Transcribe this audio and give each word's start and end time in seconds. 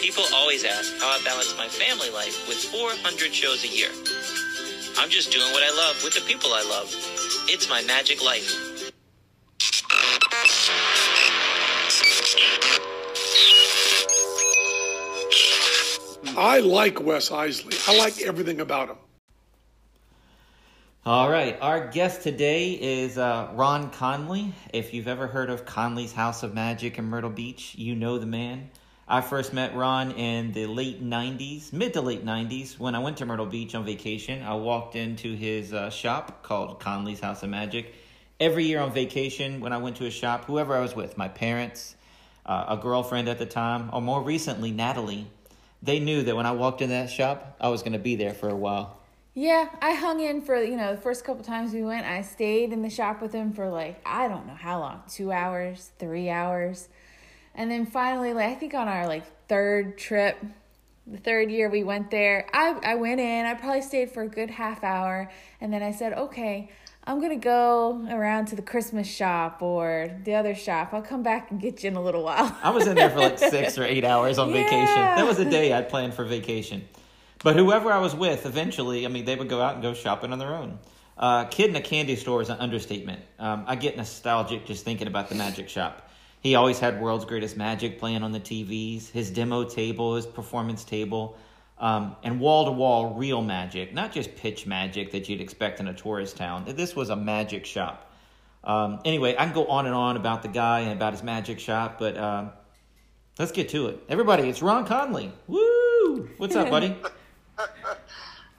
People 0.00 0.24
always 0.34 0.64
ask 0.64 0.96
how 0.98 1.08
I 1.08 1.20
balance 1.24 1.54
my 1.58 1.68
family 1.68 2.08
life 2.10 2.48
with 2.48 2.56
400 2.56 3.34
shows 3.34 3.64
a 3.64 3.68
year. 3.68 3.90
I'm 4.98 5.10
just 5.10 5.30
doing 5.30 5.52
what 5.52 5.62
I 5.62 5.76
love 5.76 6.02
with 6.02 6.14
the 6.14 6.22
people 6.22 6.54
I 6.54 6.62
love. 6.62 6.88
It's 7.48 7.68
my 7.68 7.82
magic 7.82 8.24
life. 8.24 8.80
I 16.38 16.60
like 16.60 17.02
Wes 17.02 17.30
Isley. 17.30 17.76
I 17.86 17.98
like 17.98 18.22
everything 18.22 18.62
about 18.62 18.88
him. 18.88 18.96
All 21.04 21.30
right, 21.30 21.58
our 21.60 21.88
guest 21.88 22.22
today 22.22 22.72
is 22.72 23.18
uh, 23.18 23.50
Ron 23.54 23.90
Conley. 23.90 24.54
If 24.72 24.94
you've 24.94 25.08
ever 25.08 25.26
heard 25.26 25.50
of 25.50 25.66
Conley's 25.66 26.12
House 26.12 26.42
of 26.42 26.54
Magic 26.54 26.98
in 26.98 27.04
Myrtle 27.04 27.30
Beach, 27.30 27.74
you 27.76 27.94
know 27.94 28.18
the 28.18 28.26
man. 28.26 28.70
I 29.12 29.22
first 29.22 29.52
met 29.52 29.74
Ron 29.74 30.12
in 30.12 30.52
the 30.52 30.66
late 30.66 31.02
90s, 31.02 31.72
mid 31.72 31.94
to 31.94 32.00
late 32.00 32.24
90s, 32.24 32.78
when 32.78 32.94
I 32.94 33.00
went 33.00 33.16
to 33.16 33.26
Myrtle 33.26 33.44
Beach 33.44 33.74
on 33.74 33.84
vacation. 33.84 34.40
I 34.40 34.54
walked 34.54 34.94
into 34.94 35.34
his 35.34 35.72
uh, 35.72 35.90
shop 35.90 36.44
called 36.44 36.78
Conley's 36.78 37.18
House 37.18 37.42
of 37.42 37.48
Magic. 37.48 37.92
Every 38.38 38.66
year 38.66 38.78
on 38.78 38.92
vacation, 38.92 39.58
when 39.58 39.72
I 39.72 39.78
went 39.78 39.96
to 39.96 40.04
his 40.04 40.14
shop, 40.14 40.44
whoever 40.44 40.76
I 40.76 40.80
was 40.80 40.94
with, 40.94 41.18
my 41.18 41.26
parents, 41.26 41.96
uh, 42.46 42.66
a 42.68 42.76
girlfriend 42.76 43.28
at 43.28 43.40
the 43.40 43.46
time, 43.46 43.90
or 43.92 44.00
more 44.00 44.22
recently, 44.22 44.70
Natalie, 44.70 45.26
they 45.82 45.98
knew 45.98 46.22
that 46.22 46.36
when 46.36 46.46
I 46.46 46.52
walked 46.52 46.80
in 46.80 46.90
that 46.90 47.10
shop, 47.10 47.56
I 47.60 47.68
was 47.68 47.82
going 47.82 47.94
to 47.94 47.98
be 47.98 48.14
there 48.14 48.32
for 48.32 48.48
a 48.48 48.54
while. 48.54 49.00
Yeah, 49.34 49.70
I 49.82 49.94
hung 49.94 50.20
in 50.20 50.40
for, 50.40 50.62
you 50.62 50.76
know, 50.76 50.94
the 50.94 51.00
first 51.00 51.24
couple 51.24 51.42
times 51.42 51.72
we 51.72 51.82
went, 51.82 52.06
I 52.06 52.22
stayed 52.22 52.72
in 52.72 52.82
the 52.82 52.90
shop 52.90 53.20
with 53.20 53.32
him 53.32 53.54
for 53.54 53.70
like, 53.70 54.00
I 54.06 54.28
don't 54.28 54.46
know 54.46 54.54
how 54.54 54.78
long, 54.78 55.02
two 55.08 55.32
hours, 55.32 55.90
three 55.98 56.30
hours. 56.30 56.88
And 57.54 57.70
then 57.70 57.86
finally, 57.86 58.32
like, 58.32 58.48
I 58.50 58.54
think 58.54 58.74
on 58.74 58.88
our 58.88 59.06
like 59.06 59.24
third 59.48 59.98
trip, 59.98 60.38
the 61.06 61.18
third 61.18 61.50
year 61.50 61.68
we 61.68 61.82
went 61.82 62.10
there, 62.10 62.46
I, 62.52 62.78
I 62.82 62.94
went 62.94 63.20
in, 63.20 63.46
I 63.46 63.54
probably 63.54 63.82
stayed 63.82 64.10
for 64.12 64.22
a 64.22 64.28
good 64.28 64.50
half 64.50 64.84
hour. 64.84 65.30
And 65.60 65.72
then 65.72 65.82
I 65.82 65.90
said, 65.92 66.12
okay, 66.12 66.70
I'm 67.04 67.18
going 67.18 67.30
to 67.38 67.42
go 67.44 68.06
around 68.10 68.46
to 68.46 68.56
the 68.56 68.62
Christmas 68.62 69.08
shop 69.08 69.62
or 69.62 70.10
the 70.24 70.34
other 70.34 70.54
shop. 70.54 70.90
I'll 70.92 71.02
come 71.02 71.22
back 71.22 71.50
and 71.50 71.60
get 71.60 71.82
you 71.82 71.88
in 71.88 71.96
a 71.96 72.02
little 72.02 72.22
while. 72.22 72.56
I 72.62 72.70
was 72.70 72.86
in 72.86 72.94
there 72.94 73.10
for 73.10 73.18
like 73.20 73.38
six 73.56 73.78
or 73.78 73.84
eight 73.84 74.04
hours 74.04 74.38
on 74.38 74.48
Yeah. 74.50 74.54
vacation. 74.62 74.94
That 75.16 75.26
was 75.26 75.38
a 75.38 75.48
day 75.48 75.72
I'd 75.72 75.88
planned 75.88 76.14
for 76.14 76.24
vacation. 76.24 76.86
But 77.42 77.56
whoever 77.56 77.90
I 77.90 77.98
was 77.98 78.14
with, 78.14 78.44
eventually, 78.46 79.06
I 79.06 79.08
mean, 79.08 79.24
they 79.24 79.34
would 79.34 79.48
go 79.48 79.60
out 79.62 79.74
and 79.74 79.82
go 79.82 79.94
shopping 79.94 80.32
on 80.32 80.38
their 80.38 80.54
own. 80.54 80.78
Uh, 81.16 81.44
kid 81.46 81.70
in 81.70 81.76
a 81.76 81.80
candy 81.80 82.16
store 82.16 82.42
is 82.42 82.50
an 82.50 82.58
understatement. 82.58 83.20
Um, 83.38 83.64
I 83.66 83.76
get 83.76 83.96
nostalgic 83.96 84.66
just 84.66 84.84
thinking 84.84 85.06
about 85.06 85.28
the 85.30 85.34
magic 85.34 85.68
shop. 85.68 86.09
He 86.40 86.54
always 86.54 86.78
had 86.78 87.00
World's 87.00 87.26
Greatest 87.26 87.56
Magic 87.56 87.98
playing 87.98 88.22
on 88.22 88.32
the 88.32 88.40
TVs, 88.40 89.10
his 89.10 89.30
demo 89.30 89.64
table, 89.64 90.16
his 90.16 90.26
performance 90.26 90.84
table, 90.84 91.36
um, 91.78 92.16
and 92.22 92.40
wall 92.40 92.64
to 92.64 92.72
wall 92.72 93.14
real 93.14 93.42
magic, 93.42 93.92
not 93.92 94.12
just 94.12 94.34
pitch 94.36 94.66
magic 94.66 95.12
that 95.12 95.28
you'd 95.28 95.40
expect 95.40 95.80
in 95.80 95.88
a 95.88 95.94
tourist 95.94 96.36
town. 96.36 96.64
This 96.66 96.96
was 96.96 97.10
a 97.10 97.16
magic 97.16 97.66
shop. 97.66 98.10
Um, 98.64 99.00
anyway, 99.04 99.34
I 99.38 99.44
can 99.44 99.54
go 99.54 99.66
on 99.66 99.86
and 99.86 99.94
on 99.94 100.16
about 100.16 100.42
the 100.42 100.48
guy 100.48 100.80
and 100.80 100.92
about 100.92 101.12
his 101.12 101.22
magic 101.22 101.58
shop, 101.58 101.98
but 101.98 102.16
um, 102.16 102.50
let's 103.38 103.52
get 103.52 103.68
to 103.70 103.88
it. 103.88 104.02
Everybody, 104.08 104.48
it's 104.48 104.62
Ron 104.62 104.86
Conley. 104.86 105.32
Woo! 105.46 106.28
What's 106.38 106.56
up, 106.56 106.70
buddy? 106.70 106.96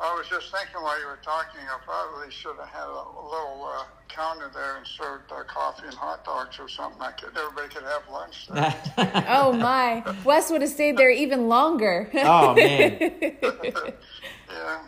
I 0.03 0.15
was 0.15 0.27
just 0.27 0.51
thinking 0.51 0.81
while 0.81 0.99
you 0.99 1.05
were 1.05 1.19
talking, 1.23 1.61
I 1.61 1.77
probably 1.85 2.31
should 2.31 2.55
have 2.57 2.69
had 2.69 2.87
a 2.87 3.05
little 3.21 3.69
uh, 3.71 3.83
counter 4.09 4.49
there 4.53 4.77
and 4.77 4.87
served 4.87 5.31
uh, 5.31 5.43
coffee 5.43 5.85
and 5.85 5.93
hot 5.93 6.25
dogs 6.25 6.57
or 6.59 6.67
something. 6.67 6.99
I 7.01 7.11
could, 7.11 7.37
everybody 7.37 7.67
could 7.67 7.83
have 7.83 8.01
lunch 8.11 8.47
there. 8.47 8.75
oh 9.29 9.53
my. 9.53 10.03
Wes 10.23 10.49
would 10.49 10.61
have 10.63 10.71
stayed 10.71 10.97
there 10.97 11.11
even 11.11 11.47
longer. 11.47 12.09
oh 12.15 12.55
man, 12.55 12.97
yeah. 13.21 14.81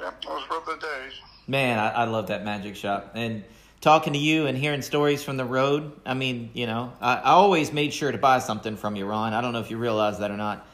Yep, 0.00 0.24
those 0.24 0.48
were 0.50 0.60
the 0.66 0.78
days. 0.80 1.12
man, 1.46 1.78
I, 1.78 1.90
I 1.90 2.04
love 2.04 2.26
that 2.26 2.44
magic 2.44 2.76
shop. 2.76 3.12
And 3.14 3.42
talking 3.80 4.12
to 4.12 4.18
you 4.18 4.46
and 4.46 4.58
hearing 4.58 4.82
stories 4.82 5.22
from 5.22 5.36
the 5.38 5.44
road. 5.44 5.92
I 6.04 6.14
mean, 6.14 6.50
you 6.52 6.66
know, 6.66 6.92
I, 7.00 7.14
I 7.16 7.30
always 7.30 7.72
made 7.72 7.94
sure 7.94 8.12
to 8.12 8.18
buy 8.18 8.38
something 8.40 8.76
from 8.76 8.96
you, 8.96 9.06
Ron. 9.06 9.32
I 9.32 9.40
don't 9.40 9.52
know 9.52 9.60
if 9.60 9.70
you 9.70 9.78
realize 9.78 10.18
that 10.18 10.30
or 10.30 10.36
not, 10.36 10.66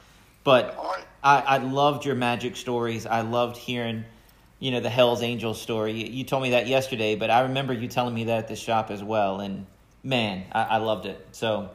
but 0.43 0.75
Oh, 0.79 0.97
I, 1.23 1.41
I 1.41 1.59
loved 1.59 2.05
your 2.05 2.15
magic 2.15 2.57
stories. 2.57 3.07
I 3.07 3.21
loved 3.21 3.57
hearing, 3.57 4.05
you 4.59 4.71
know, 4.71 4.81
the 4.81 4.91
Hell's 4.91 5.23
Angels 5.23 5.61
story. 5.61 5.93
You, 5.93 6.07
you 6.07 6.25
told 6.25 6.43
me 6.43 6.51
that 6.51 6.67
yesterday, 6.67 7.15
but 7.17 7.31
I 7.31 7.43
remember 7.43 7.73
you 7.73 7.89
telling 7.89 8.15
me 8.15 8.25
that 8.25 8.39
at 8.39 8.49
the 8.49 8.57
shop 8.57 8.91
as 8.91 9.03
well. 9.03 9.41
And 9.41 9.67
man, 10.03 10.45
I, 10.53 10.63
I 10.63 10.77
loved 10.79 11.07
it. 11.07 11.27
So 11.33 11.71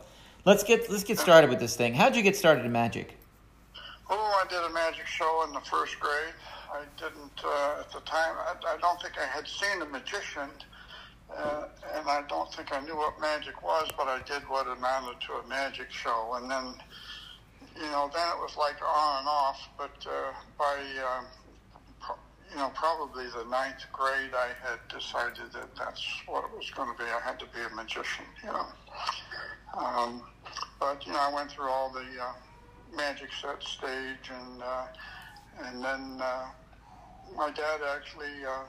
let's 0.45 0.63
get 0.63 0.89
let's 0.89 1.03
get 1.03 1.19
started 1.19 1.49
with 1.49 1.59
this 1.59 1.75
thing. 1.75 1.93
How'd 1.93 2.15
you 2.15 2.23
get 2.23 2.35
started 2.35 2.65
in 2.65 2.71
magic? 2.71 3.17
Oh, 4.09 4.43
I 4.43 4.47
did 4.47 4.63
a 4.63 4.73
magic 4.73 5.07
show 5.07 5.43
in 5.47 5.53
the 5.53 5.61
first 5.61 5.99
grade. 5.99 6.33
I 6.71 6.83
didn't, 6.97 7.43
uh, 7.43 7.79
at 7.79 7.91
the 7.91 8.01
time, 8.01 8.35
I, 8.37 8.75
I 8.75 8.77
don't 8.77 9.01
think 9.01 9.15
I 9.17 9.25
had 9.25 9.47
seen 9.47 9.81
a 9.81 9.85
magician, 9.85 10.49
uh, 11.35 11.63
and 11.95 12.07
I 12.07 12.23
don't 12.27 12.53
think 12.53 12.71
I 12.73 12.81
knew 12.81 12.95
what 12.95 13.19
magic 13.19 13.63
was, 13.63 13.89
but 13.97 14.07
I 14.07 14.21
did 14.27 14.43
what 14.43 14.67
amounted 14.67 15.21
to 15.21 15.33
a 15.33 15.47
magic 15.47 15.89
show. 15.91 16.37
And 16.39 16.51
then, 16.51 16.75
you 17.75 17.89
know, 17.91 18.09
then 18.13 18.27
it 18.29 18.39
was 18.39 18.55
like 18.57 18.77
on 18.81 19.19
and 19.19 19.27
off, 19.27 19.69
but 19.77 19.95
uh, 20.07 20.31
by, 20.57 20.77
um, 21.03 21.25
pro- 21.99 22.15
you 22.51 22.57
know, 22.57 22.71
probably 22.73 23.25
the 23.27 23.49
ninth 23.49 23.85
grade, 23.91 24.31
I 24.33 24.49
had 24.63 24.79
decided 24.89 25.51
that 25.53 25.75
that's 25.77 26.03
what 26.27 26.45
it 26.45 26.51
was 26.55 26.71
going 26.75 26.89
to 26.95 26.97
be. 26.97 27.09
I 27.09 27.19
had 27.23 27.39
to 27.39 27.45
be 27.47 27.61
a 27.61 27.75
magician, 27.75 28.25
you 28.43 28.49
know. 28.49 28.65
Um, 29.77 30.23
but, 30.79 31.05
you 31.05 31.13
know, 31.13 31.19
I 31.19 31.33
went 31.33 31.51
through 31.51 31.69
all 31.69 31.91
the 31.91 31.99
uh, 31.99 32.33
magic 32.95 33.29
set 33.41 33.61
stage, 33.63 34.29
and 34.31 34.61
uh, 34.61 34.85
and 35.65 35.83
then 35.83 36.19
uh, 36.21 36.45
my 37.35 37.51
dad 37.51 37.79
actually 37.95 38.45
uh, 38.47 38.65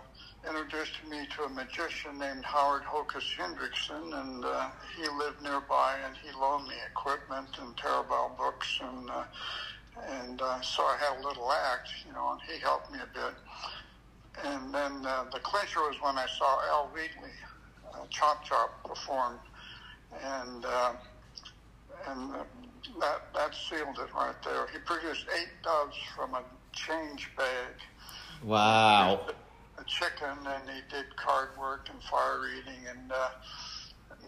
introduced 0.49 0.95
me 1.11 1.27
to 1.37 1.45
a 1.45 1.49
magician 1.49 2.19
named 2.19 2.45
Howard 2.45 2.83
Hocus 2.83 3.25
Hendrickson, 3.39 4.21
and 4.21 4.45
uh, 4.45 4.69
he 4.97 5.03
lived 5.19 5.43
nearby, 5.43 5.97
and 6.05 6.15
he 6.17 6.31
loaned 6.39 6.69
me 6.69 6.75
equipment 6.91 7.49
and 7.61 7.77
Tarbell 7.77 8.34
books, 8.39 8.81
and 8.81 9.11
uh, 9.11 9.25
and 10.09 10.41
uh, 10.43 10.61
so 10.61 10.83
I 10.83 10.97
had 10.99 11.23
a 11.23 11.27
little 11.27 11.51
act, 11.51 11.89
you 12.07 12.12
know, 12.12 12.33
and 12.33 12.41
he 12.51 12.61
helped 12.61 12.93
me 12.93 12.99
a 12.99 13.15
bit. 13.15 13.34
And 14.45 14.73
then 14.73 15.07
uh, 15.07 15.25
the 15.33 15.41
clincher 15.41 15.81
was 15.81 15.97
when 16.03 16.19
I 16.19 16.27
saw 16.39 16.61
Al 16.71 16.91
Wheatley, 16.95 17.33
uh, 17.95 18.07
Chop 18.11 18.45
Chop, 18.45 18.84
perform, 18.84 19.39
and 20.23 20.65
uh, 20.65 20.93
and 22.09 22.34
uh, 22.34 22.45
that 23.01 23.23
that 23.34 23.55
sealed 23.55 23.99
it 23.99 24.15
right 24.15 24.34
there. 24.45 24.67
He 24.73 24.78
produced 24.78 25.27
eight 25.34 25.51
doves 25.65 25.97
from 26.15 26.34
a 26.34 26.43
change 26.73 27.31
bag, 27.37 27.75
Wow. 28.45 29.27
A 29.78 29.84
chicken, 29.84 30.37
and 30.47 30.69
he 30.69 30.81
did 30.91 31.16
card 31.16 31.50
work 31.59 31.88
and 31.91 32.03
fire 32.03 32.41
reading. 32.41 32.81
And 32.88 33.12
uh, 33.12 33.28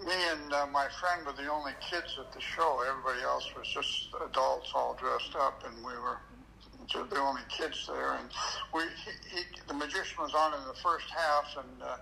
me 0.07 0.15
and 0.33 0.53
uh, 0.53 0.67
my 0.67 0.89
friend 1.01 1.27
were 1.27 1.33
the 1.33 1.51
only 1.51 1.73
kids 1.81 2.19
at 2.19 2.33
the 2.33 2.41
show. 2.41 2.83
Everybody 2.89 3.23
else 3.23 3.49
was 3.57 3.69
just 3.69 4.09
adults 4.25 4.73
all 4.75 4.97
dressed 4.99 5.35
up, 5.37 5.65
and 5.67 5.77
we 5.79 5.93
were 5.93 6.19
just 6.87 7.11
the 7.11 7.19
only 7.19 7.43
kids 7.49 7.87
there. 7.87 8.15
And 8.15 8.29
we, 8.75 8.83
he, 9.05 9.37
he, 9.37 9.43
the 9.67 9.75
magician 9.75 10.17
was 10.21 10.35
on 10.35 10.55
in 10.55 10.67
the 10.67 10.79
first 10.81 11.07
half, 11.11 11.57
and 11.57 11.83
uh, 11.83 11.97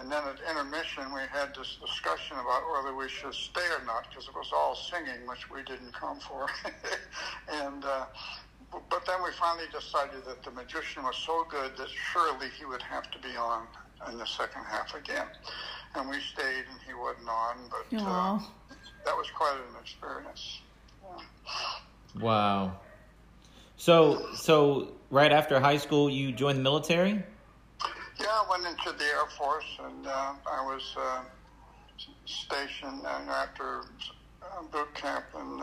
and 0.00 0.10
then 0.10 0.22
at 0.26 0.38
intermission 0.50 1.04
we 1.14 1.20
had 1.30 1.54
this 1.54 1.78
discussion 1.80 2.36
about 2.36 2.62
whether 2.72 2.96
we 2.96 3.08
should 3.08 3.34
stay 3.34 3.66
or 3.78 3.84
not 3.84 4.08
because 4.08 4.26
it 4.26 4.34
was 4.34 4.50
all 4.52 4.74
singing, 4.74 5.26
which 5.26 5.50
we 5.50 5.62
didn't 5.62 5.92
come 5.92 6.18
for. 6.18 6.46
and 7.52 7.84
uh, 7.84 8.06
but 8.90 9.04
then 9.06 9.22
we 9.22 9.30
finally 9.32 9.66
decided 9.72 10.24
that 10.26 10.42
the 10.42 10.50
magician 10.50 11.02
was 11.02 11.16
so 11.16 11.46
good 11.48 11.76
that 11.76 11.88
surely 12.12 12.48
he 12.58 12.64
would 12.64 12.82
have 12.82 13.10
to 13.10 13.18
be 13.18 13.36
on 13.36 13.66
in 14.10 14.18
the 14.18 14.26
second 14.26 14.64
half 14.64 14.94
again. 14.94 15.26
And 15.94 16.08
we 16.08 16.20
stayed, 16.20 16.64
and 16.70 16.80
he 16.86 16.94
wasn't 16.94 17.28
on, 17.28 17.56
but 17.70 18.02
uh, 18.02 18.38
that 19.04 19.16
was 19.16 19.30
quite 19.30 19.54
an 19.54 19.80
experience. 19.80 20.60
Yeah. 22.16 22.22
Wow. 22.22 22.72
So 23.76 24.34
so 24.34 24.88
right 25.10 25.30
after 25.30 25.60
high 25.60 25.76
school, 25.76 26.10
you 26.10 26.32
joined 26.32 26.58
the 26.58 26.62
military. 26.62 27.22
Yeah, 28.20 28.26
I 28.28 28.46
went 28.48 28.66
into 28.66 28.96
the 28.96 29.04
Air 29.04 29.26
Force, 29.36 29.78
and 29.84 30.06
uh, 30.06 30.34
I 30.50 30.64
was 30.64 30.94
uh, 30.96 31.22
stationed 32.26 33.02
and 33.06 33.28
after 33.28 33.82
uh, 34.42 34.62
boot 34.72 34.92
camp 34.94 35.24
in 35.34 35.60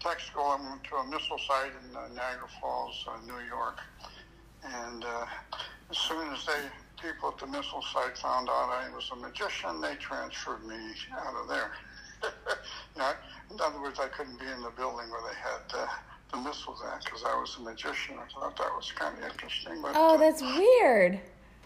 tech. 0.00 0.18
I 0.36 0.56
went 0.70 0.84
to 0.84 0.96
a 0.96 1.06
missile 1.06 1.38
site 1.38 1.72
in 1.72 1.96
uh, 1.96 2.08
Niagara 2.14 2.48
Falls, 2.60 3.04
uh, 3.08 3.16
New 3.26 3.44
York, 3.48 3.78
and 4.64 5.04
uh, 5.04 5.26
as 5.90 5.98
soon 5.98 6.32
as 6.32 6.44
they 6.46 6.62
people 7.00 7.28
at 7.28 7.38
the 7.38 7.46
missile 7.46 7.84
site 7.92 8.16
found 8.18 8.48
out 8.48 8.70
I 8.70 8.88
was 8.94 9.10
a 9.12 9.16
magician, 9.16 9.80
they 9.80 9.94
transferred 9.96 10.64
me 10.66 10.76
out 11.12 11.34
of 11.34 11.48
there. 11.48 11.72
you 12.22 12.98
know, 12.98 13.12
in 13.50 13.60
other 13.60 13.80
words, 13.80 13.98
I 14.00 14.08
couldn't 14.08 14.40
be 14.40 14.46
in 14.46 14.62
the 14.62 14.70
building 14.70 15.10
where 15.10 15.20
they 15.28 15.36
had 15.38 15.82
uh, 15.82 15.86
the 16.32 16.38
missiles 16.38 16.82
at 16.92 17.04
because 17.04 17.22
I 17.24 17.38
was 17.38 17.56
a 17.58 17.62
magician. 17.62 18.16
I 18.18 18.32
thought 18.32 18.56
that 18.56 18.70
was 18.74 18.90
kind 18.92 19.16
of 19.18 19.30
interesting. 19.30 19.82
But, 19.82 19.92
Oh, 19.94 20.14
uh, 20.14 20.16
that's 20.16 20.42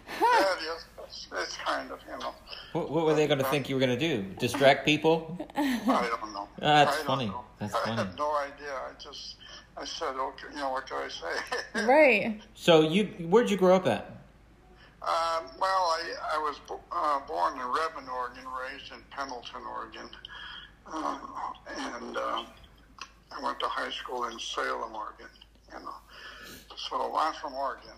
weird. 0.07 0.21
yeah, 0.33 0.53
it 0.53 0.75
is. 0.77 0.85
It's, 1.05 1.27
it's 1.37 1.57
kind 1.57 1.91
of, 1.91 1.99
you 2.09 2.17
know. 2.19 2.33
What, 2.73 2.89
what 2.91 3.05
were 3.05 3.13
they 3.15 3.27
going 3.27 3.39
to 3.39 3.45
think 3.45 3.69
you 3.69 3.75
were 3.75 3.79
going 3.85 3.97
to 3.97 4.07
do? 4.07 4.23
Distract 4.39 4.85
people? 4.85 5.37
I 5.55 6.09
don't 6.21 6.33
know. 6.33 6.47
That's 6.59 6.91
I 6.93 6.97
don't 6.97 7.05
funny. 7.05 7.25
know. 7.27 7.43
That's 7.59 7.75
I 7.75 7.79
funny. 7.85 7.97
had 7.97 8.17
no 8.17 8.35
idea. 8.37 8.73
I 8.73 8.91
just, 9.01 9.35
I 9.77 9.85
said, 9.85 10.15
okay, 10.15 10.47
you 10.53 10.57
know, 10.59 10.71
what 10.71 10.87
do 10.87 10.95
I 10.95 11.07
say? 11.09 11.85
Right. 11.85 12.39
So 12.55 12.81
you, 12.81 13.05
where'd 13.29 13.49
you 13.49 13.57
grow 13.57 13.75
up 13.75 13.87
at? 13.87 14.07
Um, 15.01 15.45
well, 15.59 15.63
I, 15.97 16.13
I 16.35 16.37
was 16.37 16.59
bo- 16.67 16.79
uh, 16.91 17.19
born 17.27 17.53
in 17.55 17.65
Redmond, 17.65 18.07
Oregon, 18.07 18.43
raised 18.71 18.91
in 18.91 18.99
Pendleton, 19.09 19.61
Oregon, 19.67 20.07
uh, 20.85 21.17
and 21.75 22.17
uh, 22.17 22.43
I 23.31 23.43
went 23.43 23.59
to 23.61 23.65
high 23.65 23.89
school 23.89 24.25
in 24.25 24.37
Salem, 24.39 24.93
Oregon. 24.95 25.25
You 25.73 25.79
know, 25.83 25.95
so 26.77 27.15
I'm 27.17 27.33
from 27.41 27.55
Oregon. 27.55 27.93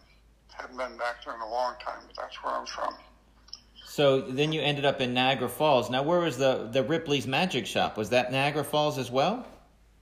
Haven't 0.57 0.77
been 0.77 0.97
back 0.97 1.23
there 1.25 1.35
in 1.35 1.41
a 1.41 1.49
long 1.49 1.75
time, 1.83 1.99
but 2.07 2.15
that's 2.15 2.43
where 2.43 2.53
I'm 2.53 2.65
from. 2.65 2.93
So 3.85 4.21
then 4.21 4.51
you 4.51 4.61
ended 4.61 4.85
up 4.85 5.01
in 5.01 5.13
Niagara 5.13 5.49
Falls. 5.49 5.89
Now, 5.89 6.03
where 6.03 6.19
was 6.19 6.37
the 6.37 6.69
the 6.71 6.83
Ripley's 6.83 7.27
Magic 7.27 7.65
Shop? 7.65 7.97
Was 7.97 8.09
that 8.09 8.31
Niagara 8.31 8.63
Falls 8.63 8.97
as 8.97 9.11
well? 9.11 9.45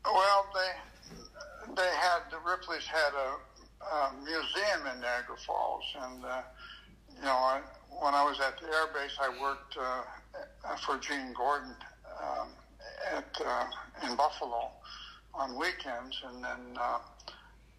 Well, 0.06 0.46
they 0.54 1.76
they 1.76 1.90
had 2.00 2.20
the 2.32 2.38
Ripley's 2.50 2.86
had 2.86 3.14
a, 3.14 3.96
a 3.96 4.14
museum 4.24 4.88
in 4.94 5.02
Niagara 5.02 5.38
Falls, 5.46 5.84
and 6.04 6.24
uh, 6.24 6.42
you 7.16 7.24
know, 7.24 7.36
I, 7.36 7.62
when 7.90 8.14
I 8.14 8.24
was 8.24 8.40
at 8.40 8.60
the 8.60 8.68
air 8.68 8.88
base, 8.94 9.18
I 9.20 9.30
worked 9.42 9.78
uh, 9.78 10.76
for 10.78 10.98
Gene 10.98 11.34
Gordon 11.34 11.76
um, 12.22 12.48
at 13.14 13.42
uh, 13.46 13.66
in 14.08 14.16
Buffalo 14.16 14.72
on 15.34 15.58
weekends, 15.58 16.22
and 16.28 16.44
then 16.44 16.78
uh, 16.80 17.00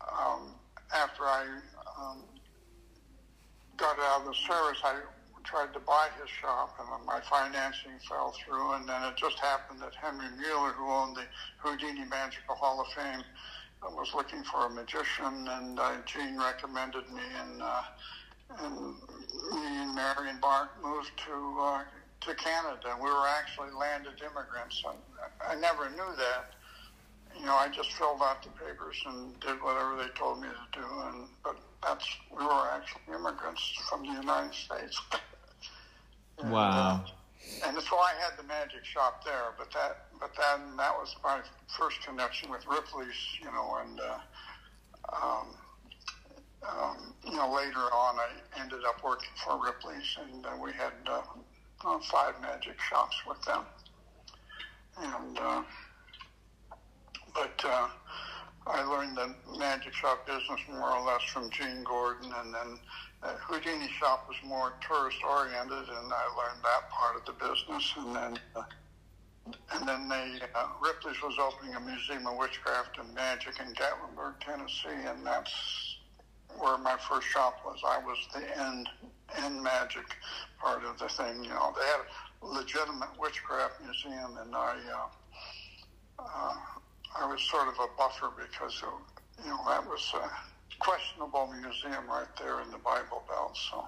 um, 0.01 0.55
after 0.95 1.25
I 1.25 1.47
um, 1.99 2.23
got 3.83 3.99
out 3.99 4.21
of 4.23 4.27
the 4.31 4.39
service, 4.47 4.79
I 4.85 5.03
tried 5.43 5.75
to 5.75 5.81
buy 5.81 6.07
his 6.23 6.31
shop, 6.31 6.79
and 6.79 6.87
then 6.87 7.03
my 7.05 7.19
financing 7.27 7.99
fell 8.09 8.33
through. 8.39 8.79
And 8.79 8.89
then 8.89 9.03
it 9.03 9.17
just 9.17 9.41
happened 9.41 9.83
that 9.83 9.91
Henry 9.99 10.31
Mueller, 10.39 10.71
who 10.71 10.87
owned 10.87 11.17
the 11.17 11.27
Houdini 11.59 12.07
Magical 12.07 12.55
Hall 12.55 12.81
of 12.81 12.87
Fame, 12.95 13.25
was 13.83 14.15
looking 14.15 14.45
for 14.45 14.67
a 14.67 14.71
magician, 14.71 15.49
and 15.51 15.81
uh, 15.81 15.99
Gene 16.07 16.39
recommended 16.39 17.11
me, 17.11 17.27
and 17.43 17.61
uh, 17.61 17.83
and 18.63 18.95
me 19.51 19.67
and 19.83 19.95
Mary 19.97 20.31
and 20.31 20.41
Bart 20.41 20.71
moved 20.81 21.11
to 21.27 21.35
uh, 21.61 21.83
to 22.21 22.35
Canada. 22.37 22.95
We 23.03 23.11
were 23.11 23.27
actually 23.27 23.75
landed 23.75 24.15
immigrants. 24.23 24.81
I, 24.87 25.55
I 25.55 25.55
never 25.59 25.91
knew 25.91 26.15
that. 26.23 26.55
You 27.39 27.47
know, 27.47 27.55
I 27.55 27.69
just 27.69 27.93
filled 27.93 28.21
out 28.23 28.43
the 28.43 28.51
papers 28.51 28.97
and 29.07 29.39
did 29.41 29.63
whatever 29.63 29.97
they 29.97 30.09
told 30.19 30.41
me 30.41 30.49
to 30.49 30.79
do, 30.81 30.87
and 31.07 31.29
but 31.45 31.57
that's 31.83 32.07
we 32.31 32.45
were 32.45 32.69
actually 32.73 33.15
immigrants 33.15 33.63
from 33.89 34.03
the 34.03 34.13
United 34.13 34.55
States. 34.55 35.01
And, 36.39 36.49
Wow. 36.53 36.75
uh, 36.75 37.69
and 37.69 37.81
so 37.83 37.97
I 37.97 38.13
had 38.21 38.37
the 38.39 38.45
magic 38.45 38.85
shop 38.85 39.25
there, 39.25 39.55
but 39.59 39.71
that 39.73 40.07
but 40.21 40.31
then 40.37 40.77
that 40.77 40.93
was 40.97 41.15
my 41.23 41.41
first 41.79 42.03
connection 42.03 42.51
with 42.51 42.67
Ripley's, 42.67 43.15
you 43.41 43.47
know, 43.47 43.77
and 43.81 44.01
uh, 44.01 44.19
um, 45.13 45.47
um, 46.69 47.15
you 47.25 47.37
know 47.37 47.53
later 47.53 47.79
on 47.93 48.17
I 48.19 48.61
ended 48.61 48.81
up 48.87 49.03
working 49.05 49.31
for 49.45 49.63
Ripley's, 49.63 50.17
and 50.21 50.47
uh, 50.47 50.51
we 50.63 50.73
had 50.73 50.93
uh, 51.07 51.23
uh, 51.85 51.99
five 52.11 52.41
magic 52.41 52.81
shops 52.81 53.17
with 53.27 53.43
them, 53.43 53.65
and 54.99 55.39
uh, 55.39 55.63
but. 57.35 57.65
Uh, 57.65 57.89
I 58.67 58.83
learned 58.85 59.17
the 59.17 59.35
magic 59.59 59.93
shop 59.93 60.27
business 60.27 60.61
more 60.71 60.93
or 60.93 61.05
less 61.05 61.23
from 61.25 61.51
Gene 61.51 61.83
Gordon, 61.83 62.33
and 62.33 62.55
then 62.55 62.79
uh, 63.23 63.35
Houdini 63.41 63.89
shop 63.99 64.29
was 64.29 64.37
more 64.45 64.75
tourist 64.87 65.19
oriented, 65.29 65.89
and 65.89 66.13
I 66.13 66.27
learned 66.39 66.63
that 66.63 66.89
part 66.91 67.17
of 67.17 67.25
the 67.27 67.33
business. 67.33 67.93
And 67.97 68.15
then, 68.15 68.39
uh, 68.55 68.63
and 69.73 69.89
then 69.89 70.09
they 70.09 70.39
uh, 70.55 70.69
Ripley's 70.81 71.21
was 71.23 71.35
opening 71.41 71.75
a 71.75 71.81
museum 71.81 72.27
of 72.27 72.37
witchcraft 72.39 72.99
and 72.99 73.13
magic 73.15 73.59
in 73.59 73.75
Gatlinburg, 73.75 74.39
Tennessee, 74.41 75.09
and 75.09 75.27
that's 75.27 75.99
where 76.59 76.79
my 76.79 76.97
first 77.09 77.27
shop 77.29 77.63
was. 77.65 77.81
I 77.85 77.99
was 77.99 78.19
the 78.33 78.63
end 78.63 78.89
end 79.39 79.61
magic 79.61 80.07
part 80.61 80.85
of 80.85 80.99
the 81.01 81.09
thing. 81.09 81.43
You 81.43 81.51
know, 81.51 81.75
they 81.77 81.85
had 81.85 82.01
a 82.43 82.47
legitimate 82.47 83.19
witchcraft 83.19 83.83
museum, 83.83 84.39
and 84.41 84.55
I. 84.55 84.77
Uh, 84.95 85.09
uh, 86.19 86.55
I 87.19 87.27
was 87.27 87.41
sort 87.43 87.69
of 87.69 87.75
a 87.75 87.89
buffer 87.97 88.31
because, 88.37 88.83
of, 88.83 89.45
you 89.45 89.51
know, 89.51 89.61
that 89.69 89.87
was 89.87 90.13
a 90.15 90.31
questionable 90.79 91.53
museum 91.61 92.07
right 92.09 92.27
there 92.39 92.61
in 92.61 92.71
the 92.71 92.79
Bible 92.79 93.23
Belt. 93.29 93.57
So, 93.71 93.87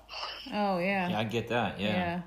Oh 0.53 0.79
yeah. 0.79 1.09
Yeah, 1.09 1.19
I 1.19 1.25
get 1.25 1.49
that. 1.49 1.81
Yeah. 1.81 1.89
Yeah. 1.89 2.23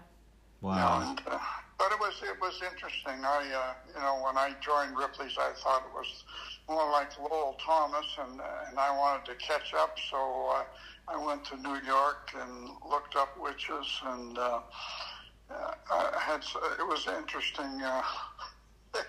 Wow. 0.61 0.99
know, 0.99 1.09
and, 1.09 1.21
uh, 1.27 1.39
but 1.77 1.91
it 1.91 1.99
was 1.99 2.15
it 2.23 2.41
was 2.41 2.59
interesting. 2.63 3.23
I, 3.23 3.45
uh, 3.53 3.73
you 3.93 4.01
know, 4.01 4.21
when 4.25 4.37
I 4.37 4.55
joined 4.61 4.97
Ripley's, 4.97 5.37
I 5.37 5.53
thought 5.63 5.83
it 5.85 5.93
was 5.93 6.23
more 6.67 6.89
like 6.91 7.09
Lowell 7.19 7.55
Thomas, 7.63 8.05
and 8.19 8.41
uh, 8.41 8.69
and 8.69 8.79
I 8.79 8.97
wanted 8.97 9.25
to 9.25 9.35
catch 9.35 9.73
up. 9.75 9.95
So 10.09 10.17
uh, 10.55 10.63
I 11.07 11.23
went 11.23 11.45
to 11.45 11.57
New 11.57 11.79
York 11.85 12.31
and 12.35 12.69
looked 12.89 13.15
up 13.15 13.37
witches, 13.39 13.87
and 14.05 14.37
uh, 14.37 14.59
uh, 15.51 15.71
I 15.91 16.19
had 16.19 16.41
it 16.79 16.87
was 16.87 17.07
interesting. 17.07 17.81
Uh, 17.83 18.01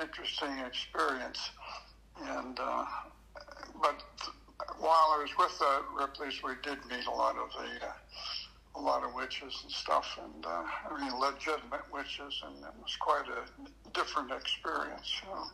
interesting 0.00 0.58
experience. 0.60 1.50
And 2.22 2.58
uh, 2.60 2.84
but 3.80 4.02
while 4.78 5.14
I 5.16 5.22
was 5.22 5.30
with 5.38 5.58
the 5.58 5.82
Ripleys, 5.96 6.42
we 6.42 6.52
did 6.62 6.78
meet 6.90 7.06
a 7.06 7.10
lot 7.10 7.36
of 7.36 7.50
the 7.52 7.86
uh, 7.86 7.92
a 8.76 8.80
lot 8.80 9.04
of 9.04 9.14
witches 9.14 9.60
and 9.62 9.70
stuff, 9.70 10.18
and 10.22 10.46
uh, 10.46 10.64
I 10.90 11.00
mean 11.00 11.18
legitimate 11.18 11.92
witches, 11.92 12.42
and 12.46 12.56
it 12.56 12.72
was 12.80 12.96
quite 12.96 13.24
a 13.28 13.90
different 13.92 14.30
experience. 14.30 15.20
You 15.22 15.34
know. 15.34 15.46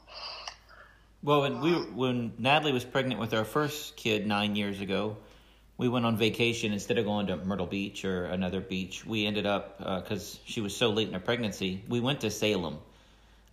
Well, 1.23 1.41
when 1.43 1.61
we 1.61 1.73
when 1.73 2.33
Natalie 2.39 2.73
was 2.73 2.85
pregnant 2.85 3.21
with 3.21 3.35
our 3.35 3.45
first 3.45 3.97
kid 3.97 4.27
nine 4.27 4.57
years 4.57 4.81
ago, 4.81 5.17
we 5.77 5.89
went 5.89 6.07
on 6.07 6.17
vacation 6.17 6.73
instead 6.73 6.99
of 6.99 7.05
going 7.05 7.27
to 7.27 7.37
Myrtle 7.37 7.67
Beach 7.67 8.05
or 8.05 8.25
another 8.27 8.61
beach. 8.61 9.05
We 9.05 9.27
ended 9.27 9.47
up 9.47 9.79
because 9.79 10.41
she 10.45 10.61
was 10.61 10.77
so 10.77 10.91
late 10.91 11.09
in 11.09 11.15
her 11.15 11.21
pregnancy. 11.21 11.83
We 11.89 12.01
went 12.01 12.21
to 12.23 12.31
Salem 12.31 12.79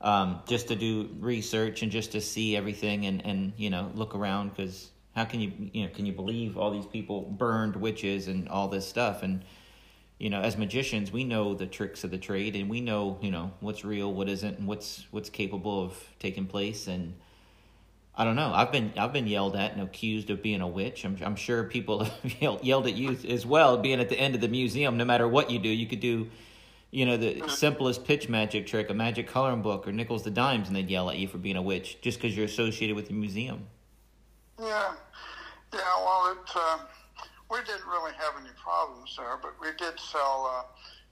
um, 0.01 0.41
just 0.47 0.67
to 0.67 0.75
do 0.75 1.09
research 1.19 1.81
and 1.81 1.91
just 1.91 2.11
to 2.11 2.21
see 2.21 2.55
everything 2.55 3.05
and 3.05 3.25
and 3.25 3.53
you 3.57 3.69
know 3.69 3.91
look 3.95 4.15
around 4.15 4.49
because 4.49 4.91
how 5.15 5.25
can 5.25 5.39
you 5.39 5.51
you 5.73 5.83
know 5.83 5.89
can 5.93 6.05
you 6.05 6.13
believe 6.13 6.57
all 6.57 6.71
these 6.71 6.85
people 6.85 7.21
burned 7.21 7.75
witches 7.75 8.27
and 8.27 8.47
all 8.49 8.67
this 8.67 8.87
stuff 8.87 9.23
and 9.23 9.43
you 10.19 10.29
know 10.29 10.41
as 10.41 10.57
magicians 10.57 11.11
we 11.11 11.23
know 11.23 11.55
the 11.55 11.65
tricks 11.65 12.03
of 12.03 12.11
the 12.11 12.17
trade 12.17 12.55
and 12.55 12.69
we 12.69 12.81
know 12.81 13.17
you 13.21 13.31
know 13.31 13.51
what's 13.59 13.83
real 13.83 14.13
what 14.13 14.29
isn't 14.29 14.59
and 14.59 14.67
what's 14.67 15.07
what's 15.11 15.29
capable 15.29 15.83
of 15.83 15.97
taking 16.19 16.45
place 16.45 16.87
and 16.87 17.13
I 18.19 18.23
don't 18.23 18.35
know. 18.35 18.51
I've 18.51 18.71
been 18.71 18.93
I've 18.97 19.13
been 19.13 19.27
yelled 19.27 19.55
at 19.55 19.73
and 19.73 19.81
accused 19.81 20.31
of 20.31 20.41
being 20.41 20.61
a 20.61 20.67
witch. 20.67 21.05
I'm 21.05 21.15
I'm 21.23 21.35
sure 21.35 21.63
people 21.65 22.03
have 22.23 22.41
yelled, 22.41 22.63
yelled 22.63 22.87
at 22.87 22.95
you 22.95 23.15
as 23.29 23.45
well. 23.45 23.77
Being 23.77 23.99
at 23.99 24.09
the 24.09 24.19
end 24.19 24.33
of 24.33 24.41
the 24.41 24.47
museum, 24.47 24.97
no 24.97 25.05
matter 25.05 25.27
what 25.27 25.51
you 25.51 25.59
do, 25.59 25.69
you 25.69 25.85
could 25.85 25.99
do, 25.99 26.27
you 26.97 27.05
know, 27.05 27.15
the 27.15 27.47
simplest 27.47 28.05
pitch 28.05 28.27
magic 28.27 28.65
trick, 28.65 28.89
a 28.89 28.93
magic 28.93 29.27
coloring 29.27 29.61
book, 29.61 29.87
or 29.87 29.91
nickels 29.91 30.23
to 30.23 30.31
dimes, 30.31 30.67
and 30.67 30.75
they'd 30.75 30.89
yell 30.89 31.11
at 31.11 31.17
you 31.17 31.27
for 31.27 31.37
being 31.37 31.55
a 31.55 31.61
witch 31.61 32.01
just 32.01 32.17
because 32.17 32.35
you're 32.35 32.47
associated 32.47 32.95
with 32.95 33.07
the 33.07 33.13
museum. 33.13 33.67
Yeah, 34.59 34.95
yeah. 35.71 35.79
Well, 35.99 36.31
it 36.31 36.51
uh, 36.55 36.79
we 37.51 37.59
didn't 37.59 37.85
really 37.85 38.13
have 38.17 38.33
any 38.41 38.49
problems 38.59 39.15
there, 39.15 39.37
but 39.39 39.53
we 39.61 39.67
did 39.77 39.99
sell. 39.99 40.49
Uh, 40.51 40.63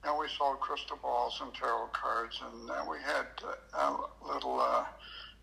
you 0.02 0.10
know, 0.10 0.18
we 0.18 0.26
sold 0.26 0.58
crystal 0.58 0.98
balls 1.00 1.38
and 1.40 1.54
tarot 1.54 1.90
cards, 1.92 2.42
and 2.42 2.68
uh, 2.68 2.84
we 2.90 2.96
had 3.06 3.26
uh, 3.72 3.96
little 4.26 4.58
uh, 4.58 4.86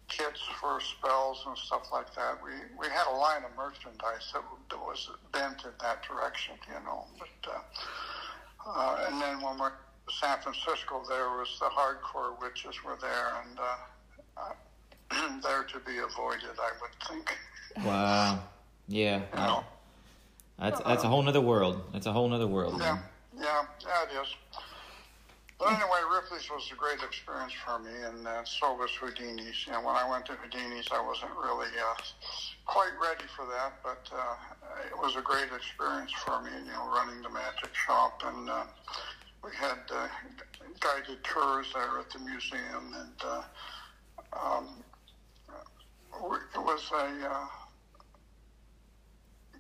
kits 0.10 0.42
for 0.60 0.82
spells 0.82 1.42
and 1.48 1.58
stuff 1.58 1.88
like 1.94 2.14
that. 2.16 2.44
We 2.44 2.52
we 2.78 2.88
had 2.92 3.08
a 3.08 3.16
line 3.16 3.46
of 3.46 3.56
merchandise 3.56 4.34
that, 4.34 4.44
that 4.72 4.78
was 4.78 5.10
bent 5.32 5.64
in 5.64 5.72
that 5.80 6.04
direction, 6.04 6.56
you 6.68 6.84
know. 6.84 7.06
But 7.18 7.50
uh, 7.50 7.62
uh, 8.68 9.06
and 9.08 9.22
then 9.22 9.42
when 9.42 9.58
we're 9.58 9.72
San 10.10 10.40
Francisco, 10.40 11.04
there 11.08 11.30
was 11.30 11.58
the 11.60 11.66
hardcore 11.66 12.40
witches 12.42 12.84
were 12.84 12.98
there, 13.02 13.42
and 13.42 13.60
uh, 13.60 14.42
uh, 15.16 15.40
they're 15.44 15.64
to 15.64 15.80
be 15.80 15.98
avoided, 16.00 16.58
I 16.60 16.72
would 16.82 17.08
think. 17.08 17.38
Wow. 17.86 18.44
Yeah. 18.88 19.22
You 19.32 19.38
know. 19.38 19.64
That's 20.60 20.80
that's 20.82 21.04
a 21.04 21.08
whole 21.08 21.22
nother 21.24 21.42
world. 21.42 21.82
That's 21.92 22.06
a 22.06 22.12
whole 22.12 22.30
nother 22.30 22.48
world. 22.48 22.80
Yeah, 22.80 23.00
yeah, 23.36 23.64
yeah, 23.82 24.04
it 24.04 24.22
is. 24.22 24.36
But 25.58 25.74
anyway, 25.74 26.02
Ripley's 26.14 26.50
was 26.50 26.70
a 26.72 26.76
great 26.76 27.02
experience 27.02 27.54
for 27.54 27.80
me, 27.80 27.92
and 28.06 28.28
uh, 28.28 28.44
so 28.44 28.74
was 28.74 28.92
Houdini's. 28.92 29.66
You 29.66 29.74
know, 29.74 29.82
when 29.82 29.96
I 29.96 30.10
went 30.10 30.26
to 30.28 30.34
Houdini's, 30.34 30.88
I 30.92 31.02
wasn't 31.06 31.32
really 31.32 31.72
uh, 31.80 32.02
quite 32.66 32.92
ready 33.02 33.26
for 33.36 33.46
that, 33.46 33.74
but 33.84 34.10
uh, 34.14 34.36
it 34.86 34.98
was 34.98 35.16
a 35.16 35.22
great 35.22 35.50
experience 35.56 36.12
for 36.12 36.42
me. 36.42 36.52
You 36.66 36.72
know, 36.72 36.90
running 36.94 37.22
the 37.22 37.30
magic 37.30 37.74
shop, 37.74 38.22
and 38.26 38.50
uh, 38.50 38.64
we 39.44 39.52
had 39.56 39.80
uh, 39.92 40.08
guided 40.80 41.24
tours 41.24 41.68
there 41.74 42.00
at 42.00 42.10
the 42.12 42.20
museum, 42.20 42.96
and 42.96 43.20
uh, 43.26 43.44
um, 44.32 44.68
it 46.56 46.60
was 46.60 46.90
a 46.94 47.30
uh, 47.30 47.46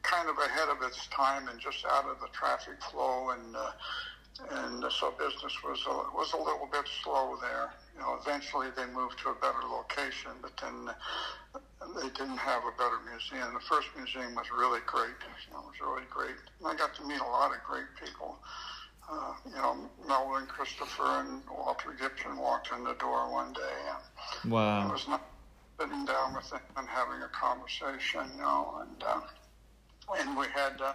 kind 0.01 0.29
of 0.29 0.37
ahead 0.37 0.69
of 0.69 0.77
its 0.87 1.07
time 1.07 1.47
and 1.47 1.59
just 1.59 1.85
out 1.85 2.05
of 2.05 2.19
the 2.19 2.27
traffic 2.31 2.81
flow 2.91 3.31
and 3.31 3.55
uh, 3.55 3.71
and 4.49 4.83
so 4.91 5.11
business 5.11 5.53
was 5.63 5.79
a, 5.85 5.93
was 6.17 6.33
a 6.33 6.37
little 6.37 6.67
bit 6.71 6.89
slow 7.03 7.37
there. 7.39 7.69
You 7.93 8.01
know, 8.01 8.17
eventually 8.19 8.69
they 8.75 8.85
moved 8.87 9.19
to 9.21 9.29
a 9.29 9.35
better 9.35 9.61
location, 9.69 10.31
but 10.41 10.57
then 10.57 10.89
they 12.01 12.09
didn't 12.17 12.41
have 12.41 12.63
a 12.65 12.73
better 12.73 12.97
museum. 13.05 13.53
The 13.53 13.61
first 13.61 13.89
museum 13.95 14.33
was 14.33 14.49
really 14.49 14.81
great. 14.87 15.13
You 15.45 15.53
know, 15.53 15.61
it 15.61 15.77
was 15.77 15.79
really 15.85 16.09
great. 16.09 16.33
And 16.57 16.65
I 16.67 16.73
got 16.73 16.95
to 16.95 17.05
meet 17.05 17.21
a 17.21 17.29
lot 17.29 17.53
of 17.53 17.61
great 17.61 17.85
people. 18.01 18.39
Uh, 18.41 18.72
you 19.45 19.51
know, 19.51 19.89
Milbourne 20.07 20.47
Christopher 20.47 21.03
and 21.21 21.41
Walter 21.49 21.93
Gibson 21.99 22.37
walked 22.37 22.71
in 22.71 22.83
the 22.83 22.93
door 22.95 23.31
one 23.31 23.53
day, 23.53 23.75
and 24.43 24.51
Wow. 24.51 24.87
I 24.87 24.91
was 24.91 25.07
not 25.07 25.21
sitting 25.79 26.05
down 26.05 26.35
with 26.35 26.49
them 26.49 26.59
and 26.77 26.87
having 26.87 27.21
a 27.21 27.27
conversation, 27.29 28.29
you 28.35 28.41
know, 28.41 28.81
and 28.81 29.03
uh, 29.03 29.19
and 30.17 30.37
we 30.37 30.47
had. 30.53 30.79
Uh, 30.81 30.93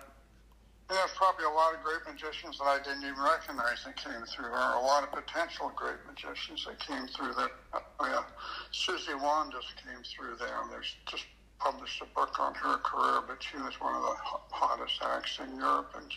there's 0.89 1.11
probably 1.17 1.45
a 1.45 1.51
lot 1.51 1.75
of 1.75 1.83
great 1.83 2.01
magicians 2.07 2.57
that 2.57 2.65
I 2.65 2.79
didn't 2.79 3.03
even 3.05 3.21
recognize 3.23 3.85
that 3.85 3.97
came 3.97 4.25
through, 4.25 4.47
or 4.47 4.73
a 4.73 4.81
lot 4.81 5.03
of 5.05 5.13
potential 5.13 5.71
great 5.77 5.99
magicians 6.07 6.65
that 6.65 6.79
came 6.81 7.07
through 7.09 7.35
there. 7.35 7.51
Uh, 7.75 7.81
yeah. 8.01 8.23
Suzy 8.73 9.13
Wandas 9.13 9.69
came 9.85 10.03
through 10.03 10.37
there, 10.37 10.63
and 10.63 10.73
there's 10.73 10.97
just 11.05 11.27
published 11.59 12.01
a 12.01 12.07
book 12.19 12.41
on 12.41 12.55
her 12.55 12.79
career, 12.79 13.21
but 13.27 13.37
she 13.43 13.59
was 13.59 13.79
one 13.81 13.95
of 13.95 14.03
the 14.03 14.15
hottest 14.51 14.99
acts 15.03 15.39
in 15.39 15.59
Europe, 15.59 15.91
and 15.95 16.15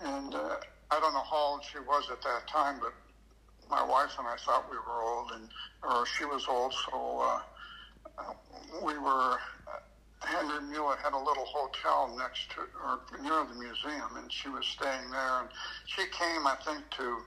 and 0.00 0.34
uh, 0.34 0.56
I 0.90 1.00
don't 1.00 1.12
know 1.12 1.24
how 1.30 1.52
old 1.52 1.64
she 1.64 1.78
was 1.78 2.08
at 2.10 2.22
that 2.22 2.48
time, 2.48 2.80
but 2.80 2.94
my 3.70 3.84
wife 3.84 4.12
and 4.18 4.26
I 4.26 4.36
thought 4.36 4.70
we 4.70 4.76
were 4.76 5.02
old, 5.02 5.30
and 5.34 5.48
or 5.82 6.06
she 6.06 6.24
was 6.24 6.46
old, 6.48 6.72
so 6.90 7.40
uh, 8.18 8.32
we 8.84 8.98
were. 8.98 9.36
Uh, 9.66 9.80
Henry 10.20 10.60
Mueller 10.68 10.96
had 10.96 11.12
a 11.12 11.18
little 11.18 11.44
hotel 11.44 12.14
next 12.18 12.50
to 12.50 12.62
or 12.84 13.00
near 13.22 13.44
the 13.44 13.54
museum, 13.54 14.16
and 14.16 14.32
she 14.32 14.48
was 14.48 14.66
staying 14.66 15.10
there. 15.12 15.40
And 15.40 15.48
she 15.86 16.02
came, 16.06 16.46
I 16.46 16.56
think, 16.64 16.82
to 16.98 17.18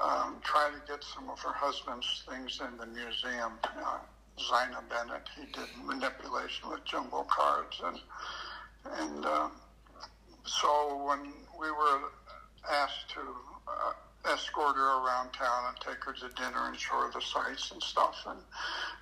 um, 0.00 0.36
try 0.44 0.70
to 0.70 0.80
get 0.90 1.02
some 1.02 1.28
of 1.28 1.40
her 1.40 1.52
husband's 1.52 2.22
things 2.28 2.60
in 2.60 2.76
the 2.76 2.86
museum. 2.86 3.58
Uh, 3.64 3.98
Zina 4.38 4.82
Bennett, 4.88 5.28
he 5.38 5.46
did 5.52 5.68
manipulation 5.84 6.70
with 6.70 6.84
jumbo 6.84 7.24
cards, 7.24 7.80
and 7.84 7.98
and 9.00 9.24
uh, 9.24 9.48
so 10.44 11.04
when 11.06 11.32
we 11.58 11.70
were 11.70 12.10
asked 12.70 13.10
to 13.14 13.20
uh, 13.68 13.92
escort 14.32 14.76
her 14.76 15.04
around 15.04 15.32
town 15.32 15.64
and 15.68 15.76
take 15.80 16.02
her 16.04 16.12
to 16.12 16.34
dinner 16.34 16.68
and 16.68 16.78
show 16.78 17.00
her 17.00 17.10
the 17.12 17.20
sights 17.20 17.70
and 17.72 17.82
stuff, 17.82 18.24
and 18.26 18.38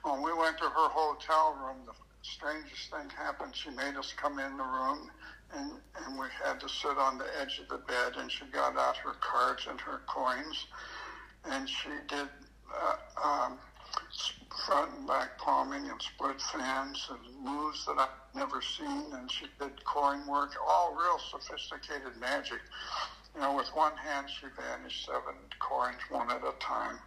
when 0.03 0.23
we 0.23 0.33
went 0.33 0.59
to 0.59 0.65
her 0.65 0.89
hotel 0.89 1.57
room, 1.65 1.79
the 1.87 1.93
strangest 2.23 2.91
thing 2.91 3.09
happened. 3.11 3.55
She 3.55 3.71
made 3.71 3.97
us 3.97 4.13
come 4.17 4.39
in 4.39 4.57
the 4.57 4.65
room, 4.65 5.11
and 5.55 5.73
and 6.05 6.19
we 6.19 6.27
had 6.45 6.61
to 6.61 6.69
sit 6.69 6.97
on 6.99 7.19
the 7.19 7.27
edge 7.41 7.61
of 7.61 7.69
the 7.69 7.85
bed, 7.87 8.15
and 8.19 8.31
she 8.31 8.45
got 8.53 8.77
out 8.77 8.97
her 8.97 9.15
cards 9.21 9.67
and 9.69 9.81
her 9.81 10.03
coins, 10.07 10.67
and 11.45 11.69
she 11.69 11.91
did. 12.09 12.29
Uh, 12.73 12.97
um, 13.23 13.59
front 14.67 14.91
and 14.97 15.07
back 15.07 15.39
palming 15.39 15.89
and 15.89 16.01
split 16.01 16.41
fans 16.41 17.09
and 17.11 17.45
moves 17.45 17.85
that 17.87 17.99
I've 17.99 18.35
never 18.35 18.61
seen. 18.63 19.05
And 19.13 19.31
she 19.31 19.47
did 19.61 19.85
coin 19.85 20.27
work, 20.27 20.53
all 20.67 20.95
real 20.95 21.19
sophisticated 21.19 22.17
magic. 22.21 22.61
You 23.35 23.41
know, 23.41 23.57
with 23.57 23.69
one 23.75 23.97
hand 23.97 24.27
she 24.29 24.47
vanished 24.57 25.07
seven 25.07 25.35
coins 25.59 25.97
one 26.11 26.31
at 26.31 26.43
a 26.43 26.53
time 26.61 26.99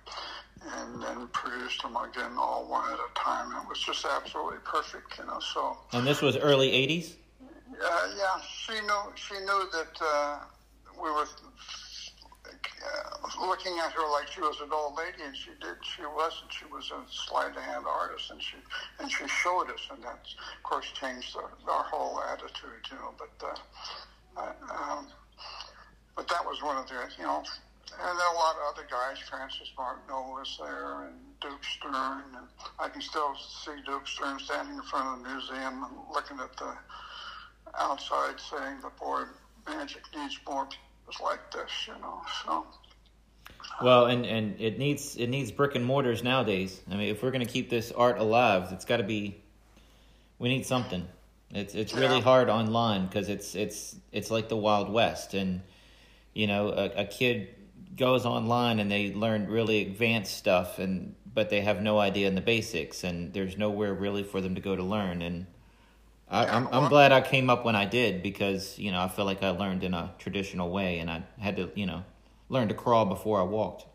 and 0.73 1.01
then 1.01 1.27
produced 1.27 1.81
them 1.83 1.95
again 1.95 2.31
all 2.37 2.67
one 2.67 2.91
at 2.91 2.99
a 2.99 3.13
time. 3.15 3.51
It 3.61 3.69
was 3.69 3.79
just 3.79 4.05
absolutely 4.05 4.57
perfect, 4.63 5.17
you 5.19 5.25
know. 5.25 5.39
So, 5.39 5.77
And 5.93 6.07
this 6.07 6.21
was 6.21 6.35
early 6.37 6.71
80s? 6.71 7.13
uh, 7.83 8.07
yeah, 8.17 8.41
she 8.41 8.73
knew, 8.73 9.03
she 9.15 9.35
knew 9.35 9.69
that 9.71 10.01
uh, 10.01 10.39
we 10.95 11.11
were 11.11 11.27
uh, 12.45 13.47
looking 13.47 13.77
at 13.79 13.91
her 13.91 14.09
like 14.11 14.27
she 14.31 14.41
was 14.41 14.59
an 14.61 14.69
old 14.71 14.95
lady, 14.95 15.23
and 15.23 15.35
she 15.35 15.51
did. 15.61 15.75
She 15.95 16.03
wasn't. 16.05 16.51
She 16.53 16.65
was 16.65 16.91
a 16.91 17.01
sleight 17.11 17.55
of 17.55 17.61
hand 17.61 17.85
artist, 17.87 18.31
and 18.31 18.41
she 18.41 18.55
and 18.99 19.11
she 19.11 19.27
showed 19.27 19.69
us, 19.69 19.81
and 19.91 20.01
that 20.03 20.21
of 20.57 20.63
course 20.63 20.85
changed 20.99 21.35
the, 21.35 21.71
our 21.71 21.83
whole 21.83 22.21
attitude, 22.21 22.85
you 22.91 22.97
know. 22.97 23.13
But 23.17 23.47
uh, 24.37 24.41
uh, 24.41 24.93
um, 24.93 25.07
but 26.15 26.27
that 26.27 26.45
was 26.45 26.61
one 26.63 26.77
of 26.77 26.87
the, 26.87 26.95
you 27.17 27.23
know, 27.23 27.37
and 27.39 28.19
then 28.19 28.27
a 28.33 28.37
lot 28.37 28.55
of 28.55 28.73
other 28.73 28.87
guys. 28.89 29.19
Francis 29.29 29.71
Martineau 29.77 30.21
was 30.31 30.57
there, 30.59 31.07
and 31.07 31.15
Duke 31.41 31.63
Stern, 31.63 32.23
and 32.35 32.47
I 32.79 32.89
can 32.89 33.01
still 33.01 33.35
see 33.35 33.71
Duke 33.85 34.07
Stern 34.07 34.39
standing 34.39 34.75
in 34.75 34.81
front 34.83 35.07
of 35.19 35.23
the 35.23 35.29
museum 35.29 35.83
and 35.83 35.93
looking 36.13 36.39
at 36.39 36.55
the 36.57 36.73
outside, 37.79 38.35
saying, 38.39 38.81
"The 38.81 38.89
boy 38.99 39.23
magic 39.67 40.01
needs 40.15 40.39
more." 40.47 40.67
was 41.07 41.19
like 41.21 41.51
this, 41.51 41.69
you 41.87 41.93
know. 42.01 42.19
So 42.43 42.65
Well, 43.81 44.07
and, 44.07 44.25
and 44.25 44.59
it 44.59 44.79
needs 44.79 45.15
it 45.15 45.27
needs 45.27 45.51
brick 45.51 45.75
and 45.75 45.85
mortars 45.85 46.23
nowadays. 46.23 46.81
I 46.89 46.95
mean, 46.95 47.09
if 47.09 47.21
we're 47.21 47.29
going 47.31 47.45
to 47.45 47.51
keep 47.51 47.69
this 47.69 47.91
art 47.91 48.17
alive, 48.17 48.69
it's 48.71 48.85
got 48.85 48.97
to 48.97 49.03
be. 49.03 49.39
We 50.39 50.49
need 50.49 50.65
something. 50.65 51.07
It's 51.51 51.75
it's 51.75 51.93
really 51.93 52.17
Yeah. 52.17 52.23
hard 52.23 52.49
online 52.49 53.05
because 53.05 53.29
it's 53.29 53.53
it's 53.53 53.95
it's 54.11 54.31
like 54.31 54.49
the 54.49 54.57
Wild 54.57 54.91
West, 54.91 55.35
and 55.35 55.61
you 56.35 56.45
know, 56.45 56.69
a, 56.69 57.01
a 57.01 57.05
kid 57.05 57.47
goes 57.95 58.25
online 58.25 58.79
and 58.79 58.91
they 58.91 59.13
learn 59.13 59.47
really 59.47 59.81
advanced 59.81 60.37
stuff, 60.37 60.77
and 60.77 61.15
but 61.33 61.49
they 61.49 61.61
have 61.61 61.81
no 61.81 61.97
idea 61.97 62.27
in 62.27 62.35
the 62.35 62.41
basics, 62.41 63.03
and 63.03 63.33
there's 63.33 63.57
nowhere 63.57 63.93
really 63.93 64.23
for 64.23 64.41
them 64.41 64.53
to 64.53 64.61
go 64.61 64.75
to 64.75 64.83
learn. 64.83 65.23
And 65.23 65.47
I, 66.29 66.45
I'm 66.45 66.67
I'm 66.71 66.89
glad 66.89 67.11
I 67.11 67.21
came 67.21 67.49
up 67.49 67.65
when 67.65 67.75
I 67.75 67.85
did 67.85 68.21
because 68.21 68.77
you 68.77 68.91
know 68.91 69.01
I 69.01 69.07
feel 69.07 69.25
like 69.25 69.41
I 69.41 69.49
learned 69.49 69.83
in 69.83 69.93
a 69.93 70.13
traditional 70.19 70.69
way, 70.69 70.99
and 70.99 71.09
I 71.09 71.23
had 71.39 71.55
to 71.55 71.71
you 71.73 71.85
know 71.85 72.03
learn 72.49 72.67
to 72.67 72.73
crawl 72.73 73.05
before 73.05 73.39
I 73.39 73.43
walked. 73.43 73.85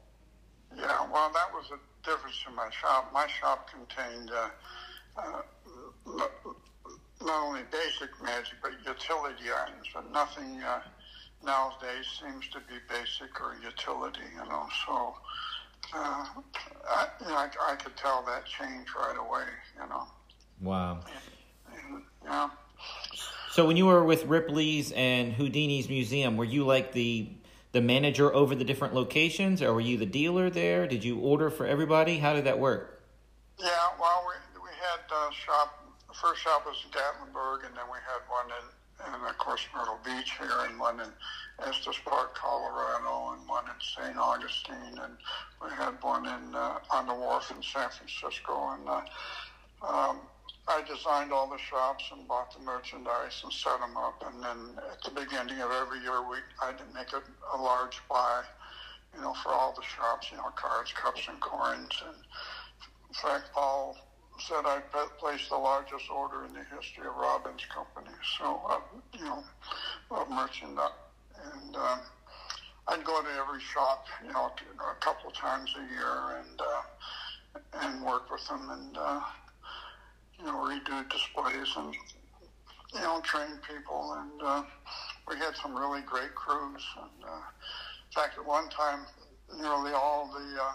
yeah, 0.77 1.07
well, 1.13 1.31
that 1.33 1.53
was 1.53 1.71
a 1.71 2.09
difference 2.09 2.43
in 2.49 2.55
my 2.57 2.71
shop. 2.71 3.13
My 3.13 3.27
shop 3.27 3.69
contained 3.71 4.31
uh, 4.31 4.49
uh, 5.17 5.43
not, 6.07 6.31
not 7.23 7.47
only 7.47 7.61
basic 7.71 8.11
magic 8.23 8.55
but 8.63 8.73
utility 8.87 9.45
items, 9.55 9.87
but 9.93 10.11
nothing 10.11 10.63
uh, 10.63 10.81
nowadays 11.45 12.07
seems 12.21 12.49
to 12.49 12.59
be 12.61 12.75
basic 12.89 13.41
or 13.41 13.57
utility. 13.63 14.29
You 14.35 14.49
know, 14.49 14.67
so. 14.87 15.15
Uh, 15.93 16.25
I, 16.89 17.09
you 17.21 17.27
know, 17.27 17.35
I, 17.35 17.49
I 17.73 17.75
could 17.75 17.97
tell 17.97 18.23
that 18.27 18.45
change 18.47 18.87
right 18.97 19.17
away, 19.19 19.47
you 19.75 19.89
know. 19.89 20.07
Wow. 20.61 21.01
And, 21.73 22.03
yeah. 22.23 22.51
So 23.51 23.67
when 23.67 23.77
you 23.77 23.87
were 23.87 24.05
with 24.05 24.25
Ripley's 24.27 24.93
and 24.93 25.33
Houdini's 25.33 25.89
museum, 25.89 26.37
were 26.37 26.45
you 26.45 26.65
like 26.65 26.93
the 26.93 27.31
the 27.73 27.81
manager 27.81 28.33
over 28.33 28.55
the 28.55 28.65
different 28.65 28.95
locations, 28.95 29.63
or 29.63 29.73
were 29.75 29.81
you 29.81 29.97
the 29.97 30.07
dealer 30.07 30.51
there? 30.51 30.87
Did 30.87 31.03
you 31.03 31.19
order 31.19 31.51
for 31.51 31.67
everybody? 31.67 32.19
How 32.19 32.35
did 32.35 32.45
that 32.45 32.59
work? 32.59 33.03
Yeah, 33.59 33.67
well, 33.99 34.27
we, 34.29 34.61
we 34.61 34.71
had 34.71 35.01
uh, 35.11 35.31
shop. 35.31 35.93
The 36.07 36.15
first 36.15 36.43
shop 36.43 36.67
was 36.67 36.77
in 36.85 36.91
Gatlinburg, 36.91 37.67
and 37.67 37.75
then 37.75 37.85
we 37.91 37.99
had 38.07 38.23
one 38.29 38.47
in, 38.47 38.67
in 39.07 39.15
of 39.15 39.39
course, 39.39 39.67
Myrtle 39.75 39.99
Beach 40.05 40.33
here, 40.39 40.51
and 40.65 41.01
in 41.01 41.13
Estes 41.67 41.99
Park, 42.05 42.35
Colorado, 42.35 43.33
and 43.33 43.49
one 43.49 43.65
in 43.65 43.81
St. 43.81 44.17
Augustine, 44.17 44.99
and 45.03 45.17
we 45.63 45.71
had 45.71 45.95
one 46.03 46.27
in 46.27 46.55
uh, 46.55 46.79
on 46.91 47.07
the 47.07 47.15
wharf 47.15 47.51
in 47.51 47.63
San 47.63 47.89
Francisco. 47.91 48.71
And 48.75 48.89
uh, 48.89 49.03
um, 49.87 50.21
I 50.69 50.83
designed 50.83 51.33
all 51.33 51.49
the 51.49 51.59
shops 51.59 52.05
and 52.13 52.27
bought 52.29 52.53
the 52.53 52.65
merchandise 52.65 53.41
and 53.43 53.53
set 53.53 53.81
them 53.81 53.97
up. 53.97 54.23
And 54.27 54.43
then 54.43 54.83
at 54.91 55.03
the 55.03 55.11
beginning 55.11 55.61
of 55.61 55.71
every 55.71 56.01
year, 56.01 56.23
we 56.29 56.39
I 56.63 56.67
had 56.67 56.79
to 56.79 56.85
make 56.95 57.13
a, 57.13 57.23
a 57.57 57.59
large 57.61 58.01
buy, 58.09 58.43
you 59.15 59.23
know, 59.23 59.35
for 59.43 59.51
all 59.51 59.75
the 59.75 59.83
shops, 59.83 60.29
you 60.31 60.37
know, 60.37 60.51
cards, 60.57 60.93
cups, 60.93 61.27
and 61.29 61.41
coins. 61.41 62.03
And 62.07 62.17
in 63.09 63.15
fact, 63.15 63.53
Paul 63.53 63.97
said 64.41 64.65
I 64.65 64.81
placed 65.19 65.51
the 65.51 65.57
largest 65.57 66.11
order 66.11 66.45
in 66.45 66.55
the 66.55 66.65
history 66.75 67.07
of 67.07 67.17
Robbins 67.17 67.65
Company. 67.73 68.15
So, 68.39 68.61
uh, 68.69 68.81
you 69.19 69.25
know, 69.25 69.45
of 70.11 70.31
merchandise. 70.31 70.91
And 71.55 71.77
um, 71.77 72.01
I'd 72.89 73.05
go 73.05 73.23
to 73.23 73.29
every 73.29 73.61
shop, 73.61 74.07
you 74.25 74.33
know, 74.33 74.51
a 74.79 74.95
couple 75.01 75.31
times 75.31 75.75
a 75.77 75.93
year 75.93 76.39
and 76.39 76.61
uh, 76.61 76.83
and 77.83 78.05
work 78.05 78.31
with 78.31 78.47
them 78.49 78.69
and 78.71 78.97
uh, 78.97 79.21
you 80.39 80.45
know 80.45 80.57
redo 80.57 81.09
displays 81.11 81.69
and 81.77 81.95
you 82.95 83.01
know 83.01 83.21
train 83.23 83.59
people. 83.67 84.17
And 84.19 84.43
uh, 84.43 84.63
we 85.29 85.37
had 85.37 85.57
some 85.57 85.75
really 85.75 86.03
great 86.03 86.35
crews. 86.35 86.85
And 86.97 87.25
uh, 87.25 87.37
in 87.37 88.13
fact, 88.15 88.39
at 88.39 88.47
one 88.47 88.69
time, 88.71 89.01
nearly 89.57 89.93
all 89.93 90.31
the 90.33 90.63
uh, 90.63 90.73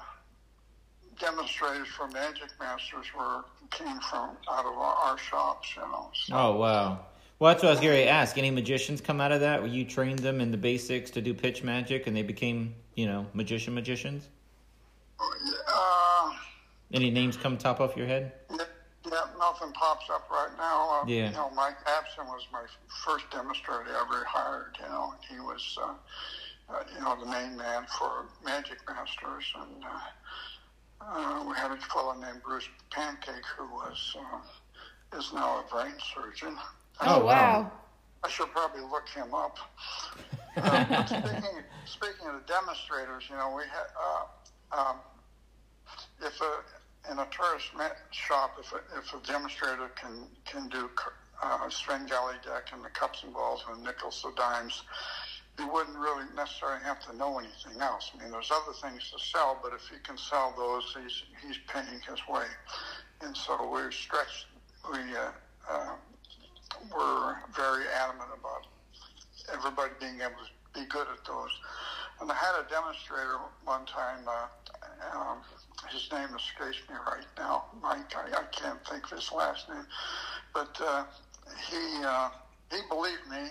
demonstrators 1.20 1.88
for 1.90 2.08
Magic 2.08 2.50
Masters 2.60 3.08
were 3.18 3.46
came 3.72 4.00
from 4.00 4.32
out 4.52 4.66
of 4.66 4.74
our, 4.78 4.96
our 4.96 5.18
shops. 5.18 5.70
You 5.76 5.82
know. 5.84 6.10
So, 6.14 6.36
Oh 6.36 6.56
wow. 6.58 7.00
Well, 7.38 7.52
that's 7.52 7.64
what 7.64 7.70
I 7.70 7.72
was 7.74 7.82
going 7.82 7.98
to 7.98 8.08
ask. 8.08 8.38
Any 8.38 8.50
magicians 8.50 9.02
come 9.02 9.20
out 9.20 9.34
of 9.34 9.42
that? 9.42 9.62
Where 9.62 9.70
you 9.70 9.84
trained 9.84 10.20
them 10.20 10.40
in 10.40 10.52
the 10.52 10.58
basics 10.58 11.12
to 11.12 11.22
do 11.22 11.34
pitch 11.34 11.64
magic, 11.64 12.08
and 12.08 12.16
they 12.16 12.22
became, 12.24 12.74
you 12.96 13.08
know, 13.08 13.26
magician 13.34 13.74
magicians? 13.74 14.30
uh, 15.20 16.32
Any 16.94 17.10
names 17.12 17.36
come 17.36 17.58
top 17.58 17.82
off 17.82 17.98
your 17.98 18.08
head? 18.08 18.32
Yeah, 18.50 18.64
yeah, 19.06 19.26
nothing 19.38 19.74
pops 19.74 20.10
up 20.10 20.30
right 20.32 20.50
now. 20.58 21.02
Uh, 21.02 21.06
Yeah. 21.08 21.30
You 21.30 21.36
know, 21.36 21.50
Mike 21.54 21.76
Abson 21.86 22.26
was 22.28 22.48
my 22.54 22.64
first 23.06 23.30
demonstrator 23.32 23.84
I 23.90 24.02
ever 24.02 24.24
hired. 24.26 24.78
You 24.80 24.86
know, 24.88 25.14
he 25.30 25.40
was 25.40 25.78
uh, 25.82 25.94
uh, 26.74 26.84
you 26.96 27.02
know, 27.04 27.18
the 27.20 27.26
main 27.30 27.58
man 27.58 27.86
for 28.00 28.26
Magic 28.46 28.78
Masters, 28.88 29.44
and 29.60 29.84
uh, 31.08 31.46
we 31.48 31.56
had 31.56 31.72
a 31.72 31.78
fellow 31.78 32.14
named 32.14 32.42
Bruce 32.44 32.68
Pancake 32.90 33.46
who 33.58 33.66
was 33.66 34.16
uh, 34.18 35.18
is 35.18 35.32
now 35.34 35.60
a 35.60 35.74
brain 35.74 35.94
surgeon. 36.14 36.58
Oh, 37.02 37.26
wow. 37.26 37.72
I 38.24 38.30
should 38.30 38.52
probably 38.52 38.82
look 38.82 39.08
him 39.10 39.34
up. 39.34 39.58
Uh, 40.58 41.06
speaking, 41.06 41.64
speaking 41.86 42.28
of 42.28 42.34
the 42.36 42.48
demonstrators, 42.48 43.24
you 43.30 43.36
know, 43.36 43.54
we 43.56 43.64
had 43.64 43.88
uh, 44.00 44.90
um, 44.90 44.98
if 46.22 46.40
a 46.42 47.12
in 47.12 47.20
a 47.20 47.28
tourist 47.30 47.68
shop, 48.12 48.58
if 48.60 48.72
a, 48.74 48.78
if 48.98 49.14
a 49.14 49.28
demonstrator 49.28 49.90
can 49.96 50.28
can 50.46 50.70
do 50.70 50.90
uh, 51.44 51.70
Svengali 51.70 52.36
deck 52.44 52.70
and 52.74 52.84
the 52.84 52.90
cups 52.90 53.24
and 53.24 53.34
balls 53.34 53.64
and 53.70 53.84
nickels 53.84 54.24
and 54.26 54.36
dimes, 54.36 54.84
he 55.58 55.66
wouldn't 55.66 55.98
really 55.98 56.26
necessarily 56.36 56.84
have 56.84 57.00
to 57.08 57.16
know 57.16 57.40
anything 57.40 57.82
else. 57.82 58.12
I 58.14 58.24
mean, 58.24 58.32
there's 58.32 58.52
other 58.52 58.74
things 58.82 59.12
to 59.12 59.20
sell, 59.20 59.60
but 59.64 59.74
if 59.74 59.88
he 59.88 59.98
can 60.04 60.18
sell 60.18 60.54
those, 60.58 60.96
he's 61.02 61.24
he's 61.46 61.60
paying 61.68 62.02
his 62.08 62.20
way. 62.28 62.46
And 63.22 63.36
so 63.36 63.70
we're 63.72 63.92
stretched. 63.92 64.48
We 64.92 65.00
uh, 65.16 65.32
uh, 65.70 65.96
were 66.94 67.38
very 67.56 67.86
adamant 67.88 68.30
about 68.38 68.68
everybody 69.54 69.92
being 70.00 70.20
able 70.22 70.44
to 70.44 70.80
be 70.80 70.86
good 70.88 71.08
at 71.08 71.26
those. 71.26 71.52
And 72.22 72.32
I 72.32 72.36
had 72.36 72.60
a 72.60 72.70
demonstrator 72.70 73.40
one 73.64 73.86
time. 73.86 74.28
Uh, 74.28 74.48
um, 75.16 75.38
his 75.92 76.10
name 76.12 76.30
escapes 76.36 76.82
me 76.90 76.96
right 77.08 77.26
now. 77.38 77.66
Mike, 77.82 78.14
I, 78.16 78.40
I 78.40 78.44
can't 78.52 78.84
think 78.88 79.06
of 79.06 79.12
his 79.12 79.32
last 79.32 79.70
name, 79.70 79.86
but 80.54 80.76
uh, 80.82 81.04
he 81.70 82.04
uh, 82.04 82.30
he 82.72 82.80
believed 82.90 83.28
me. 83.30 83.50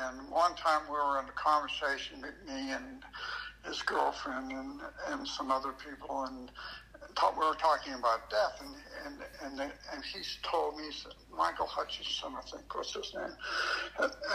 And 0.00 0.30
one 0.30 0.54
time 0.56 0.82
we 0.86 0.94
were 0.94 1.20
in 1.20 1.26
a 1.26 1.32
conversation, 1.32 2.22
me 2.22 2.72
and 2.72 3.02
his 3.64 3.82
girlfriend 3.82 4.52
and 4.52 4.80
and 5.08 5.26
some 5.26 5.50
other 5.50 5.72
people, 5.72 6.24
and 6.24 6.50
talk, 7.14 7.38
we 7.38 7.46
were 7.46 7.54
talking 7.54 7.94
about 7.94 8.28
death, 8.30 8.60
and 8.60 8.74
and 9.04 9.16
and 9.44 9.72
and 9.92 10.04
he's 10.04 10.38
told 10.42 10.76
me, 10.76 10.84
Michael 11.36 11.66
Hutchison, 11.66 12.32
I 12.36 12.42
think 12.50 12.74
was 12.74 12.92
his 12.92 13.14
name. 13.14 13.36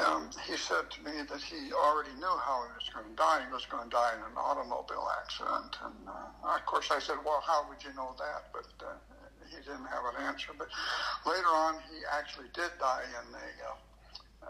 Um, 0.05 0.29
he 0.47 0.55
said 0.57 0.89
to 0.89 0.99
me 1.03 1.21
that 1.29 1.41
he 1.41 1.73
already 1.73 2.13
knew 2.15 2.35
how 2.45 2.65
he 2.65 2.73
was 2.73 2.89
going 2.93 3.09
to 3.09 3.15
die. 3.15 3.41
He 3.45 3.53
was 3.53 3.65
going 3.65 3.89
to 3.89 3.93
die 3.95 4.13
in 4.17 4.21
an 4.21 4.37
automobile 4.37 5.07
accident, 5.21 5.77
and 5.83 6.07
uh, 6.07 6.55
of 6.55 6.65
course 6.65 6.89
I 6.91 6.99
said, 6.99 7.17
well, 7.25 7.43
how 7.45 7.67
would 7.69 7.83
you 7.83 7.93
know 7.95 8.15
that? 8.17 8.49
But 8.53 8.69
uh, 8.85 8.93
he 9.49 9.57
didn't 9.57 9.89
have 9.89 10.05
an 10.15 10.25
answer. 10.25 10.53
But 10.57 10.69
later 11.25 11.49
on, 11.49 11.75
he 11.89 12.01
actually 12.13 12.47
did 12.53 12.71
die 12.79 13.05
in 13.05 13.33
a 13.33 13.47
uh, 13.69 13.75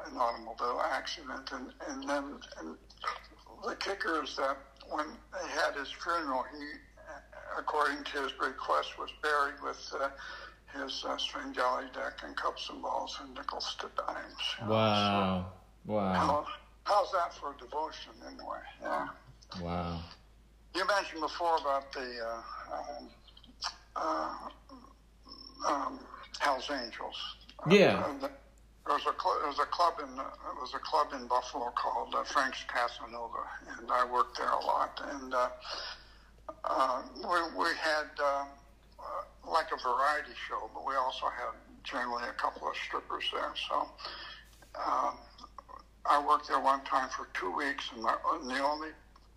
an 0.07 0.17
automobile 0.17 0.81
accident, 0.91 1.49
and 1.51 1.71
and 1.87 2.09
then 2.09 2.39
and 2.59 2.77
the 3.67 3.75
kicker 3.75 4.23
is 4.23 4.35
that 4.37 4.57
when 4.89 5.07
they 5.33 5.47
had 5.49 5.75
his 5.75 5.91
funeral, 5.91 6.43
he 6.51 6.65
according 7.57 8.03
to 8.03 8.21
his 8.23 8.31
request, 8.39 8.97
was 8.99 9.09
buried 9.23 9.55
with 9.63 9.93
uh, 9.99 10.09
his 10.79 11.03
uh, 11.07 11.17
Svengali 11.17 11.85
deck 11.93 12.13
and 12.23 12.35
cups 12.37 12.69
and 12.69 12.81
balls 12.81 13.17
and 13.21 13.33
nickels 13.33 13.75
to 13.79 13.89
dimes. 13.97 14.69
Wow. 14.69 15.45
So, 15.85 15.91
Wow. 15.93 16.13
how- 16.13 16.47
how's 16.83 17.11
that 17.13 17.33
for 17.33 17.55
devotion, 17.59 18.11
anyway? 18.27 18.59
Yeah. 18.81 19.07
Wow. 19.61 19.99
You 20.75 20.85
mentioned 20.85 21.21
before 21.21 21.57
about 21.57 21.91
the 21.91 22.19
uh, 22.23 22.75
um, 22.75 23.09
uh, 23.95 24.49
um, 25.67 25.99
Hell's 26.39 26.69
Angels. 26.69 27.15
Yeah. 27.67 27.97
Uh, 28.05 28.17
the- 28.19 28.31
there 28.85 28.95
was 28.95 29.05
a 29.05 29.15
cl- 29.21 29.37
there 29.39 29.47
was 29.47 29.59
a 29.59 29.69
club 29.69 29.99
in 29.99 30.19
uh, 30.19 30.23
there 30.23 30.61
was 30.61 30.73
a 30.73 30.79
club 30.79 31.07
in 31.13 31.27
Buffalo 31.27 31.71
called 31.75 32.15
uh, 32.15 32.23
Frank's 32.23 32.63
Casanova, 32.67 33.43
and 33.77 33.91
I 33.91 34.05
worked 34.11 34.37
there 34.37 34.49
a 34.49 34.65
lot. 34.65 34.99
And 35.11 35.33
uh, 35.33 35.49
uh, 36.63 37.01
we 37.15 37.37
we 37.57 37.69
had 37.77 38.09
uh, 38.19 38.45
uh, 38.99 39.51
like 39.51 39.67
a 39.71 39.77
variety 39.81 40.33
show, 40.47 40.69
but 40.73 40.85
we 40.87 40.95
also 40.95 41.27
had 41.27 41.53
generally 41.83 42.23
a 42.27 42.33
couple 42.33 42.67
of 42.67 42.75
strippers 42.75 43.25
there. 43.33 43.53
So 43.69 43.89
um, 44.75 45.17
I 46.05 46.23
worked 46.25 46.47
there 46.47 46.59
one 46.59 46.83
time 46.85 47.09
for 47.09 47.27
two 47.33 47.55
weeks, 47.55 47.89
and, 47.93 48.03
my, 48.03 48.15
and 48.33 48.49
the 48.49 48.59
only 48.59 48.89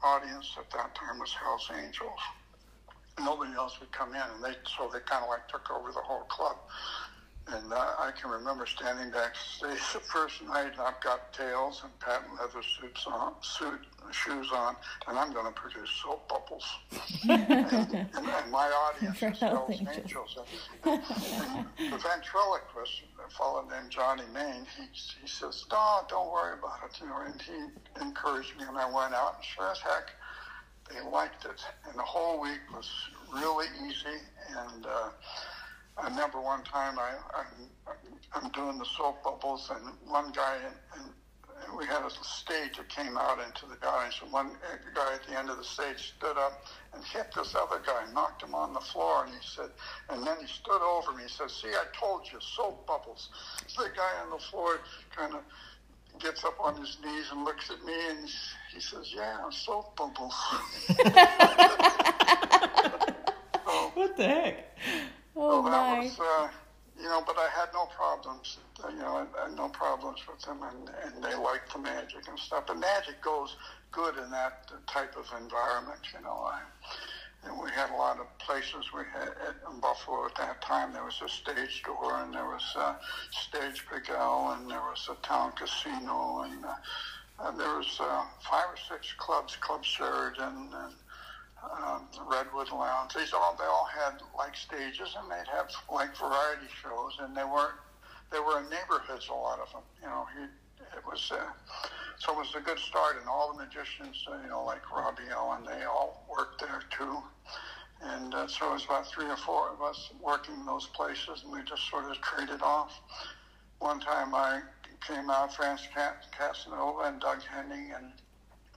audience 0.02 0.56
at 0.58 0.70
that 0.70 0.94
time 0.94 1.18
was 1.18 1.32
Hell's 1.34 1.70
Angels. 1.76 2.20
Nobody 3.20 3.52
else 3.52 3.78
would 3.80 3.92
come 3.92 4.14
in, 4.14 4.22
and 4.22 4.42
they 4.42 4.56
so 4.76 4.88
they 4.92 5.00
kind 5.00 5.22
of 5.22 5.28
like 5.28 5.46
took 5.48 5.70
over 5.70 5.92
the 5.92 6.00
whole 6.00 6.24
club. 6.24 6.56
And 7.48 7.72
uh, 7.72 7.76
I 7.76 8.12
can 8.18 8.30
remember 8.30 8.66
standing 8.66 9.10
backstage 9.10 9.80
the 9.92 9.98
first 10.00 10.42
night, 10.44 10.72
and 10.72 10.80
I've 10.80 11.00
got 11.00 11.32
tails 11.32 11.80
and 11.82 11.98
patent 11.98 12.40
leather 12.40 12.62
suits 12.62 13.04
on, 13.06 13.34
suit 13.40 13.80
shoes 14.12 14.48
on, 14.54 14.76
and 15.08 15.18
I'm 15.18 15.32
going 15.32 15.46
to 15.46 15.52
produce 15.52 15.90
soap 16.02 16.28
bubbles. 16.28 16.64
and, 17.28 17.50
and, 17.92 18.26
and 18.26 18.50
my 18.50 18.68
audience 18.68 19.18
For 19.18 19.28
is 19.28 19.40
Hell's 19.40 19.80
Angels. 19.80 20.38
And 20.84 21.02
the 21.78 21.98
ventriloquist, 21.98 23.02
a 23.26 23.30
fellow 23.30 23.66
named 23.68 23.90
Johnny 23.90 24.24
Main, 24.32 24.66
he, 24.76 24.84
he 25.20 25.26
says, 25.26 25.64
"No, 25.70 26.00
don't 26.08 26.30
worry 26.30 26.58
about 26.58 26.78
it." 26.84 27.00
You 27.00 27.08
know, 27.08 27.22
and 27.26 27.42
he 27.42 28.02
encouraged 28.02 28.56
me, 28.56 28.64
and 28.68 28.78
I 28.78 28.86
went 28.86 29.14
out, 29.14 29.36
and 29.36 29.44
sure 29.44 29.70
as 29.70 29.78
heck, 29.78 30.12
they 30.90 31.00
liked 31.10 31.44
it. 31.44 31.60
And 31.88 31.98
the 31.98 32.02
whole 32.02 32.40
week 32.40 32.60
was 32.72 32.88
really 33.32 33.66
easy, 33.86 34.18
and. 34.56 34.86
Uh, 34.86 35.10
I 36.02 36.08
remember 36.08 36.40
one 36.40 36.64
time 36.64 36.98
I, 36.98 37.12
I'm, 37.32 37.94
I'm 38.34 38.50
doing 38.50 38.76
the 38.78 38.84
soap 38.84 39.22
bubbles, 39.22 39.70
and 39.70 39.94
one 40.10 40.32
guy, 40.32 40.56
and, 40.56 40.74
and 40.96 41.78
we 41.78 41.86
had 41.86 42.02
a 42.04 42.10
stage 42.10 42.76
that 42.76 42.88
came 42.88 43.16
out 43.16 43.38
into 43.38 43.66
the 43.66 43.86
audience, 43.86 44.18
and 44.20 44.32
one 44.32 44.50
guy 44.96 45.14
at 45.14 45.24
the 45.28 45.38
end 45.38 45.48
of 45.48 45.58
the 45.58 45.64
stage 45.64 46.14
stood 46.18 46.36
up 46.36 46.64
and 46.92 47.04
hit 47.04 47.32
this 47.36 47.54
other 47.54 47.80
guy, 47.86 48.04
knocked 48.12 48.42
him 48.42 48.52
on 48.52 48.74
the 48.74 48.80
floor, 48.80 49.26
and 49.26 49.32
he 49.32 49.38
said, 49.46 49.70
and 50.10 50.26
then 50.26 50.38
he 50.40 50.46
stood 50.48 50.82
over 50.82 51.12
me, 51.12 51.22
he 51.22 51.28
said, 51.28 51.48
see, 51.48 51.68
I 51.68 51.84
told 51.96 52.26
you, 52.32 52.40
soap 52.40 52.84
bubbles. 52.84 53.28
So 53.68 53.84
the 53.84 53.90
guy 53.90 54.22
on 54.24 54.30
the 54.30 54.38
floor 54.38 54.80
kind 55.16 55.34
of 55.34 55.42
gets 56.20 56.44
up 56.44 56.58
on 56.58 56.80
his 56.80 56.98
knees 57.04 57.26
and 57.30 57.44
looks 57.44 57.70
at 57.70 57.84
me, 57.84 57.94
and 58.10 58.28
he 58.74 58.80
says, 58.80 59.14
yeah, 59.14 59.38
soap 59.50 59.94
bubbles. 59.96 60.34
so, 63.64 63.92
What 63.94 64.16
the 64.16 64.24
heck? 64.26 64.76
Oh 65.42 65.62
so 65.64 65.70
that 65.70 65.86
my. 65.86 65.98
was, 65.98 66.18
uh, 66.20 66.48
you 66.96 67.08
know, 67.08 67.22
but 67.26 67.36
I 67.36 67.48
had 67.48 67.68
no 67.72 67.86
problems. 67.86 68.58
Uh, 68.82 68.88
you 68.88 68.98
know, 68.98 69.26
I 69.36 69.48
had 69.48 69.56
no 69.56 69.68
problems 69.68 70.20
with 70.28 70.40
them, 70.42 70.62
and, 70.62 70.90
and 71.04 71.24
they 71.24 71.34
liked 71.34 71.72
the 71.72 71.80
magic 71.80 72.28
and 72.28 72.38
stuff. 72.38 72.70
And 72.70 72.80
magic 72.80 73.20
goes 73.22 73.56
good 73.90 74.16
in 74.18 74.30
that 74.30 74.70
type 74.86 75.16
of 75.16 75.26
environment. 75.40 76.00
You 76.14 76.22
know, 76.22 76.46
I, 76.46 76.60
and 77.44 77.58
we 77.60 77.70
had 77.70 77.90
a 77.90 77.96
lot 77.96 78.20
of 78.20 78.26
places. 78.38 78.92
We 78.94 79.02
had 79.12 79.28
at, 79.30 79.56
in 79.72 79.80
Buffalo 79.80 80.26
at 80.26 80.36
that 80.36 80.60
time. 80.62 80.92
There 80.92 81.04
was 81.04 81.20
a 81.24 81.28
stage 81.28 81.82
door, 81.82 82.22
and 82.22 82.32
there 82.32 82.46
was 82.46 82.76
a 82.76 82.96
stage 83.32 83.84
Bigel, 83.90 84.56
and 84.56 84.70
there 84.70 84.80
was 84.80 85.08
a 85.10 85.16
town 85.26 85.52
casino, 85.58 86.42
and 86.42 86.64
uh, 86.64 86.74
uh, 87.40 87.50
there 87.56 87.76
was 87.78 87.98
uh, 88.00 88.22
five 88.48 88.66
or 88.70 88.78
six 88.88 89.12
clubs, 89.18 89.56
Club 89.56 89.84
Sheridan, 89.84 90.70
and 90.72 90.94
um, 91.62 92.08
the 92.12 92.22
Redwood 92.22 92.70
Lounge. 92.70 93.14
These 93.14 93.32
all 93.32 93.54
they 93.58 93.64
all 93.64 93.88
had 93.88 94.20
like 94.36 94.56
stages, 94.56 95.14
and 95.18 95.30
they'd 95.30 95.50
have 95.52 95.70
like 95.90 96.16
variety 96.16 96.68
shows, 96.82 97.16
and 97.20 97.36
they 97.36 97.44
weren't 97.44 97.78
they 98.30 98.40
were 98.40 98.58
in 98.58 98.70
neighborhoods. 98.70 99.28
A 99.28 99.34
lot 99.34 99.60
of 99.60 99.70
them, 99.72 99.82
you 100.02 100.08
know. 100.08 100.26
He, 100.36 100.44
it 100.96 101.06
was 101.06 101.30
uh, 101.32 101.46
so 102.18 102.32
it 102.32 102.38
was 102.38 102.54
a 102.56 102.60
good 102.60 102.78
start, 102.78 103.16
and 103.18 103.28
all 103.28 103.52
the 103.52 103.64
magicians, 103.64 104.24
uh, 104.30 104.36
you 104.42 104.48
know, 104.48 104.64
like 104.64 104.82
Robbie 104.90 105.30
Allen, 105.30 105.64
they 105.64 105.84
all 105.84 106.26
worked 106.28 106.60
there 106.60 106.82
too. 106.90 107.18
And 108.02 108.34
uh, 108.34 108.48
so 108.48 108.70
it 108.70 108.72
was 108.74 108.84
about 108.84 109.06
three 109.06 109.26
or 109.26 109.36
four 109.36 109.70
of 109.70 109.80
us 109.80 110.10
working 110.20 110.64
those 110.64 110.86
places, 110.88 111.42
and 111.44 111.52
we 111.52 111.60
just 111.62 111.88
sort 111.88 112.10
of 112.10 112.20
traded 112.20 112.60
off. 112.62 112.92
One 113.78 114.00
time 114.00 114.34
I 114.34 114.62
came 115.06 115.30
out, 115.30 115.54
Francis 115.54 115.88
Casanova 116.36 117.02
and 117.02 117.20
Doug 117.20 117.42
Henning 117.42 117.92
and 117.96 118.12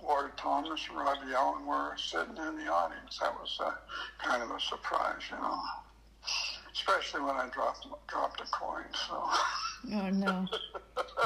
Ward 0.06 0.38
Thomas 0.38 0.82
and 0.90 0.98
Robbie 0.98 1.34
Allen 1.36 1.66
were 1.66 1.94
sitting 1.98 2.38
in 2.38 2.58
the 2.58 2.72
audience. 2.72 3.18
That 3.20 3.34
was 3.34 3.58
uh, 3.64 3.72
kind 4.20 4.44
of 4.44 4.52
a 4.52 4.60
surprise, 4.60 5.22
you 5.32 5.38
know. 5.38 5.60
Especially 6.74 7.22
when 7.22 7.36
I 7.36 7.48
dropped 7.54 7.88
dropped 8.08 8.42
a 8.42 8.46
coin. 8.46 8.84
So 9.08 9.24
Oh 9.94 10.10
no. 10.10 10.48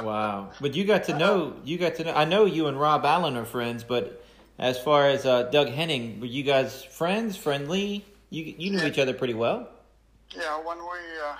Wow. 0.03 0.51
But 0.61 0.75
you 0.75 0.85
got 0.85 1.03
to 1.05 1.17
know 1.17 1.55
you 1.63 1.77
got 1.77 1.95
to 1.95 2.03
know 2.05 2.13
I 2.13 2.25
know 2.25 2.45
you 2.45 2.67
and 2.67 2.79
Rob 2.79 3.05
Allen 3.05 3.35
are 3.37 3.45
friends, 3.45 3.83
but 3.83 4.23
as 4.57 4.77
far 4.79 5.07
as 5.07 5.25
uh, 5.25 5.43
Doug 5.43 5.69
Henning, 5.69 6.19
were 6.19 6.25
you 6.27 6.43
guys 6.43 6.83
friends, 6.83 7.35
friendly? 7.35 8.05
You 8.29 8.43
you 8.57 8.71
knew 8.71 8.85
each 8.85 8.99
other 8.99 9.13
pretty 9.13 9.33
well. 9.33 9.67
yeah, 10.35 10.57
when 10.63 10.77
we 10.77 10.99
uh, 11.25 11.35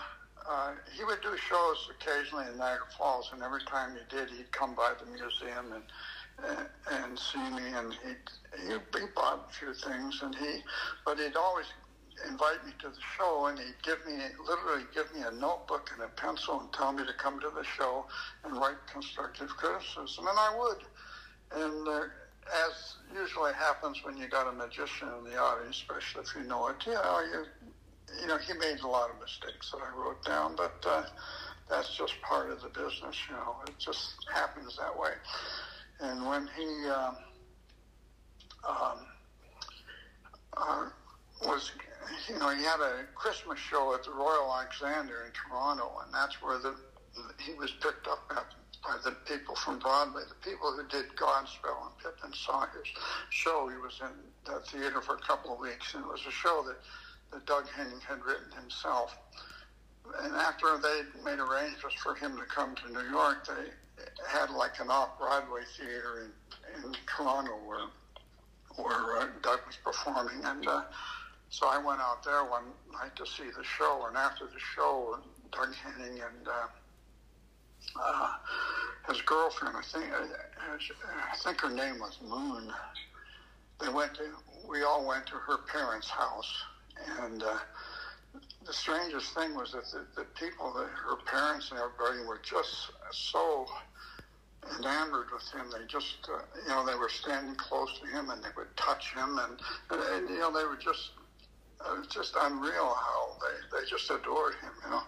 uh, 0.50 0.72
he 0.98 1.04
would 1.04 1.22
do 1.22 1.36
shows 1.38 1.90
occasionally 1.92 2.46
in 2.52 2.58
Niagara 2.58 2.88
Falls, 2.98 3.30
and 3.34 3.44
every 3.44 3.64
time 3.66 3.92
he 3.94 4.16
did, 4.18 4.30
he'd 4.32 4.52
come 4.52 4.74
by 4.74 4.94
the 5.00 5.06
museum 5.06 5.72
and 5.74 5.84
and, 6.92 7.18
see 7.18 7.40
me, 7.52 7.68
and 7.76 7.94
he 7.94 8.14
he 8.68 8.74
he 8.74 9.06
bought 9.16 9.48
a 9.50 9.54
few 9.54 9.74
things, 9.74 10.20
and 10.24 10.36
he 10.36 10.62
but 11.06 11.18
he'd 11.18 11.36
always 11.36 11.66
invite 12.28 12.66
me 12.66 12.72
to 12.80 12.90
the 12.90 13.04
show, 13.18 13.48
and 13.48 13.58
he'd 13.58 13.82
give 13.84 14.06
me 14.06 14.18
literally 14.48 14.84
give 14.94 15.14
me 15.14 15.22
a 15.22 15.32
notebook 15.40 15.90
and 15.94 16.04
a 16.04 16.10
pencil 16.20 16.60
and 16.60 16.72
tell 16.74 16.92
me 16.92 17.06
to 17.06 17.14
come 17.14 17.40
to 17.40 17.50
the 17.56 17.64
show 17.64 18.06
and 18.44 18.58
write 18.58 18.78
constructive 18.92 19.50
criticism, 19.50 20.28
and 20.28 20.38
I 20.38 20.56
would, 20.58 21.64
and 21.64 21.88
uh, 21.88 22.02
as 22.68 22.98
usually 23.14 23.54
happens 23.54 24.04
when 24.04 24.18
you 24.18 24.28
got 24.28 24.48
a 24.48 24.52
magician 24.52 25.10
in 25.20 25.32
the 25.32 25.38
audience, 25.38 25.78
especially 25.78 26.22
if 26.22 26.36
you 26.36 26.44
know 26.48 26.68
it, 26.68 26.76
you 26.86 26.94
know, 26.94 27.22
you, 27.22 27.46
you 28.22 28.28
know, 28.28 28.38
he 28.38 28.54
made 28.54 28.80
a 28.80 28.88
lot 28.88 29.10
of 29.10 29.20
mistakes 29.20 29.72
that 29.72 29.80
I 29.82 29.96
wrote 29.96 30.24
down, 30.26 30.56
but 30.56 30.84
uh, 30.88 31.04
that's 31.70 31.96
just 31.96 32.20
part 32.22 32.50
of 32.50 32.62
the 32.62 32.70
business, 32.70 33.16
you 33.30 33.36
know. 33.36 33.56
It 33.68 33.76
just 33.78 34.16
happens 34.34 34.78
that 34.78 34.98
way. 34.98 35.12
And 36.00 36.26
when 36.26 36.48
he 36.56 36.88
um, 36.90 37.18
um, 38.68 38.98
uh, 40.56 40.90
was, 41.46 41.72
you 42.30 42.40
know, 42.40 42.50
he 42.50 42.64
had 42.64 42.80
a 42.80 43.06
Christmas 43.16 43.60
show 43.60 43.94
at 43.94 44.04
the 44.04 44.12
Royal 44.12 44.54
Alexandra 44.54 45.26
in 45.26 45.32
Toronto, 45.32 45.92
and 46.06 46.14
that's 46.14 46.42
where 46.42 46.58
the 46.58 46.76
he 47.40 47.54
was 47.54 47.72
picked 47.72 48.08
up 48.08 48.32
at 48.32 48.46
by 48.84 48.96
the 49.04 49.12
people 49.28 49.56
from 49.56 49.80
Broadway, 49.80 50.22
the 50.28 50.50
people 50.50 50.72
who 50.72 50.88
did 50.88 51.14
Godspell 51.16 51.88
and 51.88 51.98
Pippin 51.98 52.34
saw 52.34 52.66
his 52.68 52.88
show. 53.30 53.68
He 53.68 53.78
was 53.78 54.00
in 54.02 54.16
the 54.46 54.62
theater 54.62 55.02
for 55.02 55.16
a 55.16 55.20
couple 55.20 55.54
of 55.54 55.60
weeks, 55.60 55.94
and 55.94 56.06
it 56.06 56.08
was 56.08 56.26
a 56.26 56.32
show 56.32 56.64
that, 56.66 56.78
that 57.32 57.46
Doug 57.46 57.68
Henning 57.76 58.00
had 58.08 58.24
written 58.24 58.52
himself. 58.58 59.18
And 60.22 60.34
after 60.34 60.78
they 60.78 61.02
made 61.24 61.40
arrangements 61.40 61.96
for 62.02 62.16
him 62.16 62.38
to 62.38 62.46
come 62.46 62.74
to 62.76 62.92
New 62.92 63.10
York, 63.10 63.46
they 63.48 63.70
had 64.28 64.50
like 64.52 64.80
an 64.80 64.90
off-Broadway 64.90 65.62
theater 65.78 66.30
in, 66.76 66.84
in 66.84 66.96
Toronto 67.06 67.54
where 67.66 67.88
where 68.76 69.18
uh, 69.18 69.28
Doug 69.42 69.60
was 69.68 69.78
performing, 69.84 70.44
and 70.46 70.68
uh, 70.68 70.84
so 71.50 71.68
I 71.68 71.84
went 71.84 72.00
out 72.00 72.24
there 72.24 72.44
one 72.46 72.66
night 72.94 73.16
to 73.18 73.26
see 73.26 73.50
the 73.56 73.64
show. 73.64 74.06
And 74.08 74.16
after 74.16 74.46
the 74.46 74.60
show, 74.76 75.18
Doug 75.52 75.74
Henning 75.74 76.22
and 76.22 76.48
uh, 76.48 76.68
uh, 78.02 78.30
his 79.08 79.22
girlfriend, 79.22 79.76
I 79.76 79.82
think, 79.82 80.06
uh, 80.14 80.26
I 81.32 81.38
think 81.38 81.62
her 81.62 81.70
name 81.70 82.00
was 82.00 82.18
Moon. 82.26 82.72
They 83.82 83.90
went 83.90 84.14
to, 84.16 84.24
we 84.70 84.84
all 84.84 85.06
went 85.06 85.26
to 85.28 85.34
her 85.34 85.58
parents' 85.72 86.10
house, 86.10 86.54
and 87.22 87.44
uh, 87.44 87.58
the 88.66 88.74
strangest 88.74 89.34
thing 89.34 89.56
was 89.56 89.72
that 89.72 89.86
the, 89.92 90.06
the 90.16 90.28
people, 90.40 90.72
that 90.74 90.90
her 90.90 91.16
parents 91.26 91.72
and 91.72 91.80
everybody, 91.80 92.26
were 92.28 92.40
just 92.44 92.92
so 93.12 93.66
enamored 94.78 95.28
with 95.32 95.48
him. 95.52 95.70
They 95.72 95.86
just, 95.88 96.28
uh, 96.28 96.40
you 96.62 96.70
know, 96.70 96.86
they 96.86 96.96
were 96.96 97.10
standing 97.10 97.56
close 97.56 98.00
to 98.00 98.08
him 98.08 98.30
and 98.30 98.44
they 98.44 98.50
would 98.56 98.76
touch 98.76 99.14
him, 99.14 99.40
and, 99.40 99.60
and, 99.92 100.02
and 100.14 100.30
you 100.30 100.40
know, 100.40 100.52
they 100.52 100.66
were 100.66 100.78
just, 100.78 101.12
it 101.80 101.98
was 101.98 102.08
just 102.08 102.36
unreal 102.40 102.94
how 102.94 103.38
they, 103.40 103.78
they 103.80 103.90
just 103.90 104.10
adored 104.12 104.56
him, 104.56 104.72
you 104.84 104.90
know, 104.92 105.04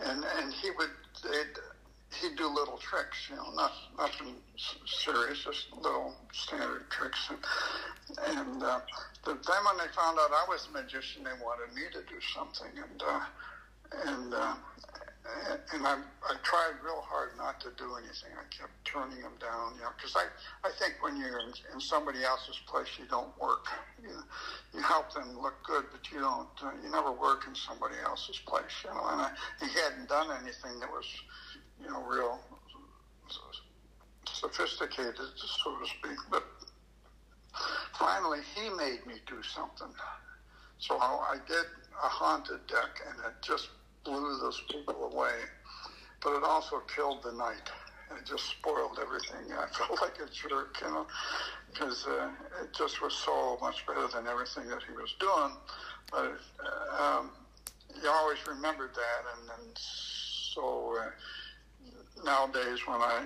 and 0.00 0.24
and 0.38 0.52
he 0.52 0.70
would, 0.72 0.90
they'd 1.22 1.60
he'd 2.20 2.36
do 2.36 2.48
little 2.48 2.78
tricks, 2.78 3.28
you 3.30 3.36
know, 3.36 3.52
not, 3.54 3.72
nothing 3.96 4.34
serious, 4.86 5.44
just 5.44 5.72
little 5.76 6.14
standard 6.32 6.88
tricks. 6.90 7.28
And, 7.30 8.38
and 8.38 8.62
uh, 8.62 8.80
the, 9.24 9.32
then 9.32 9.64
when 9.64 9.76
they 9.76 9.92
found 9.94 10.18
out 10.18 10.30
I 10.30 10.44
was 10.48 10.66
a 10.70 10.72
magician, 10.72 11.24
they 11.24 11.36
wanted 11.44 11.74
me 11.74 11.82
to 11.92 12.00
do 12.00 12.20
something. 12.34 12.70
And 12.76 13.02
uh, 13.02 13.20
and 14.06 14.34
uh, 14.34 14.54
and 15.74 15.86
I, 15.86 15.98
I 16.24 16.34
tried 16.42 16.80
real 16.82 17.02
hard 17.02 17.30
not 17.36 17.60
to 17.60 17.68
do 17.76 17.96
anything. 17.96 18.32
I 18.32 18.44
kept 18.48 18.72
turning 18.84 19.20
them 19.20 19.36
down, 19.40 19.74
you 19.76 19.82
know, 19.82 19.90
because 19.96 20.16
I, 20.16 20.24
I 20.66 20.70
think 20.78 20.96
when 21.00 21.16
you're 21.16 21.38
in, 21.40 21.52
in 21.74 21.80
somebody 21.80 22.24
else's 22.24 22.58
place, 22.66 22.88
you 22.98 23.04
don't 23.10 23.30
work. 23.40 23.66
You, 24.02 24.10
you 24.74 24.80
help 24.82 25.12
them 25.12 25.38
look 25.40 25.62
good, 25.64 25.84
but 25.92 26.10
you 26.10 26.20
don't. 26.20 26.48
Uh, 26.62 26.70
you 26.82 26.90
never 26.90 27.12
work 27.12 27.44
in 27.46 27.54
somebody 27.54 27.96
else's 28.04 28.38
place, 28.46 28.72
you 28.84 28.90
know. 28.90 29.04
And 29.08 29.20
I, 29.20 29.30
he 29.60 29.68
hadn't 29.78 30.08
done 30.08 30.28
anything 30.42 30.80
that 30.80 30.90
was 30.90 31.06
you 31.82 31.90
know, 31.90 32.02
real 32.02 32.40
sophisticated, 34.26 35.16
so 35.36 35.76
to 35.78 35.86
speak. 35.86 36.18
But 36.30 36.44
finally, 37.98 38.40
he 38.54 38.68
made 38.70 39.06
me 39.06 39.14
do 39.26 39.42
something. 39.42 39.92
So 40.78 40.96
I 40.98 41.36
did 41.46 41.64
a 42.02 42.08
haunted 42.08 42.66
deck, 42.68 43.00
and 43.08 43.18
it 43.26 43.34
just 43.42 43.68
blew 44.08 44.38
those 44.38 44.62
people 44.70 45.10
away. 45.12 45.34
But 46.22 46.36
it 46.36 46.44
also 46.44 46.82
killed 46.94 47.22
the 47.22 47.32
night. 47.32 47.70
It 48.10 48.24
just 48.26 48.46
spoiled 48.46 48.98
everything. 49.00 49.52
I 49.58 49.66
felt 49.66 50.00
like 50.00 50.16
a 50.16 50.30
jerk, 50.30 50.78
you 50.80 50.88
know, 50.88 51.06
because 51.72 52.06
uh, 52.06 52.30
it 52.62 52.72
just 52.76 53.02
was 53.02 53.14
so 53.14 53.58
much 53.60 53.86
better 53.86 54.08
than 54.08 54.26
everything 54.26 54.68
that 54.68 54.82
he 54.88 54.94
was 54.94 55.14
doing. 55.20 55.52
But 56.10 56.40
uh, 56.64 57.18
um, 57.18 57.30
you 58.02 58.08
always 58.08 58.38
remembered 58.46 58.94
that, 58.94 59.22
and, 59.36 59.50
and 59.58 59.78
so. 59.78 60.96
Uh, 61.00 61.10
nowadays 62.24 62.80
when 62.86 63.00
I, 63.00 63.24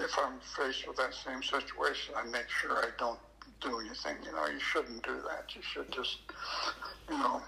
if 0.00 0.16
I'm 0.16 0.38
faced 0.56 0.86
with 0.86 0.96
that 0.98 1.12
same 1.12 1.42
situation, 1.42 2.14
I 2.16 2.24
make 2.24 2.48
sure 2.48 2.76
I 2.76 2.90
don't 2.96 3.18
do 3.60 3.80
anything. 3.80 4.16
You 4.24 4.32
know, 4.32 4.46
you 4.46 4.60
shouldn't 4.60 5.02
do 5.02 5.20
that. 5.28 5.54
You 5.54 5.62
should 5.62 5.90
just, 5.90 6.18
you 7.10 7.18
know, 7.18 7.42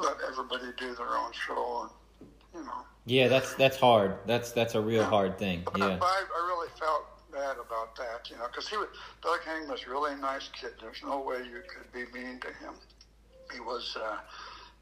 let 0.00 0.16
everybody 0.26 0.72
do 0.76 0.94
their 0.94 1.16
own 1.16 1.32
show 1.32 1.88
and, 2.20 2.28
you 2.54 2.64
know. 2.64 2.84
Yeah, 3.06 3.28
that's 3.28 3.54
that's 3.54 3.76
hard. 3.76 4.16
That's 4.26 4.52
that's 4.52 4.74
a 4.74 4.80
real 4.80 5.02
yeah. 5.02 5.08
hard 5.08 5.38
thing. 5.38 5.60
Yeah. 5.76 5.96
But 5.98 6.02
I, 6.02 6.22
I 6.36 6.46
really 6.46 6.68
felt 6.78 7.06
bad 7.32 7.56
about 7.56 7.96
that, 7.96 8.28
you 8.28 8.36
know, 8.36 8.46
because 8.46 8.68
he 8.68 8.76
was 8.76 8.88
Doug 9.22 9.40
Henning 9.44 9.68
was 9.68 9.86
really 9.86 10.14
nice 10.16 10.48
kid. 10.48 10.72
There's 10.80 11.02
no 11.02 11.20
way 11.20 11.38
you 11.38 11.62
could 11.68 11.90
be 11.92 12.04
mean 12.12 12.38
to 12.40 12.48
him. 12.48 12.74
He 13.52 13.60
was 13.60 13.96
uh, 13.98 14.18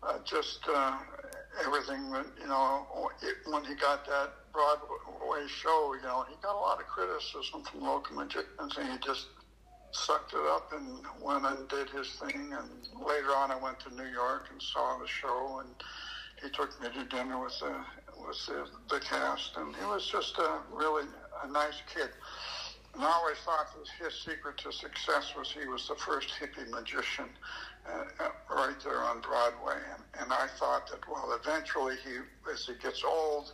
uh, 0.03 0.19
just 0.25 0.61
uh, 0.69 0.99
everything. 1.65 2.03
You 2.41 2.49
know, 2.49 2.87
when 3.47 3.65
he 3.65 3.75
got 3.75 4.07
that 4.07 4.33
Broadway 4.53 5.47
show, 5.47 5.95
you 5.95 6.03
know, 6.03 6.25
he 6.29 6.35
got 6.43 6.57
a 6.57 6.59
lot 6.59 6.81
of 6.81 6.87
criticism 6.87 7.63
from 7.63 7.83
local 7.83 8.17
magicians, 8.17 8.77
and 8.79 8.91
he 8.91 8.99
just 9.05 9.27
sucked 9.97 10.35
it 10.35 10.47
up 10.51 10.73
and 10.73 11.01
went 11.23 11.47
and 11.47 11.69
did 11.69 11.89
his 11.91 12.09
thing. 12.13 12.53
And 12.53 13.05
later 13.07 13.31
on, 13.31 13.51
I 13.51 13.57
went 13.57 13.81
to 13.81 13.95
New 13.95 14.11
York 14.11 14.49
and 14.53 14.61
saw 14.61 14.99
the 14.99 15.07
show, 15.07 15.63
and 15.65 15.71
he 16.43 16.51
took 16.51 16.81
me 16.81 16.89
to 16.95 17.05
dinner 17.05 17.43
with 17.43 17.59
the 17.61 17.75
with 18.27 18.47
the, 18.47 18.67
the 18.89 19.01
cast, 19.01 19.57
and 19.57 19.75
he 19.77 19.85
was 19.85 20.07
just 20.07 20.39
a 20.39 20.59
really 20.73 21.05
a 21.45 21.49
nice 21.51 21.83
kid. 21.93 22.11
And 22.95 23.05
I 23.05 23.11
always 23.11 23.37
thought 23.39 23.67
that 23.75 24.05
his 24.05 24.15
secret 24.15 24.57
to 24.59 24.73
success 24.73 25.35
was 25.37 25.51
he 25.51 25.69
was 25.69 25.87
the 25.87 25.97
first 25.97 26.31
hippie 26.41 26.69
magician 26.71 27.29
uh, 27.87 28.25
uh 28.25 28.55
right 28.55 28.77
there 28.83 29.03
on 29.03 29.21
Broadway. 29.21 29.77
And, 29.93 30.23
and 30.23 30.33
I 30.33 30.47
thought 30.59 30.91
that, 30.91 31.01
well, 31.07 31.39
eventually 31.39 31.97
he, 32.03 32.17
as 32.51 32.65
he 32.65 32.75
gets 32.83 33.05
old, 33.05 33.53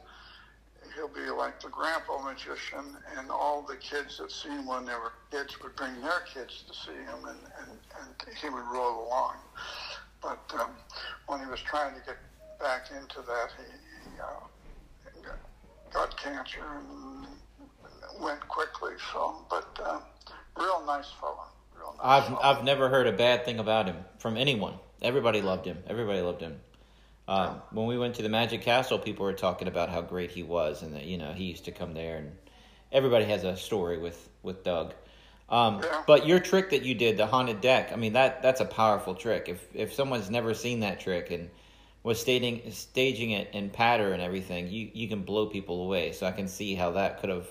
he'll 0.94 1.09
be 1.09 1.31
like 1.31 1.61
the 1.61 1.68
grandpa 1.68 2.22
magician, 2.22 2.96
and 3.16 3.31
all 3.31 3.62
the 3.62 3.76
kids 3.76 4.18
that 4.18 4.31
see 4.31 4.48
him 4.48 4.66
when 4.66 4.85
they 4.85 4.94
were 4.94 5.12
kids 5.31 5.61
would 5.62 5.74
bring 5.76 6.00
their 6.00 6.20
kids 6.33 6.64
to 6.68 6.74
see 6.74 6.92
him, 6.92 7.24
and, 7.26 7.38
and, 7.61 7.78
and 7.98 8.37
he 8.37 8.48
would 8.48 8.64
roll 8.72 9.07
along. 9.07 9.37
But 10.20 10.42
um, 10.61 10.70
when 11.26 11.40
he 11.40 11.46
was 11.46 11.61
trying 11.61 11.94
to 11.94 12.00
get 12.07 12.16
back 12.61 12.90
into 12.90 13.22
that, 13.22 13.50
he, 13.59 14.11
he 14.11 14.20
uh, 14.20 15.33
got 15.92 16.16
cancer 16.16 16.61
and 16.76 17.26
went 18.20 18.46
quickly. 18.48 18.92
So, 19.12 19.44
but 19.50 19.78
uh, 19.83 20.00
real 20.57 20.85
nice 20.87 21.11
fellow. 21.20 21.46
Real 21.76 21.94
nice 21.98 22.22
I've 22.22 22.24
fellow. 22.26 22.40
I've 22.42 22.64
never 22.64 22.88
heard 22.88 23.07
a 23.07 23.12
bad 23.12 23.44
thing 23.44 23.59
about 23.59 23.87
him 23.87 23.96
from 24.18 24.37
anyone. 24.37 24.74
Everybody 25.00 25.42
loved 25.42 25.66
him. 25.66 25.78
Everybody 25.88 26.20
loved 26.20 26.40
him. 26.40 26.61
Uh, 27.28 27.54
when 27.70 27.87
we 27.87 27.96
went 27.96 28.16
to 28.16 28.22
the 28.22 28.28
Magic 28.28 28.62
Castle, 28.62 28.98
people 28.98 29.24
were 29.24 29.32
talking 29.32 29.68
about 29.68 29.88
how 29.88 30.00
great 30.00 30.30
he 30.30 30.42
was, 30.42 30.82
and 30.82 30.94
that 30.94 31.04
you 31.04 31.18
know 31.18 31.32
he 31.32 31.44
used 31.44 31.64
to 31.66 31.72
come 31.72 31.94
there, 31.94 32.16
and 32.16 32.32
everybody 32.90 33.24
has 33.26 33.44
a 33.44 33.56
story 33.56 33.98
with 33.98 34.28
with 34.42 34.64
Doug. 34.64 34.94
Um, 35.48 35.80
yeah. 35.82 36.02
But 36.06 36.26
your 36.26 36.40
trick 36.40 36.70
that 36.70 36.82
you 36.82 36.94
did, 36.94 37.18
the 37.18 37.26
haunted 37.26 37.61
deck, 37.61 37.92
I 37.92 37.96
mean 37.96 38.14
that 38.14 38.42
that's 38.42 38.61
a 38.61 38.64
powerful 38.64 39.14
trick. 39.14 39.48
If 39.48 39.66
if 39.74 39.92
someone's 39.92 40.30
never 40.30 40.54
seen 40.54 40.80
that 40.80 40.98
trick 40.98 41.30
and 41.30 41.50
was 42.02 42.20
staging 42.20 42.62
staging 42.72 43.30
it 43.32 43.50
in 43.52 43.70
patter 43.70 44.12
and 44.12 44.22
everything, 44.22 44.68
you 44.68 44.90
you 44.92 45.08
can 45.08 45.22
blow 45.22 45.46
people 45.46 45.85
away. 45.85 46.12
So 46.12 46.26
I 46.26 46.32
can 46.32 46.48
see 46.48 46.74
how 46.74 46.92
that 46.92 47.20
could 47.20 47.30
have. 47.30 47.46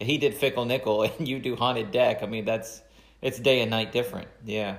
He 0.00 0.18
did 0.18 0.34
fickle 0.34 0.64
nickel, 0.64 1.02
and 1.18 1.28
you 1.28 1.38
do 1.38 1.54
haunted 1.54 1.92
deck. 1.92 2.22
I 2.22 2.26
mean 2.26 2.44
that's 2.44 2.80
it's 3.22 3.38
day 3.38 3.60
and 3.60 3.70
night 3.70 3.92
different. 3.92 4.28
Yeah. 4.44 4.54
Yeah. 4.62 4.76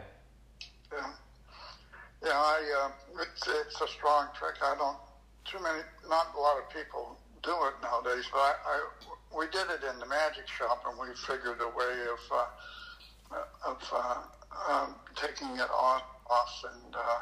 Yeah. 2.25 2.31
I. 2.33 2.85
Uh 2.85 3.21
it's, 3.21 3.47
it's 3.47 3.81
a 3.81 3.87
strong 3.87 4.27
trick. 4.37 4.55
I 4.61 4.75
don't 4.75 4.97
too 5.45 5.61
many, 5.61 5.79
not 6.09 6.33
a 6.35 6.39
lot 6.39 6.57
of 6.57 6.69
people 6.69 7.17
do 7.43 7.51
it 7.51 7.73
nowadays. 7.81 8.25
But 8.31 8.39
I, 8.39 8.53
I 8.65 9.37
we 9.37 9.45
did 9.47 9.69
it 9.69 9.83
in 9.89 9.99
the 9.99 10.05
magic 10.05 10.47
shop, 10.47 10.83
and 10.89 10.99
we 10.99 11.13
figured 11.15 11.61
a 11.61 11.69
way 11.77 11.95
of 12.11 12.19
uh, 12.33 13.69
of 13.69 13.93
uh, 13.93 14.71
um, 14.71 14.95
taking 15.15 15.55
it 15.55 15.69
on 15.69 16.01
off, 16.29 16.63
and 16.73 16.95
uh, 16.95 17.21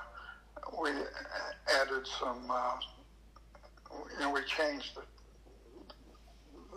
we 0.82 0.90
added 1.80 2.08
some. 2.20 2.50
Uh, 2.50 2.78
you 4.14 4.20
know, 4.22 4.32
we 4.32 4.42
changed 4.46 4.96
the, 4.96 5.04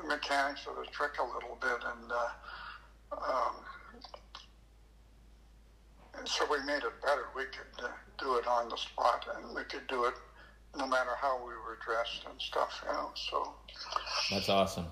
the 0.03 0.07
mechanics 0.09 0.67
of 0.69 0.77
the 0.77 0.91
trick 0.91 1.12
a 1.21 1.25
little 1.25 1.57
bit, 1.61 1.79
and. 1.85 2.12
Uh, 2.12 2.29
um, 3.12 3.55
and 6.19 6.29
so 6.29 6.47
we 6.51 6.59
made 6.65 6.83
it 6.83 7.01
better. 7.03 7.27
We 7.35 7.45
could 7.45 7.85
uh, 7.85 7.89
do 8.19 8.37
it 8.37 8.47
on 8.47 8.69
the 8.69 8.77
spot, 8.77 9.27
and 9.37 9.55
we 9.55 9.65
could 9.65 9.87
do 9.89 10.05
it 10.05 10.15
no 10.77 10.87
matter 10.87 11.11
how 11.21 11.39
we 11.39 11.55
were 11.55 11.79
dressed 11.85 12.25
and 12.31 12.41
stuff. 12.41 12.85
You 12.87 12.93
know, 12.93 13.11
so 13.15 13.55
that's 14.31 14.49
awesome. 14.49 14.87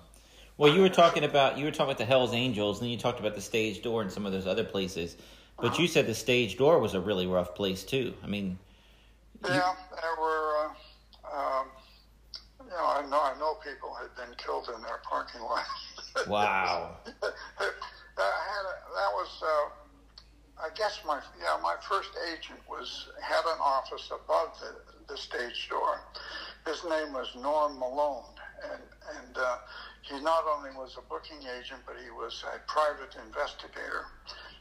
Well, 0.56 0.72
you 0.72 0.82
were 0.82 0.88
talking 0.88 1.24
about 1.24 1.58
you 1.58 1.64
were 1.64 1.70
talking 1.70 1.86
about 1.86 1.98
the 1.98 2.04
Hell's 2.04 2.32
Angels, 2.32 2.78
and 2.78 2.86
then 2.86 2.90
you 2.90 2.98
talked 2.98 3.20
about 3.20 3.34
the 3.34 3.40
stage 3.40 3.82
door 3.82 4.02
and 4.02 4.10
some 4.10 4.26
of 4.26 4.32
those 4.32 4.46
other 4.46 4.64
places. 4.64 5.16
But 5.60 5.78
you 5.78 5.86
said 5.86 6.06
the 6.06 6.14
stage 6.14 6.56
door 6.56 6.80
was 6.80 6.94
a 6.94 7.00
really 7.00 7.26
rough 7.26 7.54
place 7.54 7.84
too. 7.84 8.14
I 8.22 8.26
mean, 8.26 8.58
Yeah, 9.44 9.74
there 9.90 10.16
were. 10.20 10.56
Uh, 10.56 11.36
um, 11.36 11.66
you 12.60 12.70
know, 12.70 12.86
I 12.86 13.06
know 13.08 13.20
I 13.20 13.38
know 13.38 13.54
people 13.64 13.94
had 13.94 14.14
been 14.16 14.34
killed 14.36 14.68
in 14.74 14.82
their 14.82 15.00
parking 15.04 15.42
lot. 15.42 15.64
wow. 16.28 16.96
I 17.06 17.10
had 17.16 18.64
a, 18.64 18.74
that 18.94 19.12
was. 19.14 19.42
Uh, 19.42 19.83
I 20.64 20.70
guess 20.74 21.00
my 21.06 21.20
yeah 21.38 21.58
my 21.62 21.76
first 21.86 22.10
agent 22.32 22.58
was 22.68 23.08
had 23.20 23.44
an 23.44 23.58
office 23.60 24.10
above 24.10 24.58
the, 24.60 25.12
the 25.12 25.18
stage 25.18 25.68
door. 25.68 26.00
His 26.66 26.82
name 26.84 27.12
was 27.12 27.28
Norm 27.36 27.78
Malone, 27.78 28.24
and 28.72 28.82
and 29.18 29.36
uh, 29.36 29.56
he 30.00 30.20
not 30.20 30.44
only 30.48 30.70
was 30.70 30.96
a 30.96 31.02
booking 31.02 31.46
agent, 31.58 31.80
but 31.86 31.96
he 32.02 32.10
was 32.10 32.42
a 32.48 32.58
private 32.66 33.14
investigator. 33.26 34.06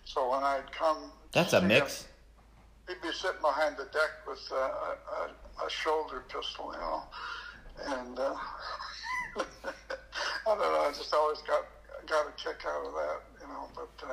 So 0.03 0.31
when 0.31 0.43
I'd 0.43 0.69
come, 0.73 1.11
That's 1.31 1.53
a 1.53 1.61
mix. 1.61 2.03
him, 2.03 2.09
he'd 2.89 3.01
be 3.01 3.13
sitting 3.13 3.39
behind 3.41 3.77
the 3.77 3.85
deck 3.85 4.27
with 4.27 4.43
uh, 4.51 4.57
a, 4.57 5.65
a, 5.65 5.69
shoulder 5.69 6.25
pistol, 6.27 6.73
you 6.73 6.79
know, 6.79 7.03
and 7.87 8.19
uh, 8.19 8.35
I 9.37 9.45
don't 10.45 10.59
know. 10.59 10.81
I 10.81 10.91
just 10.93 11.13
always 11.13 11.39
got 11.47 11.63
got 12.07 12.27
a 12.27 12.31
kick 12.35 12.59
out 12.67 12.85
of 12.85 12.93
that, 12.93 13.19
you 13.39 13.47
know. 13.47 13.69
But 13.73 14.07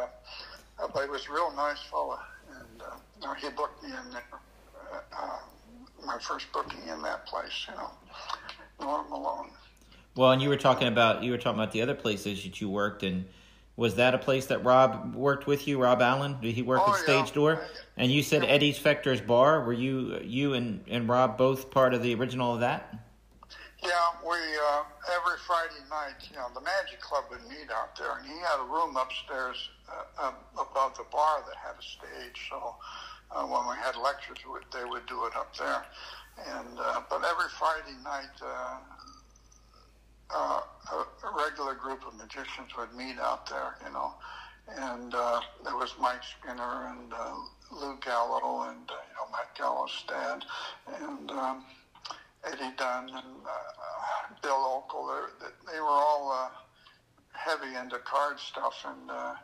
uh, 0.82 0.88
but 0.92 1.04
he 1.04 1.10
was 1.10 1.26
a 1.28 1.32
real 1.32 1.52
nice 1.54 1.78
fella, 1.90 2.24
and 2.50 2.82
uh, 2.82 2.94
you 3.20 3.26
know, 3.26 3.34
he 3.34 3.48
booked 3.50 3.82
me 3.82 3.90
in 3.90 4.12
there. 4.12 4.22
Uh, 4.92 4.98
uh, 5.16 5.38
my 6.06 6.18
first 6.18 6.46
booking 6.52 6.86
in 6.88 7.02
that 7.02 7.26
place, 7.26 7.66
you 7.68 7.74
know, 7.74 7.90
Norm 8.80 9.08
Malone. 9.10 9.50
Well, 10.16 10.32
and 10.32 10.42
you 10.42 10.48
were 10.48 10.56
talking 10.56 10.88
about 10.88 11.22
you 11.22 11.30
were 11.30 11.38
talking 11.38 11.60
about 11.60 11.72
the 11.72 11.82
other 11.82 11.94
places 11.94 12.42
that 12.42 12.60
you 12.60 12.68
worked 12.68 13.02
and 13.02 13.26
was 13.76 13.94
that 13.94 14.14
a 14.14 14.18
place 14.18 14.44
that 14.46 14.62
Rob 14.62 15.14
worked 15.14 15.46
with 15.46 15.66
you, 15.66 15.80
Rob 15.80 16.02
Allen? 16.02 16.36
Did 16.42 16.54
he 16.54 16.60
work 16.60 16.82
Oh, 16.84 16.92
at 16.92 16.98
yeah. 16.98 17.22
Stage 17.24 17.32
Door? 17.34 17.62
And 17.96 18.12
you 18.12 18.22
said 18.22 18.44
Eddie's 18.44 18.78
Fechter's 18.78 19.22
Bar. 19.22 19.64
Were 19.64 19.72
you 19.72 20.20
you 20.22 20.52
and, 20.52 20.84
and 20.86 21.08
Rob 21.08 21.38
both 21.38 21.70
part 21.70 21.94
of 21.94 22.02
the 22.02 22.14
original 22.14 22.52
of 22.52 22.60
that? 22.60 22.94
Yeah, 23.82 24.12
we 24.20 24.36
uh, 24.36 24.84
every 25.16 25.38
Friday 25.46 25.80
night, 25.88 26.20
you 26.28 26.36
know, 26.36 26.48
the 26.52 26.60
Magic 26.60 27.00
Club 27.00 27.24
would 27.30 27.40
meet 27.48 27.72
out 27.72 27.96
there, 27.96 28.18
and 28.18 28.26
he 28.26 28.36
had 28.36 28.60
a 28.60 28.68
room 28.68 28.96
upstairs 28.96 29.56
uh, 30.20 30.32
above 30.52 30.96
the 30.98 31.04
bar 31.10 31.42
that 31.48 31.56
had 31.56 31.80
a 31.80 31.82
stage. 31.82 32.36
So 32.50 32.76
uh, 33.32 33.46
when 33.46 33.64
we 33.68 33.76
had 33.80 33.96
lectures, 33.96 34.36
they 34.72 34.84
would 34.84 35.06
do 35.06 35.24
it 35.24 35.34
up 35.34 35.56
there. 35.56 35.82
And 36.60 36.78
uh, 36.78 37.00
but 37.08 37.24
every 37.24 37.48
Friday 37.58 37.96
night, 38.04 38.36
uh, 38.44 38.76
uh, 40.28 40.60
a, 40.92 40.96
a 40.96 41.30
regular 41.48 41.74
group 41.74 42.06
of 42.06 42.14
magicians 42.16 42.76
would 42.76 42.92
meet 42.94 43.18
out 43.18 43.48
there, 43.48 43.76
you 43.86 43.92
know. 43.94 44.12
And 44.76 45.14
uh, 45.14 45.40
there 45.64 45.76
was 45.76 45.94
Mike 45.98 46.22
Skinner 46.22 46.92
and 46.92 47.14
uh, 47.14 47.34
Lou 47.72 47.96
Gallo 48.04 48.68
and 48.68 48.84
uh, 48.90 49.00
you 49.08 49.14
know 49.16 49.32
Matt 49.32 49.56
Gallo's 49.56 50.04
dad 50.06 50.44
and. 51.00 51.30
Um, 51.30 51.64
Eddie 52.44 52.74
Dunn 52.76 53.08
and 53.08 53.46
uh, 53.46 54.34
Bill 54.42 54.84
Okel. 54.88 55.26
They, 55.70 55.80
were 55.80 55.86
all 55.86 56.32
uh, 56.32 56.48
heavy 57.32 57.76
into 57.76 57.98
card 57.98 58.38
stuff 58.38 58.74
and 58.86 59.10
uh, 59.10 59.34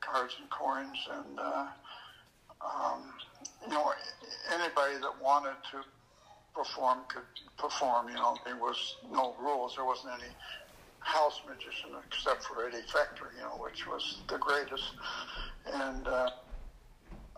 cards 0.00 0.36
and 0.40 0.48
coins 0.50 0.98
and 1.10 1.38
uh, 1.38 1.66
um, 2.60 3.12
you 3.66 3.72
know 3.72 3.92
anybody 4.52 4.94
that 5.00 5.12
wanted 5.22 5.56
to 5.72 5.82
perform 6.54 6.98
could 7.08 7.22
perform. 7.58 8.08
You 8.08 8.14
know 8.14 8.36
there 8.44 8.56
was 8.56 8.96
no 9.10 9.34
rules. 9.40 9.74
There 9.76 9.84
wasn't 9.84 10.14
any 10.14 10.32
house 11.00 11.40
magician 11.48 11.90
except 12.06 12.44
for 12.44 12.66
Eddie 12.66 12.86
Fechter. 12.86 13.34
You 13.36 13.42
know 13.42 13.58
which 13.60 13.86
was 13.86 14.18
the 14.28 14.38
greatest 14.38 14.92
and. 15.66 16.06
Uh, 16.06 16.30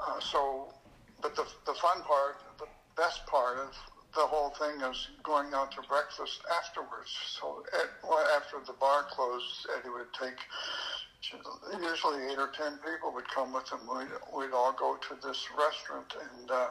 uh, 0.00 0.20
so, 0.20 0.72
but 1.20 1.36
the, 1.36 1.44
the 1.66 1.74
fun 1.74 2.02
part, 2.02 2.36
the 2.58 2.66
best 2.96 3.26
part 3.26 3.58
of 3.58 3.74
the 4.14 4.26
whole 4.26 4.50
thing 4.50 4.80
is 4.80 5.08
going 5.22 5.54
out 5.54 5.70
to 5.72 5.82
breakfast 5.88 6.40
afterwards. 6.50 7.10
So, 7.38 7.62
at, 7.72 7.88
well, 8.02 8.24
after 8.36 8.58
the 8.66 8.72
bar 8.74 9.06
closed, 9.10 9.66
Eddie 9.78 9.90
would 9.90 10.12
take 10.18 10.38
usually 11.80 12.24
eight 12.26 12.38
or 12.38 12.50
ten 12.56 12.78
people 12.78 13.12
would 13.14 13.28
come 13.28 13.52
with 13.52 13.68
him. 13.70 13.80
We'd, 13.86 14.08
we'd 14.36 14.54
all 14.54 14.72
go 14.72 14.96
to 14.96 15.26
this 15.26 15.46
restaurant, 15.56 16.14
and 16.16 16.50
uh, 16.50 16.68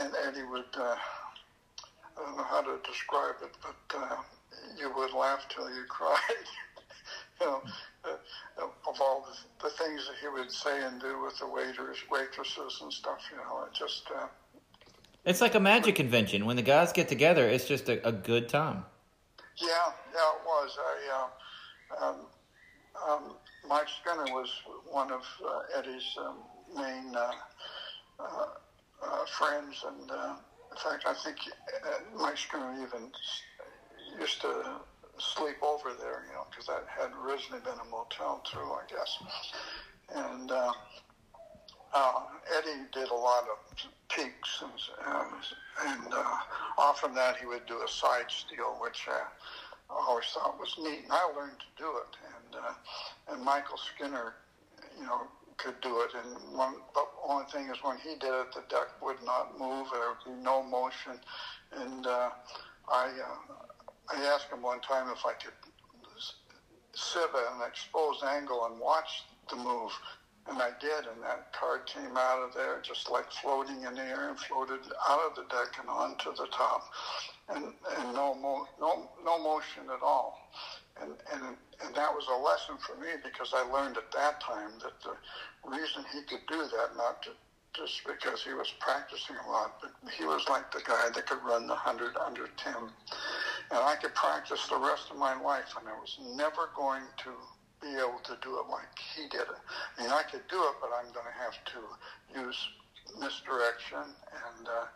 and 0.00 0.12
Eddie 0.26 0.44
would. 0.44 0.72
Uh, 0.76 0.96
I 2.16 2.22
don't 2.24 2.36
know 2.36 2.44
how 2.44 2.62
to 2.62 2.78
describe 2.88 3.36
it, 3.42 3.50
but 3.60 3.98
uh, 3.98 4.16
you 4.78 4.90
would 4.96 5.12
laugh 5.12 5.46
till 5.48 5.68
you 5.68 5.84
cried. 5.88 6.46
you 7.40 7.46
know, 7.46 7.62
uh, 8.04 8.66
of 8.88 9.00
all 9.00 9.26
the, 9.28 9.68
the 9.68 9.74
things 9.74 10.06
that 10.06 10.16
he 10.20 10.28
would 10.28 10.50
say 10.50 10.84
and 10.84 11.00
do 11.00 11.20
with 11.22 11.36
the 11.38 11.46
waiters, 11.46 11.98
waitresses, 12.08 12.78
and 12.82 12.92
stuff. 12.92 13.18
You 13.30 13.38
know, 13.38 13.64
it 13.64 13.74
just. 13.76 14.04
Uh, 14.14 14.26
It's 15.24 15.40
like 15.40 15.54
a 15.54 15.60
magic 15.60 15.94
convention. 15.94 16.44
When 16.44 16.56
the 16.56 16.62
guys 16.62 16.92
get 16.92 17.08
together, 17.08 17.48
it's 17.48 17.64
just 17.66 17.88
a, 17.88 18.06
a 18.06 18.12
good 18.12 18.48
time. 18.48 18.84
Yeah, 19.56 19.68
yeah, 20.12 20.32
it 20.34 20.42
was. 20.44 20.78
I, 20.78 21.26
uh, 22.00 22.06
um, 22.06 22.16
um, 23.08 23.34
Mike 23.66 23.88
Skinner 24.00 24.24
was 24.34 24.50
one 24.90 25.10
of 25.10 25.22
uh, 25.46 25.78
Eddie's 25.78 26.16
um, 26.18 26.36
main 26.76 27.14
uh, 27.16 27.30
uh, 28.20 28.46
uh, 29.02 29.24
friends, 29.38 29.82
and 29.86 30.10
uh, 30.10 30.34
in 30.70 30.76
fact, 30.76 31.04
I 31.06 31.14
think 31.14 31.36
Mike 32.16 32.36
Skinner 32.36 32.74
even 32.74 33.10
used 34.20 34.42
to 34.42 34.80
sleep 35.18 35.62
over 35.62 35.94
there, 35.98 36.24
you 36.28 36.34
know, 36.34 36.46
because 36.50 36.66
that 36.66 36.84
had 36.88 37.10
originally 37.24 37.62
been 37.62 37.78
a 37.80 37.90
motel 37.90 38.42
too, 38.50 38.58
I 38.58 38.82
guess. 38.90 39.18
And 40.14 40.50
uh, 41.94 42.20
Eddie 42.58 42.82
did 42.92 43.08
a 43.08 43.14
lot 43.14 43.44
of 43.44 43.88
peeks, 44.08 44.62
and, 44.62 45.14
um, 45.14 45.26
and 45.86 46.12
uh, 46.12 46.36
often 46.76 47.14
that 47.14 47.36
he 47.36 47.46
would 47.46 47.64
do 47.66 47.80
a 47.82 47.88
side 47.88 48.28
steal, 48.28 48.76
which 48.80 49.06
uh, 49.08 49.24
I 49.90 50.04
always 50.08 50.24
thought 50.26 50.58
was 50.58 50.74
neat, 50.78 51.04
and 51.04 51.12
I 51.12 51.24
learned 51.36 51.58
to 51.60 51.82
do 51.82 51.90
it. 51.98 52.16
And 52.26 52.62
uh, 52.62 53.32
and 53.32 53.44
Michael 53.44 53.78
Skinner, 53.78 54.34
you 54.98 55.06
know, 55.06 55.22
could 55.56 55.80
do 55.80 56.00
it. 56.00 56.10
And 56.14 56.56
one, 56.56 56.74
but 56.94 57.08
only 57.26 57.44
thing 57.52 57.68
is 57.68 57.78
when 57.82 57.96
he 57.98 58.14
did 58.16 58.34
it, 58.34 58.52
the 58.54 58.64
deck 58.68 58.88
would 59.00 59.22
not 59.24 59.58
move. 59.58 59.88
There 59.92 60.08
would 60.08 60.36
be 60.36 60.42
no 60.42 60.62
motion. 60.62 61.12
And 61.76 62.06
uh, 62.06 62.30
I 62.88 63.06
uh, 63.06 64.16
I 64.16 64.20
asked 64.34 64.50
him 64.50 64.62
one 64.62 64.80
time 64.80 65.10
if 65.10 65.24
I 65.24 65.32
could 65.32 65.54
sit 66.94 67.22
at 67.22 67.56
an 67.56 67.62
exposed 67.66 68.22
angle 68.24 68.66
and 68.66 68.78
watch 68.78 69.24
the 69.50 69.56
move. 69.56 69.92
And 70.48 70.60
I 70.60 70.70
did, 70.80 71.06
and 71.06 71.22
that 71.22 71.52
card 71.52 71.86
came 71.86 72.16
out 72.18 72.42
of 72.42 72.52
there 72.54 72.80
just 72.82 73.10
like 73.10 73.30
floating 73.30 73.82
in 73.84 73.94
the 73.94 74.02
air 74.02 74.28
and 74.28 74.38
floated 74.38 74.80
out 75.08 75.20
of 75.20 75.34
the 75.36 75.44
deck 75.44 75.78
and 75.80 75.88
onto 75.88 76.34
the 76.34 76.48
top, 76.48 76.84
and 77.48 77.72
and 77.98 78.14
no 78.14 78.34
mo- 78.34 78.66
no 78.80 79.08
no 79.24 79.38
motion 79.38 79.84
at 79.94 80.02
all, 80.02 80.36
and 81.00 81.12
and 81.32 81.56
and 81.84 81.94
that 81.94 82.12
was 82.12 82.26
a 82.28 82.36
lesson 82.36 82.76
for 82.78 82.96
me 83.00 83.08
because 83.24 83.52
I 83.54 83.62
learned 83.62 83.96
at 83.96 84.10
that 84.12 84.40
time 84.40 84.72
that 84.82 84.92
the 85.02 85.16
reason 85.70 86.04
he 86.12 86.22
could 86.22 86.46
do 86.48 86.58
that 86.58 86.96
not 86.96 87.22
to, 87.22 87.30
just 87.74 88.02
because 88.06 88.42
he 88.44 88.54
was 88.54 88.72
practicing 88.80 89.36
a 89.46 89.50
lot, 89.50 89.72
but 89.80 89.92
he 90.12 90.24
was 90.26 90.44
like 90.50 90.70
the 90.72 90.82
guy 90.86 91.08
that 91.14 91.26
could 91.26 91.42
run 91.42 91.66
the 91.66 91.76
hundred 91.76 92.16
under 92.18 92.48
ten, 92.58 92.74
and 92.76 93.80
I 93.80 93.96
could 93.96 94.14
practice 94.14 94.66
the 94.68 94.78
rest 94.78 95.10
of 95.10 95.16
my 95.16 95.34
life, 95.40 95.74
and 95.78 95.88
I 95.88 95.94
was 95.94 96.18
never 96.36 96.70
going 96.76 97.04
to 97.24 97.30
be 97.84 98.00
able 98.00 98.20
to 98.24 98.36
do 98.40 98.56
it 98.56 98.66
like 98.72 98.88
he 99.14 99.28
did 99.28 99.44
it. 99.44 99.60
I 99.98 100.02
mean, 100.02 100.10
I 100.10 100.24
could 100.24 100.48
do 100.48 100.56
it, 100.56 100.74
but 100.80 100.88
I'm 100.96 101.12
going 101.12 101.28
to 101.28 101.36
have 101.36 101.60
to 101.76 101.80
use 102.32 102.56
misdirection 103.20 104.08
and 104.32 104.64
uh, 104.64 104.88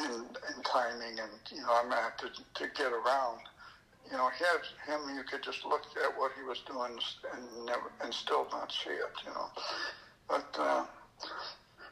and, 0.00 0.26
and 0.34 0.64
timing, 0.64 1.20
and 1.20 1.30
you 1.52 1.62
know, 1.62 1.70
I'm 1.70 1.86
going 1.86 2.02
to 2.02 2.02
have 2.02 2.16
to 2.18 2.28
to 2.28 2.64
get 2.74 2.90
around. 2.90 3.38
You 4.10 4.18
know, 4.18 4.28
he 4.36 4.44
has, 4.44 4.68
him, 4.84 5.16
you 5.16 5.22
could 5.22 5.42
just 5.42 5.64
look 5.64 5.82
at 5.96 6.18
what 6.18 6.32
he 6.36 6.42
was 6.42 6.60
doing 6.66 6.98
and 7.32 7.66
never 7.66 7.92
and 8.02 8.12
still 8.12 8.46
not 8.50 8.72
see 8.72 8.90
it. 8.90 9.14
You 9.24 9.32
know, 9.32 9.48
but. 10.28 10.48
Uh, 10.58 10.84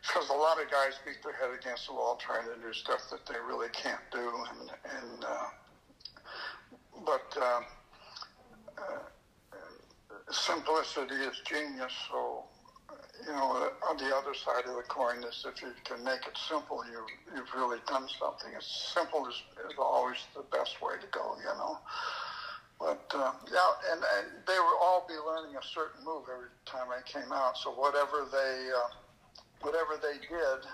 because 0.02 0.28
a 0.30 0.32
lot 0.32 0.60
of 0.60 0.68
guys 0.68 0.98
beat 1.06 1.22
their 1.22 1.32
head 1.32 1.56
against 1.56 1.86
the 1.86 1.92
wall 1.92 2.16
trying 2.16 2.44
to 2.44 2.60
do 2.60 2.72
stuff 2.72 3.08
that 3.08 3.24
they 3.24 3.38
really 3.46 3.68
can't 3.72 4.02
do, 4.10 4.18
and 4.50 4.70
and 4.98 5.24
uh, 5.24 5.46
but 7.06 7.36
uh, 7.40 7.60
uh, 8.78 8.98
simplicity 10.32 11.14
is 11.14 11.40
genius. 11.44 11.92
So 12.10 12.44
you 13.26 13.32
know, 13.32 13.70
on 13.88 13.96
the 13.96 14.10
other 14.16 14.34
side 14.34 14.66
of 14.66 14.74
the 14.76 14.82
coin 14.88 15.22
is 15.24 15.44
if 15.46 15.62
you 15.62 15.70
can 15.84 16.02
make 16.02 16.26
it 16.26 16.36
simple, 16.48 16.82
you 16.90 17.04
you've 17.36 17.52
really 17.54 17.78
done 17.86 18.06
something. 18.18 18.50
It's 18.56 18.92
simple 18.94 19.26
is, 19.28 19.36
is 19.70 19.76
always 19.78 20.18
the 20.34 20.42
best 20.50 20.82
way 20.82 20.94
to 21.00 21.06
go. 21.12 21.36
You 21.38 21.54
know. 21.56 21.78
But 22.80 23.06
uh, 23.14 23.30
yeah, 23.46 23.92
and, 23.92 24.02
and 24.02 24.26
they 24.46 24.58
would 24.58 24.78
all 24.82 25.06
be 25.06 25.14
learning 25.14 25.54
a 25.54 25.62
certain 25.62 26.02
move 26.04 26.26
every 26.26 26.50
time 26.66 26.90
I 26.90 26.98
came 27.06 27.30
out. 27.32 27.56
So 27.58 27.70
whatever 27.70 28.26
they 28.32 28.70
uh, 28.74 28.90
whatever 29.60 30.00
they 30.02 30.18
did, 30.18 30.66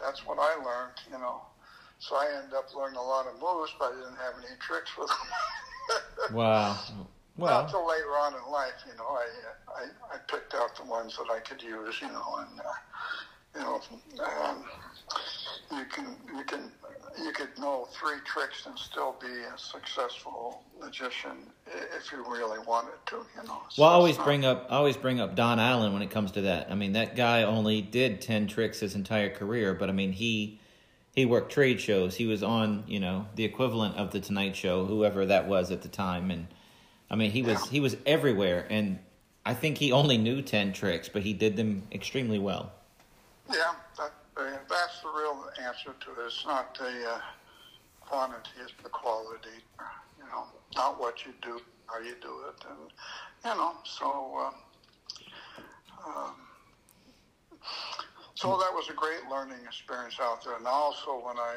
that's 0.00 0.24
what 0.26 0.38
I 0.40 0.56
learned, 0.56 0.96
you 1.12 1.18
know. 1.18 1.42
So 1.98 2.16
I 2.16 2.26
ended 2.36 2.54
up 2.54 2.74
learning 2.74 2.96
a 2.96 3.02
lot 3.02 3.26
of 3.26 3.34
moves, 3.34 3.72
but 3.78 3.92
I 3.92 3.96
didn't 3.96 4.16
have 4.16 4.34
any 4.38 4.56
tricks 4.60 4.90
with 4.98 5.08
them. 5.08 5.28
Wow. 6.32 6.78
Well, 7.36 7.62
Not 7.62 7.70
till 7.70 7.86
later 7.86 8.10
on 8.10 8.34
in 8.34 8.52
life, 8.52 8.72
you 8.86 8.96
know, 8.96 9.08
I, 9.08 9.26
I 9.82 10.14
I 10.14 10.18
picked 10.28 10.54
out 10.54 10.76
the 10.76 10.84
ones 10.84 11.16
that 11.16 11.32
I 11.32 11.40
could 11.40 11.60
use, 11.62 12.00
you 12.00 12.08
know, 12.08 12.36
and 12.38 12.60
uh, 12.60 12.62
you 13.56 13.60
know, 13.60 13.80
um, 14.24 14.64
you 15.72 15.84
can 15.92 16.16
you 16.36 16.44
can 16.44 16.70
you 17.20 17.32
could 17.32 17.48
know 17.58 17.88
three 17.92 18.18
tricks 18.24 18.66
and 18.66 18.78
still 18.78 19.16
be 19.20 19.26
a 19.26 19.58
successful 19.58 20.62
magician 20.80 21.38
if 21.96 22.12
you 22.12 22.24
really 22.30 22.58
wanted 22.66 22.94
to, 23.06 23.16
you 23.16 23.48
know. 23.48 23.62
So 23.68 23.82
well, 23.82 23.90
I 23.90 23.94
always 23.94 24.16
not- 24.16 24.26
bring 24.26 24.44
up 24.44 24.66
I 24.70 24.76
always 24.76 24.96
bring 24.96 25.20
up 25.20 25.34
Don 25.34 25.58
Alan 25.58 25.92
when 25.92 26.02
it 26.02 26.10
comes 26.12 26.30
to 26.32 26.42
that. 26.42 26.70
I 26.70 26.76
mean, 26.76 26.92
that 26.92 27.16
guy 27.16 27.42
only 27.42 27.82
did 27.82 28.20
ten 28.20 28.46
tricks 28.46 28.78
his 28.78 28.94
entire 28.94 29.30
career, 29.30 29.74
but 29.74 29.88
I 29.88 29.92
mean 29.92 30.12
he 30.12 30.60
he 31.16 31.26
worked 31.26 31.50
trade 31.50 31.80
shows. 31.80 32.14
He 32.14 32.26
was 32.26 32.44
on 32.44 32.84
you 32.86 33.00
know 33.00 33.26
the 33.34 33.44
equivalent 33.44 33.96
of 33.96 34.12
the 34.12 34.20
Tonight 34.20 34.54
Show, 34.54 34.84
whoever 34.84 35.26
that 35.26 35.48
was 35.48 35.72
at 35.72 35.82
the 35.82 35.88
time, 35.88 36.30
and 36.30 36.46
I 37.10 37.16
mean 37.16 37.30
he 37.30 37.42
was 37.42 37.64
Yeah. 37.64 37.70
he 37.70 37.80
was 37.80 37.96
everywhere. 38.06 38.66
And 38.70 38.98
I 39.46 39.54
think 39.54 39.78
he 39.78 39.92
only 39.92 40.16
knew 40.18 40.42
ten 40.42 40.72
tricks, 40.72 41.08
but 41.08 41.22
he 41.22 41.32
did 41.32 41.56
them 41.56 41.86
extremely 41.92 42.38
well. 42.38 42.72
Yeah, 43.52 43.74
that, 43.98 44.12
that's 44.68 45.00
the 45.02 45.08
real 45.08 45.44
answer 45.62 45.94
to 46.00 46.10
it. 46.22 46.26
It's 46.26 46.44
not 46.46 46.76
the 46.78 47.10
uh, 47.10 47.20
quantity, 48.00 48.50
it's 48.62 48.72
the 48.82 48.88
quality. 48.88 49.60
You 50.18 50.24
know, 50.30 50.44
not 50.76 50.98
what 50.98 51.26
you 51.26 51.32
do, 51.42 51.60
how 51.86 51.98
you 51.98 52.14
do 52.22 52.44
it, 52.48 52.64
and 52.68 52.90
you 53.44 53.60
know. 53.60 53.74
So, 53.84 54.50
uh, 56.06 56.08
um, 56.08 56.34
so 58.34 58.48
that 58.58 58.72
was 58.74 58.88
a 58.88 58.94
great 58.94 59.24
learning 59.30 59.58
experience 59.66 60.16
out 60.20 60.42
there. 60.44 60.56
And 60.56 60.66
also, 60.66 61.22
when 61.24 61.38
I 61.38 61.54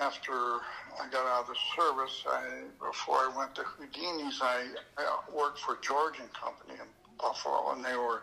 after 0.00 0.32
I 0.32 1.08
got 1.10 1.26
out 1.26 1.42
of 1.42 1.46
the 1.48 1.56
service, 1.76 2.24
I 2.28 2.62
before 2.84 3.16
I 3.16 3.32
went 3.36 3.54
to 3.56 3.62
Houdini's, 3.62 4.38
I, 4.42 4.66
I 4.96 5.18
worked 5.32 5.58
for 5.60 5.78
George 5.82 6.18
and 6.20 6.32
Company 6.34 6.74
in 6.74 6.86
Buffalo, 7.18 7.72
and 7.72 7.84
they 7.84 7.96
were 7.96 8.22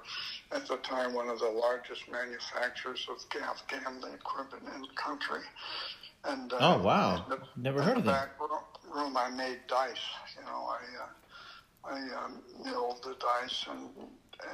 at 0.51 0.67
the 0.67 0.77
time 0.77 1.13
one 1.13 1.29
of 1.29 1.39
the 1.39 1.49
largest 1.49 2.01
manufacturers 2.09 3.05
of 3.09 3.17
gambling 3.69 4.13
equipment 4.13 4.63
in 4.75 4.81
the 4.81 4.87
country. 4.95 5.41
And 6.25 6.51
uh, 6.53 6.57
Oh, 6.59 6.77
wow. 6.81 7.25
the- 7.29 7.39
Never 7.55 7.81
heard 7.81 7.95
the 7.95 7.99
of 7.99 8.05
them. 8.05 8.13
back 8.15 8.29
room- 8.39 8.93
room, 8.93 9.17
I 9.17 9.29
made 9.29 9.59
dice. 9.67 9.97
You 10.37 10.43
know, 10.45 10.69
I 10.69 10.79
uh, 11.03 11.07
I 11.87 12.25
um, 12.25 12.41
milled 12.63 13.03
the 13.03 13.15
dice 13.19 13.65
and 13.69 13.89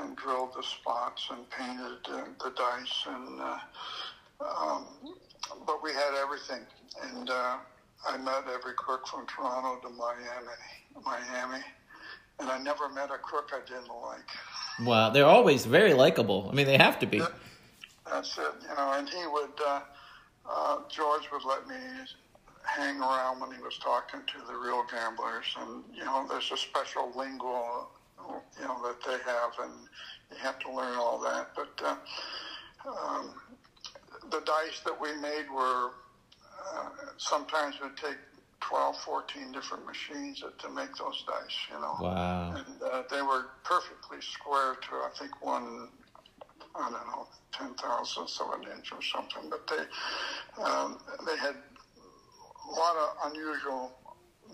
and 0.01 0.15
drilled 0.15 0.53
the 0.55 0.63
spots 0.63 1.27
and 1.31 1.49
painted 1.49 1.99
uh, 2.09 2.25
the 2.43 2.51
dice 2.55 3.05
and 3.07 3.41
uh, 3.41 3.57
um, 4.41 4.85
but 5.65 5.83
we 5.83 5.91
had 5.91 6.13
everything 6.21 6.65
and 7.03 7.29
uh, 7.29 7.57
I 8.07 8.17
met 8.17 8.43
every 8.53 8.73
crook 8.73 9.07
from 9.07 9.25
Toronto 9.27 9.87
to 9.87 9.93
Miami 9.93 11.05
Miami 11.05 11.63
and 12.41 12.49
I 12.49 12.57
never 12.57 12.89
met 12.89 13.11
a 13.11 13.17
crook 13.17 13.51
I 13.53 13.59
didn't 13.67 13.87
like. 13.87 14.87
Wow, 14.87 15.09
they're 15.11 15.25
always 15.25 15.65
very 15.65 15.93
likable. 15.93 16.47
I 16.51 16.55
mean, 16.55 16.65
they 16.65 16.77
have 16.77 16.99
to 16.99 17.05
be. 17.05 17.21
That's 18.09 18.37
it, 18.37 18.43
you 18.61 18.75
know. 18.75 18.93
And 18.93 19.07
he 19.07 19.27
would, 19.27 19.51
uh, 19.65 19.81
uh, 20.49 20.77
George 20.89 21.29
would 21.31 21.45
let 21.45 21.67
me 21.67 21.75
hang 22.63 22.99
around 22.99 23.39
when 23.39 23.51
he 23.51 23.61
was 23.61 23.77
talking 23.77 24.21
to 24.25 24.47
the 24.47 24.57
real 24.57 24.83
gamblers, 24.91 25.45
and 25.59 25.83
you 25.93 26.03
know, 26.03 26.25
there's 26.29 26.51
a 26.51 26.57
special 26.57 27.11
lingo, 27.15 27.87
you 28.59 28.67
know, 28.67 28.81
that 28.83 28.97
they 29.05 29.17
have, 29.31 29.51
and 29.61 29.73
you 30.31 30.37
have 30.37 30.59
to 30.59 30.71
learn 30.71 30.97
all 30.97 31.19
that. 31.19 31.49
But 31.55 31.81
uh, 31.83 31.95
um, 32.89 33.33
the 34.29 34.41
dice 34.41 34.81
that 34.85 34.99
we 34.99 35.13
made 35.21 35.45
were 35.53 35.91
uh, 36.73 36.89
sometimes 37.17 37.75
would 37.81 37.97
take 37.97 38.17
12, 38.61 38.97
14 38.97 39.51
different 39.51 39.85
machines 39.85 40.43
to, 40.59 40.69
make 40.69 40.95
those 40.95 41.23
dice, 41.27 41.57
you 41.73 41.79
know. 41.81 41.97
Wow. 41.99 42.55
And 42.55 42.81
uh, 42.81 43.03
they 43.09 43.21
were 43.21 43.47
perfectly 43.63 44.21
square 44.21 44.75
to, 44.75 44.95
I 44.95 45.09
think, 45.17 45.43
one, 45.43 45.89
I 46.75 46.89
don't 46.89 47.07
know, 47.07 47.27
ten 47.51 47.73
thousandths 47.73 48.39
of 48.39 48.59
an 48.59 48.67
inch 48.77 48.91
or 48.93 49.01
something. 49.01 49.49
But 49.49 49.67
they, 49.67 50.63
um, 50.63 50.99
they 51.25 51.37
had 51.37 51.55
a 51.55 52.71
lot 52.71 52.95
of 52.95 53.31
unusual 53.31 53.91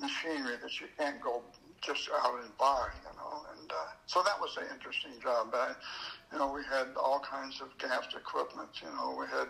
machinery 0.02 0.56
that 0.62 0.80
you 0.80 0.88
can't 0.98 1.22
go 1.22 1.44
just 1.82 2.10
out 2.24 2.40
and 2.42 2.58
buy, 2.58 2.88
know. 3.04 3.17
And 3.68 3.74
uh, 3.74 3.92
so 4.06 4.24
that 4.24 4.40
was 4.40 4.56
an 4.56 4.64
interesting 4.74 5.12
job. 5.22 5.50
But, 5.52 5.58
I, 5.58 5.72
you 6.32 6.40
know, 6.40 6.54
we 6.54 6.62
had 6.64 6.88
all 6.96 7.20
kinds 7.20 7.60
of 7.60 7.78
gaffed 7.78 8.16
equipment. 8.16 8.70
You 8.82 8.88
know, 8.96 9.18
we 9.20 9.26
had 9.28 9.50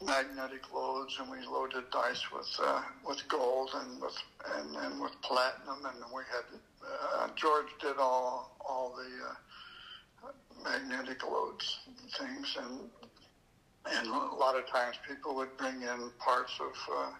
magnetic 0.00 0.72
loads, 0.72 1.18
and 1.20 1.30
we 1.30 1.46
loaded 1.46 1.84
dice 1.90 2.22
with 2.32 2.48
uh, 2.62 2.80
with 3.06 3.26
gold 3.28 3.70
and 3.74 4.00
with 4.00 4.16
and, 4.56 4.76
and 4.76 5.00
with 5.00 5.12
platinum, 5.20 5.84
and 5.84 6.04
we 6.14 6.22
had 6.32 6.58
uh, 6.88 7.28
George 7.36 7.68
did 7.82 7.98
all 7.98 8.56
all 8.66 8.96
the 8.96 10.28
uh, 10.28 10.32
magnetic 10.64 11.22
loads 11.22 11.80
and 11.86 12.10
things, 12.12 12.56
and 12.58 12.80
and 13.92 14.08
a 14.08 14.34
lot 14.36 14.56
of 14.56 14.66
times 14.66 14.96
people 15.06 15.34
would 15.34 15.54
bring 15.58 15.82
in 15.82 16.10
parts 16.18 16.52
of. 16.60 16.72
Uh, 16.90 17.10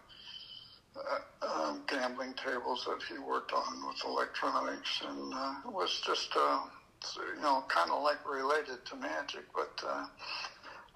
uh, 0.96 1.46
um, 1.46 1.82
gambling 1.88 2.34
tables 2.34 2.84
that 2.86 2.98
he 3.08 3.18
worked 3.18 3.52
on 3.52 3.86
with 3.86 3.96
electronics, 4.06 5.02
and 5.08 5.34
uh, 5.34 5.54
it 5.66 5.72
was 5.72 6.00
just, 6.06 6.30
uh, 6.36 6.60
you 7.36 7.42
know, 7.42 7.64
kind 7.68 7.90
of 7.90 8.02
like 8.02 8.18
related 8.28 8.84
to 8.86 8.96
magic, 8.96 9.44
but 9.54 9.82
uh, 9.86 10.06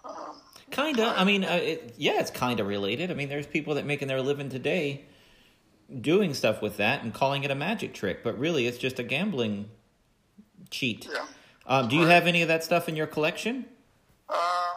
um, 0.09 0.37
Kinda. 0.71 1.15
I 1.17 1.25
mean, 1.25 1.45
uh, 1.45 1.53
it, 1.63 1.95
yeah, 1.97 2.21
it's 2.21 2.31
kind 2.31 2.61
of 2.61 2.67
related. 2.67 3.11
I 3.11 3.15
mean, 3.15 3.29
there's 3.29 3.47
people 3.47 3.75
that 3.77 3.87
making 3.87 4.09
their 4.09 4.21
living 4.23 4.49
today 4.51 5.05
doing 6.01 6.35
stuff 6.35 6.61
with 6.61 6.77
that 6.77 7.03
and 7.03 7.15
calling 7.15 7.43
it 7.45 7.51
a 7.51 7.55
magic 7.55 7.95
trick, 7.95 8.23
but 8.23 8.39
really, 8.39 8.67
it's 8.67 8.79
just 8.79 8.99
a 8.99 9.03
gambling 9.03 9.71
cheat. 10.71 11.09
yeah. 11.11 11.25
Um, 11.67 11.89
do 11.89 11.97
you 11.97 12.03
Right. 12.05 12.13
have 12.13 12.27
any 12.27 12.43
of 12.43 12.49
that 12.49 12.63
stuff 12.65 12.89
in 12.89 12.97
your 12.97 13.07
collection? 13.07 13.65
Uh, 14.29 14.75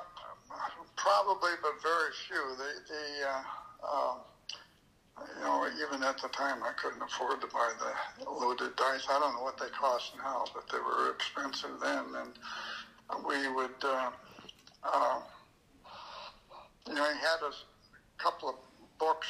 probably, 0.95 1.51
but 1.61 1.81
very 1.81 2.11
few. 2.27 2.55
The, 2.57 2.93
the 2.93 3.27
uh, 3.27 4.11
um, 4.11 4.17
you 5.37 5.43
know, 5.43 5.67
even 5.87 6.03
at 6.03 6.21
the 6.21 6.27
time, 6.29 6.63
I 6.63 6.71
couldn't 6.73 7.01
afford 7.01 7.41
to 7.41 7.47
buy 7.47 7.71
the 7.79 8.29
loaded 8.29 8.75
dice. 8.75 9.05
I 9.09 9.19
don't 9.19 9.33
know 9.33 9.43
what 9.43 9.57
they 9.57 9.69
cost 9.69 10.13
now, 10.17 10.45
but 10.53 10.69
they 10.71 10.79
were 10.79 11.11
expensive 11.11 11.79
then. 11.81 12.05
And 12.15 13.25
we 13.25 13.47
would, 13.53 13.83
uh, 13.83 14.11
uh, 14.83 15.19
you 16.87 16.93
know, 16.93 17.03
he 17.13 17.19
had 17.19 17.41
a 17.43 17.51
couple 18.17 18.49
of 18.49 18.55
books, 18.99 19.27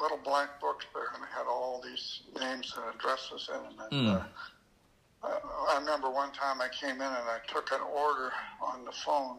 little 0.00 0.18
black 0.18 0.60
books 0.60 0.86
there, 0.94 1.04
and 1.14 1.22
they 1.22 1.28
had 1.36 1.46
all 1.46 1.80
these 1.82 2.22
names 2.40 2.74
and 2.76 2.94
addresses 2.94 3.48
in 3.48 3.62
them. 3.62 3.80
And, 3.80 3.92
Mm. 3.92 4.26
uh, 5.22 5.28
I 5.68 5.78
remember 5.78 6.10
one 6.10 6.32
time 6.32 6.60
I 6.60 6.68
came 6.68 6.96
in 6.96 7.02
and 7.02 7.28
I 7.28 7.38
took 7.46 7.70
an 7.70 7.80
order 7.80 8.32
on 8.60 8.84
the 8.84 8.92
phone 8.92 9.38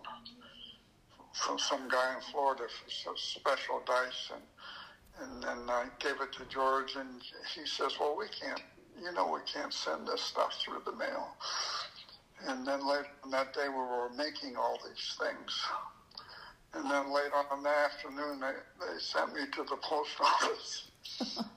from 1.34 1.60
some 1.60 1.90
guy 1.90 2.16
in 2.16 2.22
Florida 2.22 2.64
for 2.70 2.90
some 2.90 3.18
special 3.18 3.82
dice, 3.86 4.32
and 4.34 4.42
and 5.22 5.44
then 5.44 5.70
I 5.70 5.86
gave 6.00 6.20
it 6.22 6.32
to 6.34 6.46
George, 6.46 6.96
and 6.96 7.22
he 7.56 7.66
says, 7.66 8.00
"Well, 8.00 8.16
we 8.18 8.28
can't, 8.28 8.62
you 9.02 9.12
know, 9.12 9.28
we 9.28 9.40
can't 9.52 9.74
send 9.74 10.08
this 10.08 10.22
stuff 10.22 10.60
through 10.62 10.82
the 10.86 10.94
mail." 10.94 11.36
And 12.48 12.68
then 12.68 12.86
later 12.86 13.08
on 13.24 13.32
that 13.32 13.54
day, 13.54 13.70
we 13.70 13.76
were 13.76 14.10
making 14.18 14.58
all 14.58 14.78
these 14.86 15.16
things. 15.20 15.64
And 16.74 16.90
then 16.90 17.14
later 17.14 17.36
on 17.36 17.58
in 17.58 17.64
the 17.64 17.70
afternoon, 17.70 18.40
they, 18.40 18.54
they 18.80 19.00
sent 19.00 19.34
me 19.34 19.42
to 19.54 19.64
the 19.64 19.78
post 19.78 20.12
office. 20.20 20.90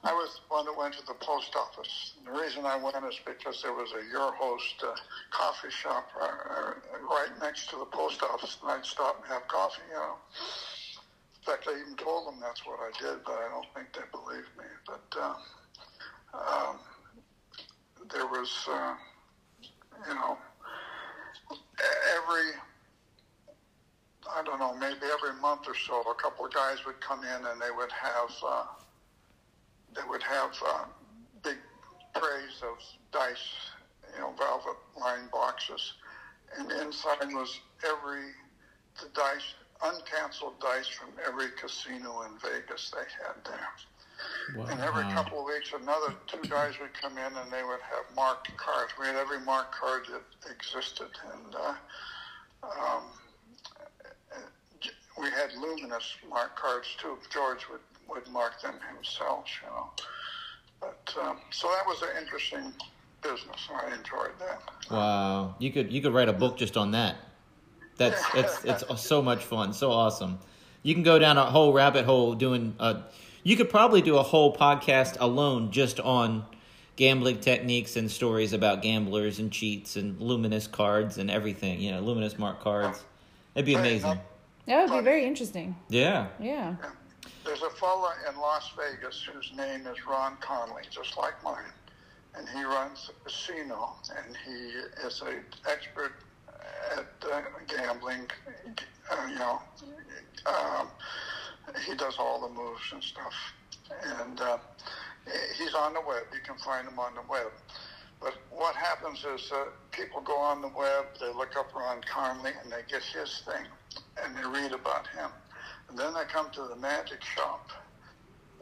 I 0.03 0.13
was 0.13 0.39
the 0.47 0.53
one 0.53 0.65
that 0.65 0.77
went 0.77 0.93
to 0.95 1.05
the 1.05 1.15
post 1.15 1.55
office. 1.55 2.13
And 2.17 2.27
the 2.27 2.39
reason 2.39 2.65
I 2.65 2.77
went 2.77 2.95
is 3.05 3.19
because 3.25 3.61
there 3.63 3.73
was 3.73 3.91
a 3.93 4.05
Your 4.11 4.31
Host 4.33 4.83
uh, 4.83 4.93
coffee 5.31 5.71
shop 5.71 6.07
uh, 6.21 6.25
uh, 6.25 6.73
right 7.09 7.31
next 7.41 7.69
to 7.71 7.77
the 7.77 7.85
post 7.85 8.21
office, 8.21 8.57
and 8.61 8.71
I'd 8.71 8.85
stop 8.85 9.17
and 9.23 9.33
have 9.33 9.47
coffee, 9.47 9.81
you 9.89 9.95
know. 9.95 10.15
Fact, 11.47 11.65
I 11.65 11.79
even 11.79 11.95
told 11.95 12.27
them 12.27 12.41
that's 12.41 12.65
what 12.65 12.77
I 12.81 12.91
did, 12.99 13.23
but 13.23 13.35
I 13.35 13.47
don't 13.49 13.67
think 13.73 13.93
they 13.93 14.01
believed 14.11 14.49
me. 14.57 14.65
But 14.85 15.17
uh, 15.17 15.35
um, 16.33 16.75
there 18.11 18.27
was, 18.27 18.51
uh, 18.69 18.95
you 20.09 20.13
know, 20.13 20.37
every 22.17 22.51
I 24.29 24.43
don't 24.43 24.59
know, 24.59 24.75
maybe 24.75 25.05
every 25.13 25.39
month 25.39 25.61
or 25.67 25.75
so, 25.75 26.01
a 26.01 26.15
couple 26.15 26.45
of 26.45 26.53
guys 26.53 26.85
would 26.85 26.99
come 26.99 27.23
in 27.23 27.45
and 27.45 27.61
they 27.61 27.71
would 27.71 27.93
have 27.93 28.31
uh, 28.45 28.65
they 29.95 30.01
would 30.09 30.23
have 30.23 30.51
uh, 30.67 30.83
big 31.43 31.57
trays 32.13 32.61
of 32.61 32.77
dice, 33.13 33.71
you 34.13 34.19
know, 34.19 34.33
velvet 34.37 34.75
lined 34.99 35.31
boxes, 35.31 35.93
and 36.57 36.69
inside 36.73 37.31
was 37.33 37.61
every 37.85 38.31
the 39.01 39.07
dice, 39.13 39.53
uncanceled 39.81 40.59
dice 40.59 40.87
from 40.87 41.09
every 41.25 41.49
casino 41.59 42.21
in 42.23 42.31
Vegas 42.39 42.91
they 42.91 43.05
had 43.23 43.43
there. 43.45 43.69
And 44.71 44.79
every 44.81 45.03
couple 45.13 45.39
of 45.41 45.45
weeks, 45.45 45.73
another 45.79 46.13
two 46.25 46.41
guys 46.49 46.73
would 46.79 46.93
come 46.99 47.17
in 47.17 47.37
and 47.37 47.51
they 47.51 47.63
would 47.63 47.81
have 47.81 48.15
marked 48.15 48.55
cards. 48.57 48.93
We 48.99 49.05
had 49.05 49.15
every 49.15 49.39
marked 49.41 49.75
card 49.75 50.05
that 50.11 50.51
existed, 50.51 51.09
and 51.33 51.55
uh, 51.55 51.73
um, 52.63 53.03
we 55.19 55.29
had 55.29 55.53
luminous 55.59 56.15
mark 56.29 56.55
cards 56.55 56.87
too. 56.99 57.17
George 57.29 57.67
would, 57.69 57.81
would 58.09 58.27
mark 58.31 58.61
them 58.61 58.75
himself, 58.95 59.45
you 59.61 59.69
know. 59.69 59.89
But 60.79 60.97
But 61.15 61.21
um, 61.21 61.37
so 61.51 61.67
that 61.67 61.85
was 61.85 62.01
an 62.01 62.21
interesting 62.21 62.73
business. 63.21 63.67
I 63.71 63.87
enjoyed 63.87 64.37
that. 64.39 64.61
Wow, 64.91 65.55
you 65.59 65.71
could 65.71 65.91
you 65.91 66.01
could 66.01 66.13
write 66.13 66.29
a 66.29 66.33
book 66.33 66.57
just 66.57 66.77
on 66.77 66.91
that. 66.91 67.17
That's 67.97 68.23
it's 68.35 68.63
it's 68.63 69.01
so 69.01 69.21
much 69.21 69.43
fun, 69.43 69.73
so 69.73 69.91
awesome. 69.91 70.39
You 70.83 70.93
can 70.93 71.03
go 71.03 71.19
down 71.19 71.37
a 71.37 71.45
whole 71.45 71.73
rabbit 71.73 72.05
hole 72.05 72.35
doing. 72.35 72.75
A, 72.79 73.03
you 73.43 73.55
could 73.55 73.69
probably 73.69 74.01
do 74.01 74.17
a 74.17 74.23
whole 74.23 74.55
podcast 74.55 75.17
alone 75.19 75.71
just 75.71 75.99
on 75.99 76.45
gambling 76.95 77.39
techniques 77.39 77.95
and 77.95 78.09
stories 78.11 78.53
about 78.53 78.81
gamblers 78.81 79.39
and 79.39 79.51
cheats 79.51 79.95
and 79.95 80.19
luminous 80.19 80.67
cards 80.67 81.17
and 81.17 81.31
everything. 81.31 81.79
You 81.79 81.91
know, 81.91 82.01
luminous 82.01 82.37
mark 82.37 82.61
cards. 82.61 83.03
It'd 83.55 83.65
be 83.65 83.75
amazing. 83.75 84.19
That 84.65 84.89
would 84.89 84.97
be 84.99 85.03
very 85.03 85.25
interesting. 85.25 85.75
Yeah. 85.89 86.27
Yeah. 86.39 86.75
There's 87.43 87.61
a 87.61 87.69
fella 87.69 88.13
in 88.29 88.37
Las 88.37 88.71
Vegas 88.77 89.23
whose 89.23 89.53
name 89.55 89.87
is 89.87 90.05
Ron 90.05 90.35
Conley, 90.41 90.83
just 90.89 91.17
like 91.17 91.41
mine, 91.43 91.71
and 92.35 92.47
he 92.49 92.63
runs 92.63 93.09
a 93.09 93.23
casino, 93.23 93.95
and 94.15 94.35
he 94.45 95.05
is 95.07 95.21
an 95.21 95.45
expert 95.65 96.11
at 96.95 97.31
uh, 97.31 97.41
gambling. 97.67 98.27
Uh, 99.11 99.27
you 99.29 99.35
know, 99.35 99.61
um, 100.45 100.87
he 101.85 101.95
does 101.95 102.15
all 102.19 102.41
the 102.47 102.53
moves 102.53 102.81
and 102.91 103.03
stuff, 103.03 103.33
and 104.21 104.39
uh, 104.41 104.57
he's 105.57 105.73
on 105.73 105.93
the 105.93 106.01
web. 106.01 106.23
You 106.33 106.39
can 106.45 106.57
find 106.57 106.87
him 106.87 106.99
on 106.99 107.15
the 107.15 107.21
web. 107.29 107.51
But 108.19 108.33
what 108.49 108.75
happens 108.75 109.19
is 109.19 109.51
uh, 109.51 109.65
people 109.91 110.21
go 110.21 110.37
on 110.37 110.61
the 110.61 110.69
web, 110.69 111.05
they 111.19 111.27
look 111.27 111.55
up 111.55 111.73
Ron 111.75 112.01
Conley, 112.11 112.51
and 112.63 112.71
they 112.71 112.81
get 112.89 113.03
his 113.03 113.43
thing, 113.45 113.65
and 114.23 114.35
they 114.35 114.59
read 114.59 114.71
about 114.71 115.07
him. 115.07 115.29
And 115.89 115.97
then 115.97 116.13
they 116.13 116.23
come 116.25 116.49
to 116.51 116.63
the 116.63 116.75
magic 116.75 117.23
shop, 117.23 117.69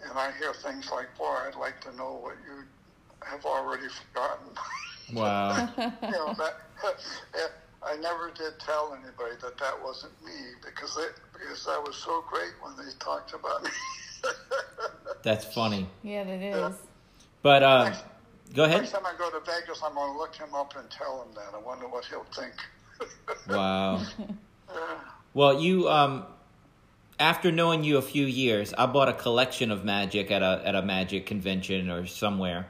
and 0.03 0.17
I 0.17 0.31
hear 0.37 0.53
things 0.53 0.89
like, 0.91 1.17
"Boy, 1.17 1.35
I'd 1.47 1.55
like 1.55 1.79
to 1.81 1.95
know 1.95 2.13
what 2.21 2.35
you 2.45 2.63
have 3.23 3.45
already 3.45 3.87
forgotten." 3.87 4.53
Wow. 5.13 5.69
you 5.77 6.09
know 6.09 6.33
that. 6.33 6.55
I 7.85 7.95
never 7.97 8.31
did 8.31 8.59
tell 8.59 8.93
anybody 8.93 9.35
that 9.41 9.57
that 9.59 9.83
wasn't 9.83 10.13
me 10.25 10.31
because 10.65 10.97
it 10.97 11.13
because 11.33 11.65
that 11.65 11.81
was 11.85 11.95
so 11.95 12.23
great 12.29 12.51
when 12.61 12.75
they 12.77 12.91
talked 12.99 13.33
about 13.33 13.63
me. 13.63 13.69
That's 15.23 15.45
funny. 15.53 15.87
Yeah, 16.03 16.21
it 16.21 16.41
is. 16.41 16.75
But 17.43 17.61
uh, 17.63 17.93
go 18.53 18.63
ahead. 18.63 18.81
Next 18.81 18.91
time 18.91 19.05
I 19.05 19.13
go 19.17 19.29
to 19.29 19.39
Vegas, 19.45 19.81
I'm 19.83 19.93
going 19.93 20.13
to 20.13 20.17
look 20.17 20.35
him 20.35 20.53
up 20.55 20.75
and 20.75 20.89
tell 20.89 21.21
him 21.21 21.35
that. 21.35 21.53
I 21.53 21.61
wonder 21.61 21.87
what 21.87 22.05
he'll 22.05 22.25
think. 22.35 22.53
Wow. 23.49 24.01
Well, 25.33 25.59
you 25.61 25.89
um, 25.89 26.25
after 27.19 27.51
knowing 27.51 27.83
you 27.83 27.97
a 27.97 28.01
few 28.01 28.25
years, 28.25 28.73
I 28.73 28.85
bought 28.85 29.09
a 29.09 29.13
collection 29.13 29.69
of 29.69 29.83
magic 29.83 30.31
at 30.31 30.41
a 30.41 30.61
at 30.65 30.75
a 30.75 30.81
magic 30.81 31.25
convention 31.25 31.89
or 31.89 32.07
somewhere, 32.07 32.67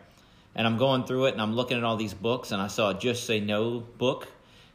and 0.55 0.65
I'm 0.65 0.77
going 0.77 1.03
through 1.05 1.25
it 1.25 1.33
and 1.33 1.41
I'm 1.41 1.55
looking 1.55 1.77
at 1.77 1.83
all 1.83 1.95
these 1.95 2.13
books 2.13 2.51
and 2.51 2.61
I 2.61 2.67
saw 2.67 2.89
a 2.89 2.93
Just 2.93 3.25
Say 3.25 3.39
No 3.39 3.79
book, 3.79 4.27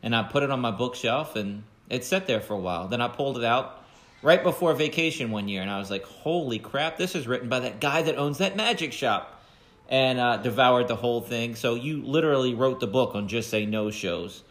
and 0.02 0.14
I 0.14 0.22
put 0.22 0.42
it 0.42 0.50
on 0.50 0.60
my 0.60 0.70
bookshelf 0.70 1.36
and 1.36 1.64
it 1.88 2.04
sat 2.04 2.26
there 2.26 2.40
for 2.40 2.54
a 2.54 2.58
while. 2.58 2.88
Then 2.88 3.00
I 3.00 3.08
pulled 3.08 3.38
it 3.38 3.44
out 3.44 3.84
right 4.22 4.42
before 4.42 4.74
vacation 4.74 5.30
one 5.30 5.48
year 5.48 5.62
and 5.62 5.70
I 5.70 5.78
was 5.78 5.90
like, 5.90 6.04
"Holy 6.04 6.58
crap! 6.58 6.96
This 6.96 7.14
is 7.14 7.26
written 7.26 7.48
by 7.48 7.60
that 7.60 7.80
guy 7.80 8.02
that 8.02 8.16
owns 8.16 8.38
that 8.38 8.56
magic 8.56 8.92
shop," 8.92 9.42
and 9.88 10.18
uh, 10.18 10.36
devoured 10.38 10.88
the 10.88 10.96
whole 10.96 11.20
thing. 11.20 11.54
So 11.54 11.74
you 11.74 12.02
literally 12.02 12.54
wrote 12.54 12.80
the 12.80 12.86
book 12.86 13.14
on 13.14 13.28
Just 13.28 13.50
Say 13.50 13.66
No 13.66 13.90
shows. 13.90 14.42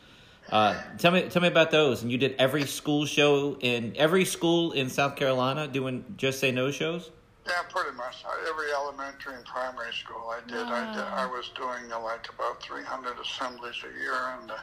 Uh, 0.52 0.82
tell 0.98 1.12
me, 1.12 1.30
tell 1.30 1.42
me 1.42 1.48
about 1.48 1.72
those. 1.72 2.02
And 2.02 2.12
you 2.12 2.18
did 2.18 2.36
every 2.40 2.66
school 2.66 3.06
show 3.06 3.58
in 3.60 3.94
every 3.98 4.26
school 4.26 4.72
in 4.72 4.90
South 4.90 5.16
Carolina 5.16 5.68
doing 5.68 6.04
Just 6.18 6.40
Say 6.40 6.52
No 6.52 6.72
shows. 6.72 7.12
Yeah, 7.46 7.64
pretty 7.70 7.96
much. 7.98 8.24
Every 8.48 8.72
elementary 8.72 9.36
and 9.36 9.46
primary 9.46 9.94
school 9.94 10.30
I 10.30 10.40
did. 10.48 10.68
I 10.68 10.94
did. 10.94 11.02
I 11.02 11.26
was 11.26 11.50
doing 11.56 11.90
like 12.04 12.28
about 12.34 12.62
300 12.62 13.18
assemblies 13.20 13.76
a 13.84 14.00
year, 14.00 14.14
and 14.40 14.52
uh, 14.52 14.58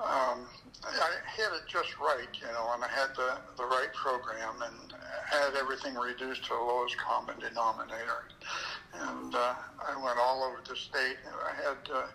um, 0.00 0.48
I 0.80 1.12
hit 1.36 1.52
it 1.52 1.68
just 1.68 1.98
right, 1.98 2.28
you 2.40 2.48
know, 2.48 2.72
and 2.72 2.82
I 2.82 2.88
had 2.88 3.12
the 3.16 3.36
the 3.56 3.64
right 3.68 3.92
program 3.92 4.62
and 4.64 4.94
had 5.28 5.54
everything 5.54 5.94
reduced 5.94 6.44
to 6.44 6.50
the 6.50 6.64
lowest 6.64 6.96
common 6.96 7.38
denominator. 7.38 8.24
And 8.94 9.34
uh, 9.34 9.54
I 9.86 10.02
went 10.02 10.18
all 10.18 10.42
over 10.42 10.58
the 10.66 10.74
state. 10.74 11.16
I 11.28 11.54
had 11.54 11.78
uh, 11.92 12.06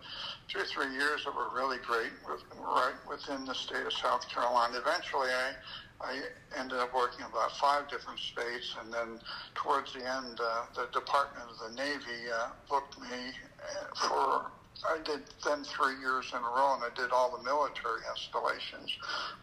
two 0.47 0.59
or 0.59 0.65
three 0.65 0.91
years 0.93 1.23
that 1.25 1.35
were 1.35 1.53
really 1.53 1.77
great, 1.85 2.11
with, 2.27 2.41
right 2.57 2.97
within 3.07 3.45
the 3.45 3.53
state 3.53 3.85
of 3.85 3.93
South 3.93 4.27
Carolina. 4.29 4.81
Eventually, 4.81 5.29
I 5.29 5.53
I 6.01 6.21
ended 6.59 6.79
up 6.79 6.93
working 6.93 7.25
about 7.25 7.51
five 7.57 7.87
different 7.89 8.19
states, 8.19 8.75
and 8.81 8.91
then 8.91 9.19
towards 9.53 9.93
the 9.93 9.99
end, 10.01 10.39
uh, 10.41 10.65
the 10.75 10.89
Department 10.91 11.47
of 11.53 11.69
the 11.69 11.75
Navy 11.75 12.33
uh, 12.33 12.49
booked 12.69 12.99
me 12.99 13.31
uh, 13.61 14.07
for. 14.09 14.51
I 14.89 14.99
did 15.03 15.21
then 15.43 15.63
three 15.63 15.99
years 15.99 16.31
in 16.31 16.39
a 16.39 16.41
row, 16.41 16.75
and 16.75 16.83
I 16.83 16.89
did 16.95 17.11
all 17.11 17.35
the 17.35 17.43
military 17.43 18.01
installations 18.09 18.91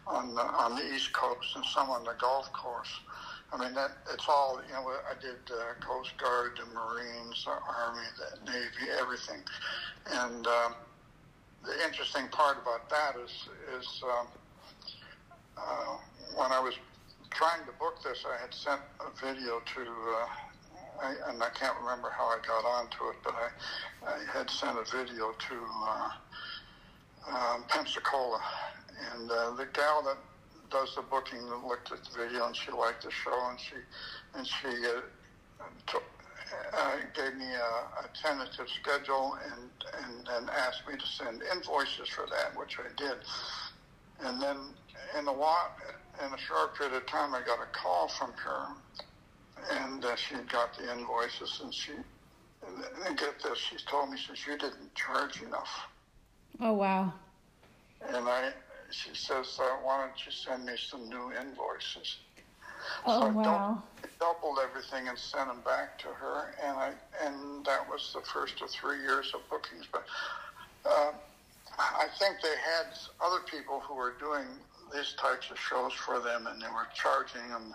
on 0.07 0.35
the, 0.35 0.41
on 0.41 0.75
the 0.75 0.93
East 0.93 1.13
Coast 1.13 1.55
and 1.55 1.65
some 1.65 1.89
on 1.89 2.03
the 2.03 2.15
Gulf 2.19 2.51
Coast. 2.53 2.91
I 3.51 3.57
mean, 3.57 3.73
that 3.75 3.91
it's 4.11 4.25
all 4.27 4.59
you 4.67 4.73
know. 4.73 4.89
I 4.89 5.13
did 5.21 5.37
uh, 5.51 5.85
Coast 5.85 6.17
Guard, 6.17 6.57
the 6.57 6.65
Marines, 6.73 7.45
the 7.45 7.51
Army, 7.51 8.01
the 8.17 8.51
Navy, 8.51 8.91
everything. 8.99 9.41
And 10.11 10.47
um, 10.47 10.73
the 11.63 11.73
interesting 11.85 12.27
part 12.29 12.57
about 12.61 12.89
that 12.89 13.15
is 13.23 13.47
is 13.79 14.03
um, 14.03 14.27
uh, 15.57 15.97
when 16.35 16.51
I 16.51 16.59
was 16.59 16.73
trying 17.29 17.65
to 17.65 17.71
book 17.73 18.01
this, 18.03 18.25
I 18.25 18.41
had 18.41 18.53
sent 18.53 18.81
a 19.01 19.25
video 19.25 19.59
to, 19.59 19.81
uh, 19.81 20.27
I, 21.03 21.15
and 21.29 21.43
I 21.43 21.49
can't 21.49 21.77
remember 21.79 22.09
how 22.09 22.25
I 22.25 22.37
got 22.47 22.65
onto 22.65 23.09
it, 23.09 23.17
but 23.23 23.35
I, 23.35 24.09
I 24.09 24.37
had 24.37 24.49
sent 24.49 24.77
a 24.77 24.83
video 24.83 25.33
to 25.33 25.55
uh, 25.85 26.09
um, 27.29 27.63
Pensacola, 27.67 28.41
and 29.13 29.29
uh, 29.29 29.51
the 29.55 29.67
gal 29.73 30.01
that 30.03 30.17
does 30.71 30.95
the 30.95 31.01
booking 31.01 31.41
looked 31.67 31.91
at 31.91 32.03
the 32.03 32.17
video 32.17 32.47
and 32.47 32.55
she 32.55 32.71
liked 32.71 33.03
the 33.03 33.11
show, 33.11 33.47
and 33.49 33.59
she 33.59 33.75
and 34.35 34.47
she 34.47 34.67
uh, 34.67 35.65
took, 35.87 36.03
uh, 36.73 36.95
gave 37.13 37.35
me 37.35 37.45
a, 37.45 38.03
a 38.03 38.09
tentative 38.21 38.67
schedule 38.69 39.37
and 39.51 39.69
and 40.05 40.25
then 40.25 40.55
asked 40.55 40.87
me 40.87 40.95
to 40.97 41.05
send 41.05 41.43
invoices 41.53 42.07
for 42.09 42.25
that, 42.27 42.57
which 42.57 42.77
I 42.79 42.87
did, 42.95 43.17
and 44.21 44.41
then 44.41 44.57
in 45.19 45.27
a 45.27 45.33
while 45.33 45.75
in 46.25 46.33
a 46.33 46.37
short 46.37 46.75
period 46.77 46.95
of 46.95 47.05
time, 47.07 47.33
I 47.35 47.41
got 47.41 47.59
a 47.59 47.67
call 47.71 48.07
from 48.07 48.31
her, 48.33 48.67
and 49.71 50.03
uh, 50.03 50.15
she 50.15 50.35
got 50.51 50.75
the 50.77 50.91
invoices, 50.91 51.59
and 51.63 51.73
she, 51.73 51.91
and, 51.93 52.83
and 53.07 53.17
get 53.17 53.41
this, 53.41 53.57
she 53.57 53.77
told 53.89 54.09
me, 54.09 54.17
she 54.17 54.27
says, 54.27 54.47
you 54.47 54.57
didn't 54.57 54.93
charge 54.95 55.41
enough. 55.41 55.87
Oh 56.59 56.73
wow. 56.73 57.13
And 58.07 58.27
I, 58.27 58.51
she 58.91 59.09
says, 59.13 59.57
uh, 59.59 59.77
why 59.83 60.05
don't 60.05 60.25
you 60.25 60.31
send 60.31 60.65
me 60.65 60.73
some 60.77 61.09
new 61.09 61.31
invoices? 61.31 62.17
Oh 63.05 63.19
so 63.19 63.25
I 63.27 63.31
wow. 63.31 63.83
doubled 64.19 64.59
everything 64.61 65.07
and 65.07 65.17
sent 65.17 65.47
them 65.47 65.61
back 65.65 65.97
to 65.99 66.07
her, 66.07 66.53
and 66.63 66.77
I, 66.77 66.91
and 67.25 67.65
that 67.65 67.87
was 67.89 68.11
the 68.13 68.21
first 68.21 68.61
of 68.61 68.69
three 68.69 68.99
years 68.99 69.31
of 69.33 69.41
bookings. 69.49 69.87
But 69.91 70.05
uh, 70.85 71.11
I 71.77 72.07
think 72.19 72.37
they 72.41 72.49
had 72.49 72.87
other 73.21 73.39
people 73.49 73.79
who 73.79 73.95
were 73.95 74.15
doing 74.19 74.45
these 74.93 75.13
types 75.13 75.49
of 75.49 75.57
shows 75.57 75.93
for 75.93 76.19
them, 76.19 76.47
and 76.47 76.61
they 76.61 76.67
were 76.67 76.87
charging 76.93 77.49
them 77.49 77.73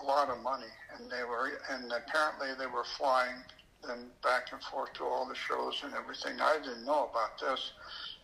a 0.00 0.04
lot 0.04 0.30
of 0.30 0.40
money, 0.42 0.72
and 0.96 1.10
they 1.10 1.24
were, 1.24 1.50
and 1.70 1.92
apparently 1.92 2.48
they 2.58 2.66
were 2.66 2.84
flying 2.84 3.36
them 3.82 4.10
back 4.22 4.52
and 4.52 4.62
forth 4.62 4.92
to 4.94 5.04
all 5.04 5.26
the 5.26 5.34
shows 5.34 5.80
and 5.82 5.92
everything. 5.94 6.40
I 6.40 6.58
didn't 6.62 6.84
know 6.84 7.10
about 7.10 7.38
this, 7.40 7.72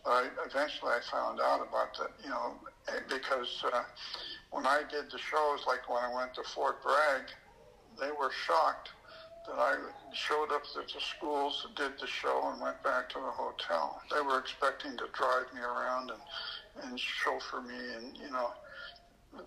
but 0.05 0.31
eventually 0.45 0.91
I 0.91 1.01
found 1.11 1.39
out 1.41 1.61
about 1.67 1.97
that, 1.99 2.11
you 2.23 2.29
know, 2.29 2.55
eh, 2.87 3.01
because 3.09 3.63
uh, 3.73 3.83
when 4.51 4.65
I 4.65 4.83
did 4.89 5.11
the 5.11 5.17
shows, 5.19 5.59
like 5.67 5.89
when 5.89 6.01
I 6.01 6.13
went 6.15 6.33
to 6.35 6.43
Fort 6.43 6.81
Bragg, 6.81 7.27
they 7.99 8.11
were 8.11 8.31
shocked 8.31 8.89
that 9.47 9.59
I 9.59 9.75
showed 10.13 10.51
up 10.51 10.63
at 10.77 10.87
the 10.87 11.01
schools, 11.01 11.65
did 11.75 11.93
the 11.99 12.07
show, 12.07 12.49
and 12.51 12.61
went 12.61 12.81
back 12.83 13.09
to 13.09 13.19
the 13.19 13.31
hotel. 13.31 13.99
They 14.11 14.21
were 14.21 14.39
expecting 14.39 14.97
to 14.97 15.05
drive 15.13 15.53
me 15.53 15.61
around 15.61 16.11
and 16.11 16.21
and 16.83 16.99
chauffeur 16.99 17.61
me, 17.61 17.75
and 17.97 18.15
you 18.17 18.29
know, 18.31 18.51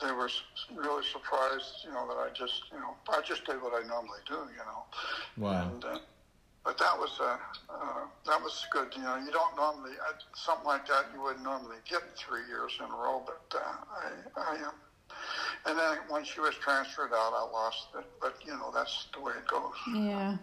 they 0.01 0.13
were 0.13 0.31
really 0.75 1.05
surprised, 1.05 1.85
you 1.85 1.93
know, 1.93 2.07
that 2.09 2.17
I 2.17 2.29
just, 2.35 2.65
you 2.73 2.79
know, 2.79 2.95
I 3.09 3.21
just 3.23 3.45
did 3.45 3.61
what 3.63 3.73
I 3.75 3.87
normally 3.87 4.21
do, 4.27 4.35
you 4.35 4.65
know. 4.65 4.85
Wow. 5.37 5.71
And, 5.73 5.85
uh, 5.85 5.99
but 6.65 6.79
that 6.79 6.97
was 6.97 7.19
uh, 7.21 7.37
uh, 7.69 8.05
that 8.27 8.41
was 8.41 8.65
good. 8.71 8.89
You 8.95 9.03
know, 9.03 9.17
you 9.17 9.33
don't 9.33 9.57
normally 9.57 9.93
uh, 10.09 10.13
something 10.35 10.67
like 10.67 10.87
that 10.87 11.07
you 11.13 11.21
wouldn't 11.21 11.43
normally 11.43 11.79
get 11.91 12.03
three 12.17 12.47
years 12.49 12.73
in 12.79 12.85
a 12.87 12.89
row. 12.97 13.23
But 13.27 13.59
uh, 13.59 14.39
I, 14.39 14.53
I 14.53 14.55
am. 14.57 14.73
and 15.67 15.77
then 15.77 15.99
when 16.09 16.25
she 16.25 16.39
was 16.41 16.55
transferred 16.55 17.13
out, 17.13 17.33
I 17.35 17.51
lost 17.53 17.89
it. 17.99 18.05
But 18.21 18.37
you 18.47 18.53
know, 18.53 18.71
that's 18.73 19.09
the 19.13 19.21
way 19.21 19.33
it 19.37 19.49
goes. 19.49 19.73
Yeah. 19.93 20.37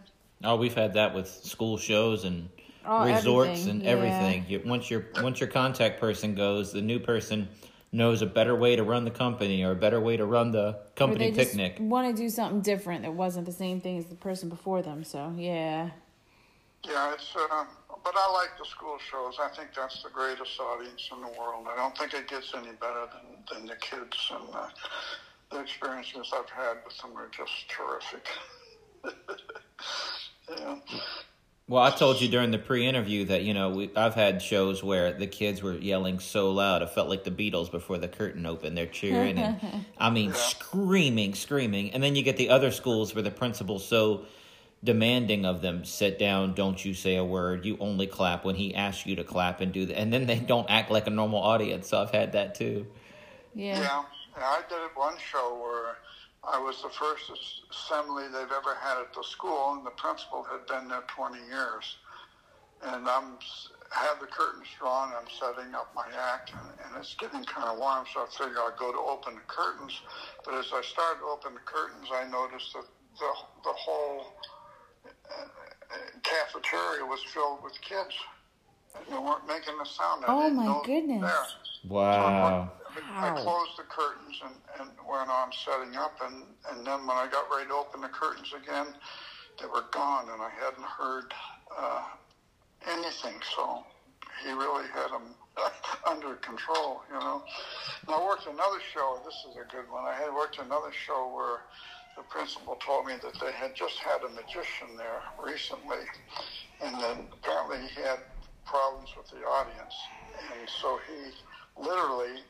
Oh, 0.43 0.57
we've 0.57 0.75
had 0.75 0.93
that 0.95 1.15
with 1.15 1.27
school 1.29 1.77
shows 1.77 2.25
and 2.25 2.49
Oh, 2.85 3.05
resorts 3.05 3.49
everything, 3.49 3.69
and 3.69 3.83
yeah. 3.83 3.89
everything. 3.89 4.45
You, 4.47 4.61
once 4.65 4.89
your 4.89 5.05
once 5.21 5.39
your 5.39 5.49
contact 5.49 5.99
person 5.99 6.33
goes, 6.33 6.71
the 6.71 6.81
new 6.81 6.99
person 6.99 7.47
knows 7.91 8.21
a 8.21 8.25
better 8.25 8.55
way 8.55 8.75
to 8.75 8.83
run 8.83 9.03
the 9.05 9.11
company 9.11 9.63
or 9.63 9.71
a 9.71 9.75
better 9.75 9.99
way 9.99 10.15
to 10.17 10.25
run 10.25 10.51
the 10.51 10.67
Or 10.67 10.75
company 10.95 11.31
they 11.31 11.35
just 11.37 11.51
picnic. 11.57 11.77
want 11.79 12.15
to 12.15 12.21
do 12.21 12.29
something 12.29 12.61
different 12.61 13.01
that 13.03 13.13
wasn't 13.13 13.45
the 13.45 13.51
same 13.51 13.81
thing 13.81 13.97
as 13.97 14.05
the 14.05 14.15
person 14.15 14.49
before 14.49 14.81
them. 14.81 15.03
So 15.03 15.33
yeah, 15.37 15.89
Yeah, 16.85 17.13
it's. 17.13 17.35
Uh, 17.35 17.65
but 18.03 18.13
I 18.15 18.31
like 18.31 18.57
the 18.57 18.65
school 18.65 18.97
shows. 19.11 19.35
I 19.41 19.49
think 19.49 19.69
that's 19.75 20.01
the 20.03 20.09
greatest 20.09 20.57
audience 20.59 21.09
in 21.11 21.19
the 21.21 21.27
world. 21.39 21.67
I 21.69 21.75
don't 21.75 21.97
think 21.97 22.13
it 22.13 22.29
gets 22.29 22.53
any 22.55 22.71
better 22.79 23.07
than, 23.11 23.57
than 23.59 23.67
the 23.67 23.75
kids, 23.75 24.31
and 24.31 24.55
uh, 24.55 24.69
the 25.51 25.59
experiences 25.59 26.31
I've 26.33 26.49
had 26.49 26.77
with 26.85 26.97
them 26.99 27.17
are 27.17 27.27
just 27.35 27.67
terrific. 27.69 28.25
yeah. 30.57 30.75
Well, 31.69 31.83
I 31.83 31.91
told 31.91 32.19
you 32.19 32.27
during 32.27 32.49
the 32.49 32.57
pre-interview 32.57 33.25
that 33.25 33.43
you 33.43 33.53
know 33.53 33.69
we, 33.69 33.91
I've 33.95 34.15
had 34.15 34.41
shows 34.41 34.83
where 34.83 35.13
the 35.13 35.27
kids 35.27 35.61
were 35.61 35.75
yelling 35.75 36.19
so 36.19 36.49
loud 36.49 36.81
it 36.81 36.89
felt 36.89 37.09
like 37.09 37.23
the 37.23 37.31
Beatles 37.31 37.69
before 37.69 37.99
the 37.99 38.07
curtain 38.07 38.47
opened. 38.47 38.75
They're 38.75 38.87
cheering 38.87 39.37
and 39.37 39.85
I 39.97 40.09
mean 40.09 40.33
screaming, 40.33 41.35
screaming, 41.35 41.91
and 41.91 42.01
then 42.01 42.15
you 42.15 42.23
get 42.23 42.37
the 42.37 42.49
other 42.49 42.71
schools 42.71 43.13
where 43.13 43.21
the 43.21 43.29
principal's 43.29 43.85
so 43.87 44.25
demanding 44.83 45.45
of 45.45 45.61
them 45.61 45.83
sit 45.85 46.17
down 46.17 46.53
don't 46.53 46.83
you 46.85 46.93
say 46.93 47.17
a 47.17 47.23
word 47.23 47.65
you 47.65 47.77
only 47.81 48.07
clap 48.07 48.45
when 48.45 48.55
he 48.55 48.73
asks 48.73 49.05
you 49.05 49.17
to 49.17 49.25
clap 49.25 49.59
and 49.59 49.73
do 49.73 49.85
that 49.85 49.99
and 49.99 50.13
then 50.13 50.25
they 50.25 50.39
don't 50.39 50.69
act 50.69 50.89
like 50.89 51.05
a 51.05 51.09
normal 51.09 51.39
audience 51.39 51.89
so 51.89 52.01
i've 52.01 52.11
had 52.11 52.31
that 52.31 52.55
too 52.55 52.87
yeah. 53.53 53.77
Yeah, 53.77 54.03
yeah, 54.37 54.45
I 54.45 54.61
did 54.69 54.77
it 54.77 54.91
one 54.95 55.15
show 55.17 55.59
where 55.61 55.97
I 56.43 56.57
was 56.59 56.81
the 56.81 56.89
first 56.89 57.29
assembly 57.69 58.23
they've 58.31 58.51
ever 58.51 58.75
had 58.79 58.97
at 59.01 59.13
the 59.13 59.23
school, 59.23 59.73
and 59.73 59.85
the 59.85 59.91
principal 59.91 60.43
had 60.43 60.65
been 60.67 60.87
there 60.87 61.03
20 61.15 61.37
years. 61.47 61.97
And 62.81 63.09
I'm 63.09 63.35
s- 63.41 63.69
have 63.91 64.19
the 64.21 64.27
curtains 64.27 64.67
drawn. 64.79 65.11
I'm 65.13 65.27
setting 65.27 65.75
up 65.75 65.91
my 65.93 66.07
act, 66.33 66.51
and, 66.55 66.69
and 66.85 66.95
it's 66.97 67.13
getting 67.15 67.43
kind 67.43 67.67
of 67.67 67.77
warm, 67.77 68.05
so 68.13 68.21
I 68.23 68.27
figure 68.31 68.59
I'll 68.61 68.75
go 68.79 68.91
to 68.93 68.97
open 68.99 69.35
the 69.35 69.41
curtains. 69.47 69.91
But 70.45 70.53
as 70.55 70.71
I 70.73 70.81
started 70.81 71.19
to 71.19 71.25
open 71.25 71.53
the 71.55 71.65
curtains, 71.65 72.07
I 72.13 72.23
noticed 72.29 72.71
that 72.73 72.85
the 73.19 73.31
the 73.65 73.73
whole 73.75 74.27
uh, 75.05 75.43
uh, 75.43 75.97
cafeteria 76.23 77.05
was 77.05 77.19
filled 77.33 77.63
with 77.63 77.73
kids. 77.81 78.15
And 78.95 79.05
they 79.13 79.19
weren't 79.19 79.45
making 79.47 79.75
a 79.81 79.85
sound. 79.85 80.23
I 80.25 80.27
Oh, 80.29 80.49
my 80.51 80.65
know 80.65 80.81
they 80.85 80.93
were 80.93 81.01
goodness. 81.01 81.21
there. 81.21 81.89
wow 81.89 82.71
I 83.21 83.29
Wow. 83.29 83.35
closed 83.35 83.77
the 83.77 83.83
curtains 83.83 84.41
and, 84.43 84.55
and 84.79 84.89
went 85.07 85.29
on 85.29 85.51
setting 85.65 85.95
up, 85.95 86.19
and, 86.21 86.43
and 86.71 86.85
then 86.85 87.05
when 87.07 87.17
I 87.17 87.27
got 87.27 87.49
ready 87.51 87.67
to 87.67 87.73
open 87.75 88.01
the 88.01 88.07
curtains 88.09 88.53
again, 88.53 88.87
they 89.59 89.67
were 89.67 89.85
gone, 89.91 90.29
and 90.29 90.41
I 90.41 90.49
hadn't 90.49 90.85
heard 90.85 91.33
uh, 91.77 92.03
anything. 92.87 93.35
So 93.55 93.83
he 94.43 94.51
really 94.51 94.87
had 94.87 95.11
them 95.11 95.35
under 96.07 96.35
control, 96.35 97.01
you 97.11 97.19
know. 97.19 97.43
And 98.07 98.15
I 98.15 98.25
worked 98.25 98.47
another 98.47 98.79
show. 98.93 99.19
This 99.25 99.35
is 99.51 99.57
a 99.57 99.67
good 99.69 99.89
one. 99.91 100.05
I 100.05 100.15
had 100.15 100.33
worked 100.33 100.59
another 100.59 100.91
show 100.91 101.31
where 101.35 101.61
the 102.15 102.23
principal 102.23 102.75
told 102.75 103.05
me 103.05 103.13
that 103.21 103.39
they 103.39 103.51
had 103.51 103.75
just 103.75 103.99
had 103.99 104.23
a 104.23 104.29
magician 104.29 104.95
there 104.97 105.21
recently, 105.43 106.03
and 106.81 106.95
then 107.01 107.27
apparently 107.33 107.79
he 107.95 108.01
had 108.01 108.19
problems 108.65 109.09
with 109.17 109.29
the 109.29 109.45
audience, 109.45 109.95
and 110.51 110.69
so 110.69 110.99
he 111.07 111.31
literally 111.81 112.43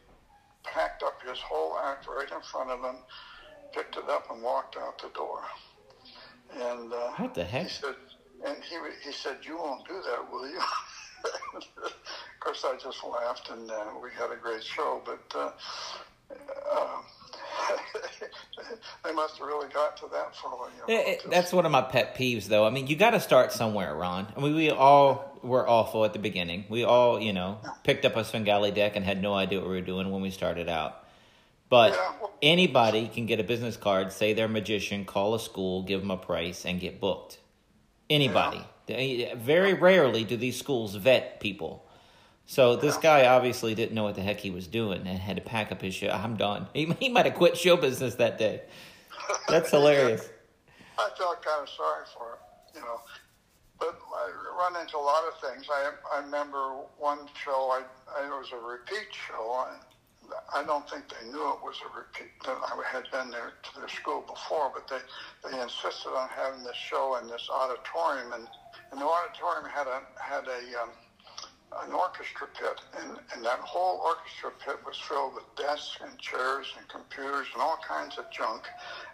packed 0.64 1.04
up 1.04 1.22
his 1.28 1.40
whole 1.40 1.78
act 1.84 2.08
right 2.08 2.32
in 2.32 2.42
front 2.42 2.70
of 2.72 2.82
them, 2.82 2.98
picked 3.74 3.98
it 3.98 4.10
up, 4.10 4.30
and 4.32 4.42
walked 4.42 4.78
out 4.78 5.02
the 5.02 5.10
door. 5.10 5.42
And 6.54 6.92
uh, 6.94 7.12
What 7.18 7.34
the 7.34 7.44
heck? 7.44 7.64
He 7.64 7.70
said, 7.70 7.96
and 8.46 8.58
he 8.64 8.76
he 9.04 9.12
said, 9.12 9.38
"You 9.46 9.58
won't 9.58 9.88
do 9.88 10.02
that, 10.02 10.32
will 10.32 10.50
you?" 10.50 10.60
of 11.56 11.64
course, 12.40 12.66
I 12.66 12.76
just 12.82 13.04
laughed, 13.04 13.50
and 13.50 13.70
uh, 13.70 13.86
we 14.02 14.10
had 14.18 14.32
a 14.32 14.38
great 14.42 14.64
show. 14.64 15.02
But 15.06 15.38
uh, 15.38 15.52
uh, 16.74 17.02
they 19.04 19.12
must 19.14 19.38
have 19.38 19.48
really 19.48 19.68
got 19.70 19.98
to 19.98 20.08
that. 20.12 20.34
You 20.44 20.50
know, 20.50 20.68
It- 21.02 21.08
it- 21.26 21.30
that's 21.30 21.52
one 21.54 21.66
of 21.66 21.72
my 21.72 21.82
pet 21.82 22.16
peeves, 22.16 22.46
though. 22.46 22.66
I 22.66 22.70
mean, 22.70 22.88
you 22.88 22.96
got 22.96 23.12
to 23.12 23.20
start 23.20 23.52
somewhere, 23.52 23.96
Ron. 23.96 24.28
I 24.36 24.40
mean, 24.40 24.56
we 24.56 24.70
all 24.70 25.38
were 25.42 25.68
awful 25.68 26.04
at 26.06 26.14
the 26.14 26.20
beginning. 26.20 26.66
We 26.70 26.84
all, 26.84 27.20
you 27.20 27.34
know, 27.34 27.60
picked 27.84 28.06
up 28.06 28.16
a 28.16 28.24
Svengali 28.26 28.72
deck 28.72 28.96
and 28.96 29.06
had 29.06 29.22
no 29.22 29.34
idea 29.34 29.60
what 29.60 29.70
we 29.70 29.76
were 29.76 29.82
doing 29.82 30.12
when 30.12 30.22
we 30.22 30.32
started 30.32 30.68
out. 30.70 31.04
But 31.70 31.92
Yeah, 31.94 32.12
well- 32.20 32.32
anybody 32.42 33.08
can 33.08 33.26
get 33.26 33.40
a 33.40 33.44
business 33.44 33.78
card, 33.78 34.12
say 34.12 34.34
they're 34.34 34.46
a 34.46 34.50
magician, 34.50 35.06
call 35.06 35.36
a 35.36 35.40
school, 35.40 35.84
give 35.84 36.02
them 36.02 36.12
a 36.12 36.18
price, 36.18 36.66
and 36.66 36.80
get 36.80 37.00
booked. 37.00 37.38
Anybody. 38.10 38.62
They- 38.88 39.32
Very 39.36 39.74
rarely 39.76 40.24
do 40.24 40.36
these 40.36 40.58
schools 40.58 40.96
vet 40.96 41.40
people. 41.40 41.86
So 42.50 42.76
this 42.76 42.98
guy 42.98 43.28
obviously 43.28 43.76
didn't 43.76 43.94
know 43.94 44.06
what 44.06 44.16
the 44.16 44.24
heck 44.24 44.40
he 44.40 44.50
was 44.50 44.66
doing 44.66 45.06
and 45.06 45.20
had 45.20 45.36
to 45.36 45.42
pack 45.42 45.72
up 45.72 45.84
his 45.84 45.94
show. 45.94 46.10
I'm 46.10 46.36
done. 46.36 46.66
He, 46.74 46.86
he 47.00 47.08
might 47.08 47.28
have 47.28 47.36
quit 47.36 47.56
show 47.56 47.78
business 47.78 48.16
that 48.16 48.40
day. 48.40 48.64
That's 49.48 49.70
hilarious. 49.70 50.28
I 50.98 51.10
felt 51.16 51.46
kind 51.46 51.62
of 51.62 51.70
sorry 51.70 52.06
for 52.18 52.26
him, 52.34 52.40
you 52.74 52.82
know. 52.82 53.02
But 53.80 54.00
I 54.02 54.32
run 54.58 54.82
into 54.82 54.98
a 54.98 55.06
lot 55.06 55.26
of 55.28 55.40
things. 55.40 55.68
I 55.72 55.92
I 56.12 56.26
remember 56.26 56.74
one 56.98 57.20
show. 57.38 57.70
I, 57.70 57.84
I 58.18 58.26
it 58.26 58.30
was 58.30 58.50
a 58.52 58.58
repeat 58.58 59.14
show. 59.14 59.52
I, 59.54 59.78
I 60.60 60.64
don't 60.66 60.90
think 60.90 61.04
they 61.08 61.30
knew 61.30 61.54
it 61.54 61.62
was 61.62 61.78
a 61.86 61.96
repeat. 61.96 62.34
That 62.46 62.58
I 62.58 62.82
had 62.92 63.06
been 63.12 63.30
there 63.30 63.54
to 63.62 63.80
their 63.80 63.90
school 63.90 64.26
before, 64.26 64.74
but 64.74 64.90
they 64.90 65.06
they 65.48 65.62
insisted 65.62 66.10
on 66.18 66.28
having 66.30 66.64
this 66.64 66.76
show 66.76 67.20
in 67.22 67.28
this 67.28 67.48
auditorium, 67.54 68.34
and, 68.34 68.48
and 68.92 69.00
the 69.00 69.06
auditorium 69.06 69.70
had 69.70 69.86
a 69.86 70.02
had 70.18 70.48
a 70.50 70.82
um, 70.82 70.90
an 71.86 71.94
orchestra 71.94 72.48
pit, 72.58 72.82
and, 72.98 73.20
and 73.34 73.46
that 73.46 73.60
whole 73.60 74.02
orchestra 74.02 74.52
pit 74.66 74.78
was 74.86 74.98
filled 74.98 75.36
with 75.36 75.46
desks 75.56 76.00
and 76.02 76.18
chairs 76.18 76.66
and 76.78 76.88
computers 76.90 77.48
and 77.54 77.62
all 77.62 77.78
kinds 77.88 78.18
of 78.18 78.26
junk. 78.32 78.66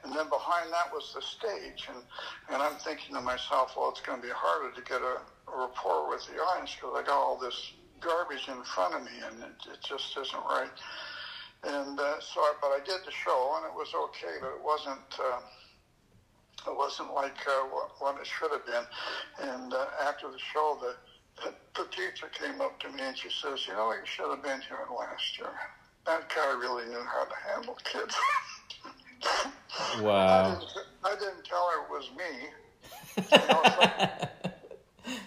And 0.03 0.15
then 0.15 0.29
behind 0.29 0.71
that 0.71 0.91
was 0.93 1.11
the 1.13 1.21
stage, 1.21 1.87
and, 1.91 1.99
and 2.49 2.63
I'm 2.63 2.79
thinking 2.79 3.15
to 3.15 3.21
myself, 3.21 3.75
well, 3.75 3.89
it's 3.89 4.01
going 4.01 4.21
to 4.21 4.25
be 4.25 4.33
harder 4.33 4.73
to 4.73 4.81
get 4.81 5.01
a, 5.01 5.19
a 5.51 5.67
rapport 5.67 6.07
with 6.09 6.25
the 6.27 6.39
audience 6.39 6.73
because 6.75 6.95
I 6.95 7.03
got 7.03 7.19
all 7.19 7.37
this 7.37 7.73
garbage 7.99 8.47
in 8.47 8.63
front 8.63 8.95
of 8.95 9.03
me, 9.03 9.19
and 9.19 9.43
it, 9.43 9.59
it 9.75 9.79
just 9.83 10.15
isn't 10.15 10.45
right. 10.47 10.71
And 11.65 11.99
uh, 11.99 12.19
so, 12.21 12.39
I, 12.39 12.53
but 12.61 12.71
I 12.71 12.79
did 12.85 13.03
the 13.05 13.11
show, 13.11 13.59
and 13.59 13.65
it 13.65 13.75
was 13.75 13.91
okay, 13.93 14.39
but 14.39 14.55
it 14.55 14.63
wasn't. 14.63 15.11
Uh, 15.19 15.41
it 16.67 16.75
wasn't 16.75 17.13
like 17.13 17.37
uh, 17.45 17.67
what, 17.69 17.91
what 17.99 18.19
it 18.19 18.25
should 18.25 18.49
have 18.49 18.65
been. 18.65 18.85
And 19.39 19.73
uh, 19.73 19.85
after 20.01 20.31
the 20.31 20.39
show, 20.39 20.77
the, 20.81 20.95
the 21.75 21.85
teacher 21.91 22.29
came 22.31 22.61
up 22.61 22.77
to 22.79 22.89
me 22.89 23.01
and 23.01 23.17
she 23.17 23.29
says, 23.29 23.67
"You 23.67 23.73
know, 23.73 23.91
you 23.91 24.05
should 24.05 24.29
have 24.29 24.41
been 24.41 24.61
here 24.67 24.85
last 24.97 25.37
year. 25.37 25.53
That 26.05 26.27
guy 26.33 26.51
really 26.51 26.85
knew 26.85 27.03
how 27.03 27.25
to 27.25 27.35
handle 27.53 27.77
kids." 27.83 28.15
I, 29.71 29.99
Wow. 30.01 30.43
didn't, 30.43 30.65
I 31.03 31.15
didn't 31.15 31.43
tell 31.45 31.67
her 31.69 31.83
it 31.83 31.89
was 31.89 32.09
me. 32.17 32.49
You 33.39 33.47
know, 33.47 33.63
so, 33.75 33.81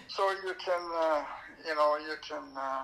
so 0.07 0.31
you 0.31 0.53
can, 0.63 0.81
uh, 0.95 1.23
you 1.65 1.75
know, 1.75 1.97
you 1.97 2.15
can, 2.27 2.43
uh, 2.57 2.83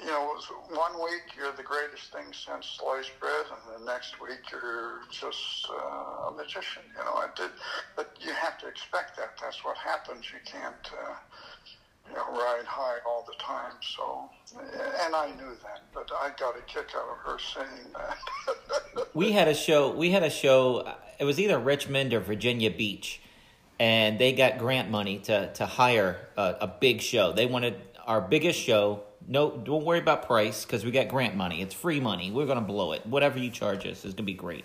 you 0.00 0.06
know, 0.06 0.34
one 0.70 0.94
week 1.02 1.22
you're 1.36 1.52
the 1.52 1.62
greatest 1.62 2.12
thing 2.12 2.32
since 2.32 2.76
sliced 2.78 3.18
bread, 3.20 3.46
and 3.50 3.80
the 3.80 3.84
next 3.92 4.20
week 4.20 4.40
you're 4.50 5.00
just 5.10 5.66
uh, 5.70 6.28
a 6.28 6.32
magician. 6.32 6.82
You 6.96 7.04
know, 7.04 7.14
I 7.14 7.26
did, 7.36 7.50
but 7.96 8.06
you 8.20 8.32
have 8.32 8.56
to 8.58 8.66
expect 8.66 9.16
that. 9.16 9.30
That's 9.40 9.64
what 9.64 9.76
happens. 9.76 10.26
You 10.32 10.40
can't, 10.44 10.76
uh, 10.92 11.14
you 12.12 12.18
know, 12.18 12.38
ride 12.38 12.64
high 12.66 12.98
all 13.06 13.24
the 13.26 13.34
time. 13.42 13.72
So, 13.80 14.28
and 15.04 15.14
I 15.14 15.28
knew 15.38 15.56
that, 15.62 15.82
but 15.94 16.10
I 16.14 16.30
got 16.38 16.56
a 16.56 16.62
kick 16.62 16.90
out 16.94 17.08
of 17.08 17.18
her 17.24 17.38
saying 17.38 17.92
that. 17.94 19.08
we 19.14 19.32
had 19.32 19.48
a 19.48 19.54
show. 19.54 19.92
We 19.92 20.10
had 20.10 20.22
a 20.22 20.30
show. 20.30 20.94
It 21.18 21.24
was 21.24 21.40
either 21.40 21.58
Richmond 21.58 22.12
or 22.12 22.20
Virginia 22.20 22.70
Beach, 22.70 23.20
and 23.80 24.18
they 24.18 24.32
got 24.32 24.58
grant 24.58 24.90
money 24.90 25.18
to 25.20 25.52
to 25.54 25.66
hire 25.66 26.28
a, 26.36 26.56
a 26.62 26.66
big 26.66 27.00
show. 27.00 27.32
They 27.32 27.46
wanted 27.46 27.76
our 28.06 28.20
biggest 28.20 28.58
show. 28.58 29.04
No, 29.26 29.56
don't 29.56 29.84
worry 29.84 30.00
about 30.00 30.26
price 30.26 30.64
because 30.64 30.84
we 30.84 30.90
got 30.90 31.08
grant 31.08 31.36
money. 31.36 31.62
It's 31.62 31.74
free 31.74 32.00
money. 32.00 32.30
We're 32.30 32.46
gonna 32.46 32.60
blow 32.60 32.92
it. 32.92 33.06
Whatever 33.06 33.38
you 33.38 33.50
charge 33.50 33.86
us 33.86 34.04
is 34.04 34.14
gonna 34.14 34.26
be 34.26 34.34
great. 34.34 34.64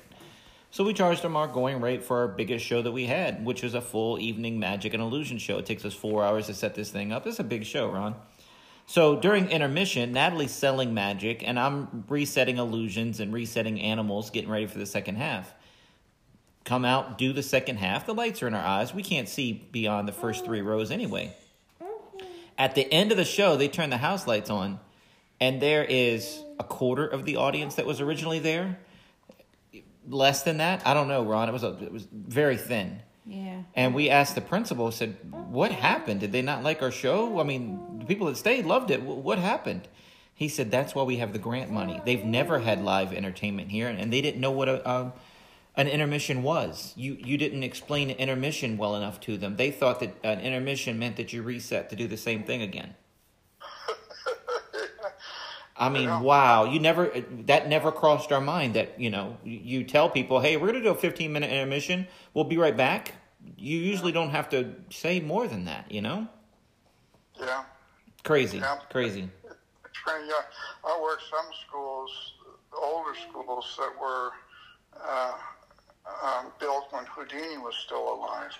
So 0.77 0.83
we 0.83 0.93
charged 0.93 1.23
them 1.23 1.35
our 1.35 1.47
going 1.47 1.81
rate 1.81 2.03
for 2.03 2.17
our 2.17 2.27
biggest 2.27 2.63
show 2.63 2.83
that 2.83 2.91
we 2.91 3.05
had, 3.07 3.43
which 3.43 3.63
was 3.63 3.73
a 3.73 3.81
full 3.81 4.19
evening 4.19 4.59
magic 4.59 4.93
and 4.93 5.01
illusion 5.01 5.39
show. 5.39 5.57
It 5.57 5.65
takes 5.65 5.83
us 5.83 5.95
four 5.95 6.23
hours 6.23 6.45
to 6.45 6.53
set 6.53 6.75
this 6.75 6.91
thing 6.91 7.11
up. 7.11 7.25
It's 7.25 7.39
a 7.39 7.43
big 7.43 7.65
show, 7.65 7.89
Ron. 7.89 8.13
So 8.85 9.15
during 9.19 9.49
intermission, 9.49 10.11
Natalie's 10.11 10.51
selling 10.51 10.93
magic, 10.93 11.41
and 11.43 11.59
I'm 11.59 12.05
resetting 12.07 12.57
illusions 12.57 13.19
and 13.19 13.33
resetting 13.33 13.81
animals, 13.81 14.29
getting 14.29 14.51
ready 14.51 14.67
for 14.67 14.77
the 14.77 14.85
second 14.85 15.15
half. 15.15 15.51
Come 16.63 16.85
out, 16.85 17.17
do 17.17 17.33
the 17.33 17.41
second 17.41 17.77
half. 17.77 18.05
The 18.05 18.13
lights 18.13 18.43
are 18.43 18.47
in 18.47 18.53
our 18.53 18.63
eyes. 18.63 18.93
We 18.93 19.01
can't 19.01 19.27
see 19.27 19.53
beyond 19.71 20.07
the 20.07 20.13
first 20.13 20.45
three 20.45 20.61
rows 20.61 20.91
anyway. 20.91 21.35
At 22.55 22.75
the 22.75 22.85
end 22.93 23.09
of 23.09 23.17
the 23.17 23.25
show, 23.25 23.57
they 23.57 23.67
turn 23.67 23.89
the 23.89 23.97
house 23.97 24.27
lights 24.27 24.51
on, 24.51 24.79
and 25.39 25.59
there 25.59 25.83
is 25.83 26.43
a 26.59 26.63
quarter 26.63 27.07
of 27.07 27.25
the 27.25 27.37
audience 27.37 27.73
that 27.73 27.87
was 27.87 27.99
originally 27.99 28.37
there. 28.37 28.77
Less 30.07 30.43
than 30.43 30.57
that, 30.57 30.85
I 30.85 30.93
don't 30.93 31.07
know, 31.07 31.23
Ron. 31.23 31.49
It 31.49 31.51
was 31.51 31.63
a, 31.63 31.77
it 31.83 31.91
was 31.91 32.07
very 32.11 32.57
thin. 32.57 33.01
Yeah. 33.25 33.63
And 33.75 33.93
we 33.93 34.09
asked 34.09 34.35
the 34.35 34.41
principal, 34.41 34.91
said, 34.91 35.17
"What 35.31 35.71
happened? 35.71 36.21
Did 36.21 36.31
they 36.31 36.41
not 36.41 36.63
like 36.63 36.81
our 36.81 36.91
show? 36.91 37.39
I 37.39 37.43
mean, 37.43 37.99
the 37.99 38.05
people 38.05 38.27
that 38.27 38.37
stayed 38.37 38.65
loved 38.65 38.89
it. 38.89 39.01
What 39.01 39.37
happened?" 39.37 39.87
He 40.33 40.47
said 40.49 40.69
that's 40.69 40.93
why 40.93 41.03
we 41.03 41.17
have 41.17 41.33
the 41.33 41.39
grant 41.39 41.71
money. 41.71 41.99
They've 42.05 42.23
never 42.23 42.59
had 42.59 42.83
live 42.83 43.11
entertainment 43.11 43.71
here, 43.71 43.87
and 43.87 44.13
they 44.13 44.21
didn't 44.21 44.39
know 44.39 44.51
what 44.51 44.69
a, 44.69 44.89
um, 44.89 45.13
an 45.75 45.87
intermission 45.87 46.43
was. 46.43 46.93
You 46.95 47.17
you 47.19 47.37
didn't 47.37 47.63
explain 47.63 48.11
an 48.11 48.17
intermission 48.17 48.77
well 48.77 48.95
enough 48.95 49.19
to 49.21 49.37
them. 49.37 49.55
They 49.55 49.71
thought 49.71 49.99
that 49.99 50.15
an 50.23 50.39
intermission 50.39 50.99
meant 50.99 51.17
that 51.17 51.33
you 51.33 51.41
reset 51.41 51.89
to 51.89 51.95
do 51.95 52.07
the 52.07 52.17
same 52.17 52.43
thing 52.43 52.61
again. 52.61 52.95
I 55.79 55.89
mean, 55.89 56.05
Yeah. 56.05 56.21
wow! 56.21 56.63
You 56.65 56.79
never 56.79 57.11
that 57.45 57.67
never 57.69 57.91
crossed 57.91 58.31
our 58.31 58.41
mind 58.41 58.73
that 58.75 58.99
you 58.99 59.09
know 59.09 59.37
you 59.43 59.83
tell 59.83 60.09
people, 60.09 60.39
hey, 60.39 60.57
we're 60.57 60.67
gonna 60.67 60.81
do 60.81 60.89
a 60.89 60.95
fifteen 60.95 61.31
minute 61.33 61.51
intermission. 61.51 62.07
We'll 62.33 62.45
be 62.45 62.57
right 62.57 62.75
back. 62.75 63.13
You 63.57 63.77
usually 63.77 64.11
don't 64.11 64.31
have 64.31 64.49
to 64.49 64.73
say 64.89 65.19
more 65.19 65.47
than 65.47 65.65
that, 65.65 65.91
you 65.91 66.01
know. 66.01 66.27
Yeah. 67.39 67.63
Crazy, 68.23 68.57
Yeah. 68.57 68.77
crazy. 68.89 69.29
Yeah. 70.07 70.33
I 70.85 70.99
worked 71.01 71.23
some 71.29 71.45
schools, 71.67 72.33
older 72.73 73.13
schools 73.29 73.75
that 73.77 73.91
were 74.01 74.31
uh, 75.01 75.33
um, 76.23 76.51
built 76.59 76.91
when 76.91 77.05
Houdini 77.05 77.57
was 77.57 77.75
still 77.85 78.13
alive. 78.15 78.57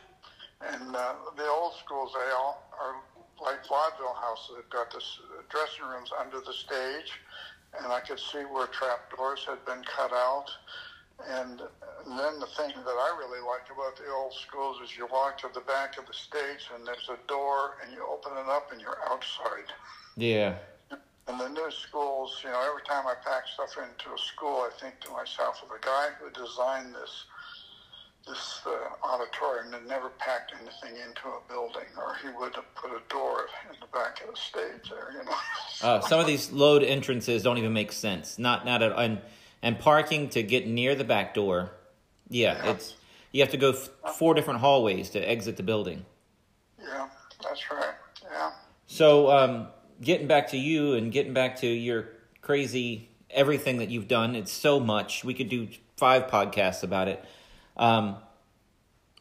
And 0.62 0.96
uh, 0.96 1.14
the 1.36 1.46
old 1.48 1.74
schools, 1.76 2.12
they 2.14 2.32
all 2.32 2.64
are 2.80 2.96
like 3.42 3.66
vaudeville 3.68 4.18
houses. 4.20 4.56
They've 4.56 4.70
got 4.70 4.92
this 4.92 5.20
dressing 5.50 5.86
rooms 5.86 6.12
under 6.20 6.40
the 6.40 6.54
stage, 6.54 7.12
and 7.82 7.92
I 7.92 8.00
could 8.00 8.20
see 8.20 8.44
where 8.50 8.68
trap 8.68 9.16
doors 9.16 9.46
had 9.48 9.64
been 9.66 9.84
cut 9.84 10.14
out. 10.14 10.48
And 11.30 11.62
then 12.06 12.40
the 12.40 12.50
thing 12.58 12.74
that 12.78 12.98
I 12.98 13.18
really 13.18 13.42
like 13.42 13.66
about 13.74 13.98
the 13.98 14.12
old 14.14 14.34
schools 14.34 14.78
is 14.84 14.96
you 14.96 15.08
walk 15.12 15.40
to 15.40 15.50
the 15.54 15.62
back 15.62 15.98
of 15.98 16.06
the 16.06 16.14
stage, 16.14 16.70
and 16.74 16.86
there's 16.86 17.10
a 17.10 17.18
door, 17.28 17.78
and 17.84 17.92
you 17.92 18.06
open 18.06 18.34
it 18.38 18.48
up, 18.48 18.72
and 18.72 18.80
you're 18.80 19.00
outside. 19.10 19.74
Yeah, 20.16 20.56
In 21.28 21.38
the 21.38 21.50
new 21.50 21.72
schools, 21.72 22.40
you 22.44 22.50
know, 22.50 22.62
every 22.70 22.84
time 22.84 23.06
I 23.08 23.16
pack 23.16 23.48
stuff 23.48 23.78
into 23.78 24.14
a 24.14 24.18
school, 24.18 24.66
I 24.66 24.70
think 24.80 25.00
to 25.02 25.12
myself, 25.12 25.62
well, 25.62 25.78
the 25.78 25.86
guy 25.86 26.10
who 26.20 26.30
designed 26.30 26.94
this 26.94 27.26
this 28.28 28.62
uh, 28.66 28.72
auditorium 29.04 29.74
and 29.74 29.88
never 29.88 30.10
packed 30.10 30.54
anything 30.60 31.00
into 31.02 31.28
a 31.28 31.40
building, 31.50 31.88
or 31.98 32.16
he 32.22 32.30
would 32.38 32.56
have 32.56 32.76
put 32.76 32.92
a 32.92 33.02
door 33.10 33.48
in 33.70 33.76
the 33.80 33.88
back 33.88 34.22
of 34.22 34.34
the 34.34 34.40
stage 34.40 34.90
there. 34.90 35.12
You 35.14 35.26
know. 35.26 35.36
uh, 35.82 36.02
some 36.02 36.20
of 36.20 36.28
these 36.28 36.52
load 36.52 36.84
entrances 36.84 37.44
don't 37.44 37.58
even 37.58 37.74
make 37.74 37.92
sense. 37.92 38.38
Not 38.38 38.66
not 38.66 38.82
at 38.82 38.98
and 38.98 39.20
and 39.62 39.80
parking 39.80 40.30
to 40.30 40.44
get 40.44 40.68
near 40.68 40.96
the 40.96 41.04
back 41.04 41.34
door. 41.34 41.72
Yeah, 42.30 42.72
it's 42.72 42.96
you 43.32 43.42
have 43.42 43.52
to 43.52 43.58
go 43.58 43.72
f- 43.72 44.16
four 44.16 44.34
different 44.34 44.60
hallways 44.60 45.10
to 45.12 45.20
exit 45.20 45.58
the 45.58 45.64
building. 45.64 46.06
yeah, 46.80 47.08
that's 47.42 47.64
right. 47.72 47.94
Yeah. 48.24 48.52
So, 48.88 49.32
um, 49.32 49.68
getting 50.02 50.28
back 50.28 50.50
to 50.50 50.58
you 50.58 50.94
and 50.94 51.12
getting 51.12 51.34
back 51.34 51.58
to 51.58 51.68
your 51.68 52.10
crazy 52.42 53.10
everything 53.30 53.78
that 53.78 53.90
you've 53.90 54.08
done, 54.08 54.36
it's 54.36 54.52
so 54.52 54.80
much. 54.80 55.24
We 55.24 55.34
could 55.34 55.50
do 55.50 55.68
five 55.98 56.28
podcasts 56.28 56.84
about 56.84 57.08
it. 57.08 57.24
Um, 57.78 58.18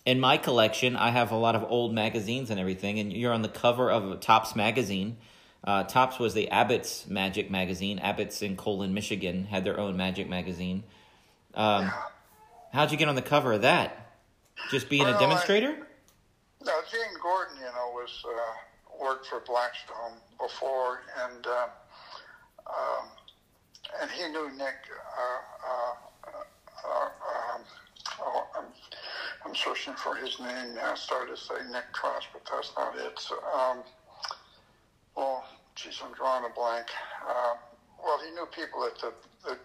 in 0.05 0.21
my 0.21 0.37
collection, 0.39 0.97
I 0.97 1.11
have 1.11 1.31
a 1.33 1.37
lot 1.37 1.55
of 1.57 1.65
old 1.69 1.93
magazines 1.93 2.51
and 2.51 2.61
everything, 2.61 2.99
and 2.99 3.13
you're 3.13 3.33
on 3.33 3.43
the 3.43 3.49
cover 3.49 3.91
of 3.91 4.11
a 4.11 4.17
Tops 4.17 4.55
magazine. 4.57 5.17
Uh, 5.65 5.83
Tops 5.83 6.19
was 6.19 6.33
the 6.35 6.49
Abbott's 6.51 7.07
Magic 7.09 7.51
magazine. 7.51 7.99
Abbott's 7.99 8.41
in 8.41 8.57
Colon, 8.57 8.95
Michigan, 8.95 9.45
had 9.47 9.65
their 9.65 9.79
own 9.81 9.97
Magic 9.97 10.29
magazine. 10.29 10.85
Um, 11.55 11.91
how'd 12.73 12.93
you 12.93 12.97
get 12.99 13.09
on 13.09 13.17
the 13.17 13.23
cover 13.23 13.53
of 13.55 13.63
that? 13.63 14.13
Just 14.71 14.89
being 14.89 15.03
Well, 15.05 15.15
a 15.15 15.17
I- 15.17 15.21
demonstrator? 15.21 15.87
Now, 16.65 16.79
Gene 16.91 17.01
Gordon, 17.23 17.57
you 17.59 17.65
know, 17.65 17.91
was 17.95 18.25
uh, 18.27 19.05
worked 19.05 19.27
for 19.27 19.41
Blackstone 19.41 20.19
before, 20.41 21.03
and 21.25 21.47
uh, 21.47 21.67
um, 22.67 23.09
and 24.01 24.11
he 24.11 24.27
knew 24.29 24.51
Nick. 24.57 24.75
Uh, 24.91 25.69
uh, 25.69 26.39
uh, 26.85 27.09
oh, 28.21 28.47
I'm, 28.57 28.65
I'm 29.45 29.55
searching 29.55 29.95
for 29.95 30.15
his 30.15 30.39
name. 30.41 30.75
now. 30.75 30.93
I 30.93 30.95
started 30.95 31.37
to 31.37 31.41
say 31.41 31.55
Nick 31.73 31.93
Cross, 31.93 32.25
but 32.33 32.43
that's 32.51 32.73
not 32.77 32.97
it. 32.97 33.19
So, 33.19 33.37
um, 33.55 33.79
well, 35.17 35.45
geez, 35.75 36.01
I'm 36.05 36.13
drawing 36.15 36.45
a 36.45 36.55
blank. 36.55 36.87
Uh, 37.27 37.55
well, 38.03 38.19
he 38.25 38.31
knew 38.33 38.47
people 38.47 38.85
at 38.85 38.99
the, 39.01 39.13
the 39.45 39.57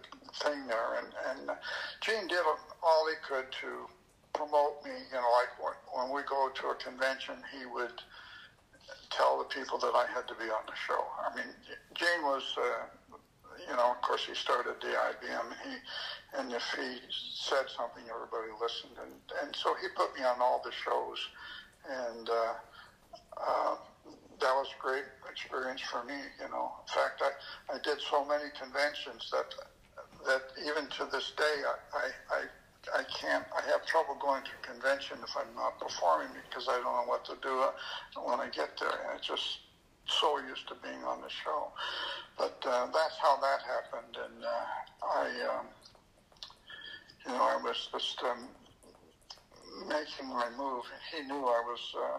thing 0.42 0.66
there, 0.66 0.98
and, 0.98 1.08
and 1.30 1.56
Gene 2.00 2.28
did 2.28 2.40
all 2.82 3.06
he 3.08 3.16
could 3.26 3.50
to 3.60 3.86
promote 4.32 4.84
me. 4.84 4.92
You 5.10 5.18
know, 5.20 5.30
like 5.36 5.52
when, 5.60 5.76
when 5.92 6.16
we 6.16 6.22
go 6.28 6.48
to 6.48 6.66
a 6.68 6.74
convention, 6.76 7.36
he 7.52 7.66
would 7.66 8.00
tell 9.10 9.38
the 9.38 9.44
people 9.44 9.78
that 9.78 9.94
I 9.94 10.06
had 10.12 10.26
to 10.28 10.34
be 10.34 10.48
on 10.50 10.64
the 10.66 10.76
show. 10.86 11.04
I 11.20 11.34
mean, 11.36 11.52
Gene 11.94 12.22
was, 12.22 12.42
uh, 12.58 12.86
you 13.68 13.76
know, 13.76 13.92
of 13.92 14.00
course, 14.02 14.24
he 14.26 14.34
started 14.34 14.74
the 14.80 14.88
IBM, 14.88 15.48
he, 15.64 15.74
and 16.38 16.52
if 16.52 16.64
he 16.76 16.98
said 17.10 17.66
something, 17.76 18.04
everybody 18.08 18.52
listened, 18.60 18.96
and 19.02 19.12
and 19.42 19.54
so 19.56 19.74
he 19.80 19.88
put 19.96 20.14
me 20.18 20.24
on 20.24 20.40
all 20.40 20.60
the 20.64 20.72
shows, 20.72 21.18
and. 21.88 22.28
Uh, 22.28 22.54
uh, 23.36 23.76
that 24.40 24.54
was 24.54 24.66
a 24.74 24.82
great 24.82 25.04
experience 25.30 25.80
for 25.80 26.04
me. 26.04 26.18
You 26.42 26.50
know, 26.50 26.72
in 26.82 26.88
fact, 26.90 27.22
I, 27.22 27.30
I 27.74 27.78
did 27.82 28.02
so 28.10 28.24
many 28.24 28.50
conventions 28.58 29.30
that 29.30 29.54
that 30.26 30.42
even 30.60 30.86
to 30.98 31.06
this 31.10 31.32
day, 31.36 31.56
I, 31.66 31.76
I, 31.98 32.06
I, 32.30 33.00
I 33.00 33.02
can't. 33.04 33.44
I 33.56 33.62
have 33.70 33.86
trouble 33.86 34.16
going 34.20 34.42
to 34.44 34.50
a 34.50 34.66
convention 34.66 35.18
if 35.22 35.34
I'm 35.36 35.54
not 35.54 35.78
performing 35.78 36.28
because 36.48 36.68
I 36.68 36.74
don't 36.82 36.94
know 36.94 37.06
what 37.06 37.24
to 37.26 37.36
do 37.42 37.66
when 38.22 38.40
I 38.40 38.48
get 38.50 38.78
there. 38.78 38.90
And 39.10 39.18
it's 39.18 39.26
just 39.26 39.58
so 40.20 40.38
used 40.48 40.68
to 40.68 40.74
being 40.82 41.04
on 41.04 41.20
the 41.20 41.30
show. 41.30 41.72
But 42.38 42.58
uh, 42.66 42.86
that's 42.92 43.16
how 43.20 43.38
that 43.40 43.60
happened, 43.62 44.16
and 44.16 44.44
uh, 44.44 45.06
I, 45.06 45.26
um, 45.52 45.66
you 47.26 47.32
know, 47.32 47.42
I 47.42 47.56
was 47.62 47.88
just 47.92 48.22
um, 48.24 48.48
making 49.88 50.28
my 50.28 50.48
move. 50.56 50.84
And 50.90 51.02
he 51.12 51.28
knew 51.28 51.44
I 51.44 51.60
was. 51.64 51.94
Uh, 51.96 52.18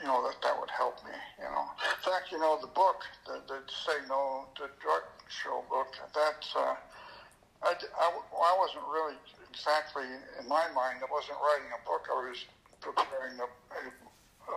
you 0.00 0.06
know, 0.06 0.20
that 0.28 0.36
that 0.42 0.52
would 0.60 0.68
help 0.68 1.00
me, 1.04 1.16
you 1.38 1.48
know. 1.48 1.64
In 1.80 2.02
fact, 2.04 2.30
you 2.30 2.38
know, 2.38 2.58
the 2.60 2.68
book, 2.68 3.00
the, 3.24 3.40
the 3.48 3.64
Say 3.64 4.04
No 4.08 4.44
to 4.56 4.68
Drug 4.76 5.08
Show 5.28 5.64
book, 5.70 5.88
that's, 6.12 6.52
uh, 6.54 6.76
I, 7.64 7.72
I, 7.72 8.06
I 8.12 8.52
wasn't 8.60 8.84
really 8.92 9.16
exactly, 9.48 10.04
in 10.04 10.48
my 10.48 10.68
mind, 10.76 11.00
I 11.00 11.08
wasn't 11.10 11.38
writing 11.40 11.72
a 11.72 11.80
book. 11.88 12.04
I 12.12 12.28
was 12.28 12.44
preparing 12.80 13.40
a, 13.40 13.48
a, 13.48 14.54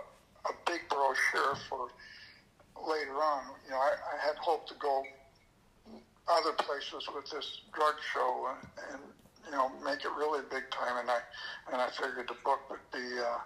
a 0.52 0.54
big 0.66 0.84
brochure 0.88 1.56
for 1.68 1.88
later 2.86 3.16
on. 3.22 3.42
You 3.64 3.72
know, 3.72 3.78
I, 3.78 3.92
I 3.92 4.26
had 4.26 4.36
hoped 4.36 4.68
to 4.68 4.74
go 4.74 5.04
other 6.28 6.52
places 6.52 7.08
with 7.14 7.30
this 7.30 7.60
drug 7.74 7.94
show 8.12 8.50
and, 8.54 8.68
and 8.92 9.02
you 9.46 9.52
know, 9.52 9.70
make 9.84 10.04
it 10.04 10.12
really 10.16 10.40
big 10.50 10.70
time. 10.70 10.96
And 10.98 11.10
I, 11.10 11.18
and 11.72 11.80
I 11.80 11.88
figured 11.90 12.28
the 12.28 12.36
book 12.44 12.60
would 12.70 12.84
be, 12.92 13.18
uh, 13.18 13.38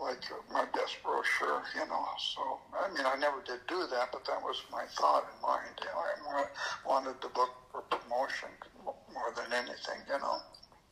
like 0.00 0.22
my 0.52 0.64
best 0.74 0.96
brochure, 1.02 1.62
you 1.74 1.86
know. 1.86 2.06
So, 2.34 2.60
I 2.72 2.88
mean, 2.94 3.04
I 3.04 3.16
never 3.16 3.42
did 3.44 3.60
do 3.68 3.86
that, 3.90 4.10
but 4.12 4.24
that 4.26 4.40
was 4.42 4.62
my 4.70 4.84
thought 4.96 5.26
in 5.34 5.42
mind. 5.42 5.74
You 5.80 5.86
know, 5.86 6.38
I 6.38 6.44
wanted 6.86 7.20
the 7.20 7.28
book 7.28 7.50
for 7.72 7.80
promotion 7.82 8.48
more 8.84 9.32
than 9.34 9.52
anything, 9.52 10.00
you 10.08 10.18
know. 10.18 10.38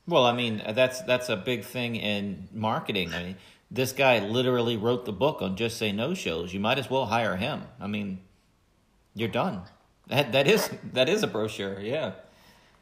Well, 0.09 0.24
I 0.24 0.32
mean, 0.32 0.62
that's 0.74 1.03
that's 1.03 1.28
a 1.28 1.37
big 1.37 1.64
thing 1.64 1.97
in 1.97 2.49
marketing. 2.53 3.12
I 3.12 3.22
mean, 3.22 3.37
this 3.70 3.92
guy 3.92 4.18
literally 4.20 4.76
wrote 4.76 5.04
the 5.04 5.12
book 5.12 5.42
on 5.42 5.56
just 5.56 5.76
say 5.76 5.92
no 5.92 6.14
shows. 6.14 6.54
You 6.54 6.60
might 6.60 6.78
as 6.78 6.88
well 6.88 7.06
hire 7.06 7.36
him. 7.36 7.62
I 7.80 7.86
mean, 7.86 8.20
you're 9.14 9.28
done. 9.28 9.62
That 10.08 10.32
that 10.32 10.46
is 10.46 10.70
that 10.92 11.08
is 11.08 11.22
a 11.22 11.26
brochure. 11.26 11.80
Yeah. 11.80 12.12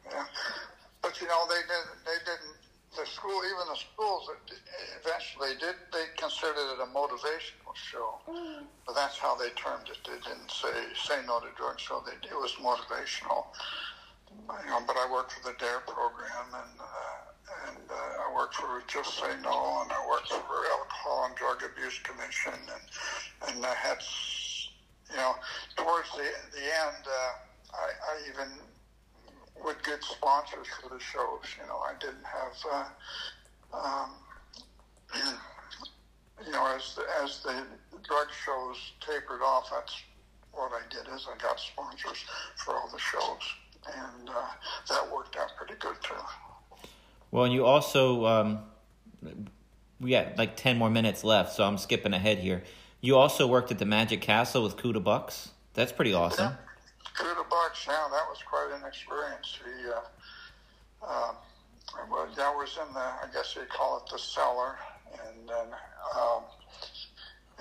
Yeah. 0.05 0.25
But 1.01 1.19
you 1.19 1.27
know, 1.27 1.45
they 1.49 1.61
did. 1.61 1.85
They 2.05 2.19
didn't. 2.25 2.55
The 2.95 3.05
school, 3.05 3.41
even 3.43 3.67
the 3.67 3.75
schools, 3.75 4.29
eventually 5.03 5.49
did. 5.59 5.75
They 5.91 6.05
considered 6.15 6.55
it 6.55 6.79
a 6.79 6.87
motivational 6.95 7.75
show. 7.75 8.19
But 8.85 8.95
that's 8.95 9.17
how 9.17 9.35
they 9.35 9.49
termed 9.49 9.89
it. 9.89 9.97
They 10.05 10.15
didn't 10.23 10.49
say 10.49 10.71
say 10.95 11.19
no 11.27 11.39
to 11.41 11.47
drugs. 11.57 11.83
So 11.83 12.03
they, 12.05 12.15
it 12.27 12.35
was 12.35 12.53
motivational. 12.53 13.47
You 14.31 14.69
know, 14.69 14.79
but 14.87 14.95
I 14.95 15.11
worked 15.11 15.33
for 15.33 15.43
the 15.51 15.57
DARE 15.57 15.81
program, 15.87 16.47
and 16.53 16.79
uh, 16.79 17.34
and 17.67 17.77
uh, 17.89 17.93
I 17.93 18.35
worked 18.35 18.55
for 18.55 18.81
Just 18.87 19.17
Say 19.17 19.33
No, 19.43 19.81
and 19.81 19.91
I 19.91 20.07
worked 20.09 20.29
for 20.29 20.59
Alcohol 20.77 21.25
and 21.27 21.35
Drug 21.35 21.63
Abuse 21.63 21.99
Commission, 21.99 22.53
and 22.53 23.55
and 23.55 23.65
I 23.65 23.73
had, 23.73 23.97
you 25.11 25.17
know, 25.17 25.35
towards 25.75 26.09
the 26.11 26.25
the 26.53 26.63
end, 26.63 27.03
uh, 27.05 27.33
I, 27.73 27.87
I 28.11 28.13
even 28.29 28.49
would 29.63 29.81
get 29.83 30.03
sponsors 30.03 30.67
for 30.81 30.89
the 30.89 30.99
shows. 30.99 31.45
You 31.59 31.67
know, 31.67 31.79
I 31.79 31.93
didn't 31.99 32.25
have, 32.25 32.57
uh, 32.71 33.77
um, 33.77 34.09
you 36.45 36.51
know, 36.51 36.75
as 36.75 36.95
the, 36.95 37.03
as 37.23 37.43
the 37.43 37.63
drug 38.03 38.27
shows 38.45 38.77
tapered 38.99 39.41
off, 39.41 39.69
that's 39.71 39.95
what 40.51 40.71
I 40.71 40.81
did 40.89 41.13
is 41.13 41.27
I 41.27 41.37
got 41.41 41.59
sponsors 41.59 42.23
for 42.63 42.75
all 42.75 42.89
the 42.91 42.99
shows, 42.99 43.43
and 43.87 44.29
uh, 44.29 44.51
that 44.89 45.11
worked 45.11 45.35
out 45.35 45.51
pretty 45.57 45.75
good 45.79 45.95
too. 46.01 46.13
Well, 47.35 47.43
and 47.43 47.53
you 47.53 47.65
also 47.65 48.25
um, 48.25 48.59
we 49.99 50.11
got 50.11 50.37
like 50.37 50.55
ten 50.55 50.77
more 50.77 50.89
minutes 50.89 51.21
left, 51.25 51.51
so 51.51 51.65
I'm 51.65 51.77
skipping 51.77 52.13
ahead 52.13 52.37
here. 52.37 52.63
You 53.01 53.17
also 53.17 53.45
worked 53.45 53.71
at 53.71 53.77
the 53.77 53.85
Magic 53.85 54.21
Castle 54.21 54.63
with 54.63 54.77
Kuda 54.77 55.03
Bux. 55.03 55.49
That's 55.73 55.91
pretty 55.91 56.13
awesome. 56.13 56.53
Kuda 57.13 57.49
Bux 57.49 57.87
yeah, 57.89 58.07
that 58.09 58.25
was 58.29 58.39
quite 58.47 58.71
an 58.79 58.87
experience. 58.87 59.59
He, 59.65 59.85
uh, 59.85 61.05
um, 61.05 61.35
well, 62.09 62.25
yeah, 62.37 62.51
I 62.51 62.55
was 62.55 62.79
in 62.87 62.93
the, 62.93 63.01
I 63.01 63.25
guess 63.33 63.53
you'd 63.53 63.67
call 63.67 63.97
it 63.97 64.09
the 64.09 64.17
cellar, 64.17 64.77
and 65.11 65.49
then, 65.49 65.67
um, 66.17 66.43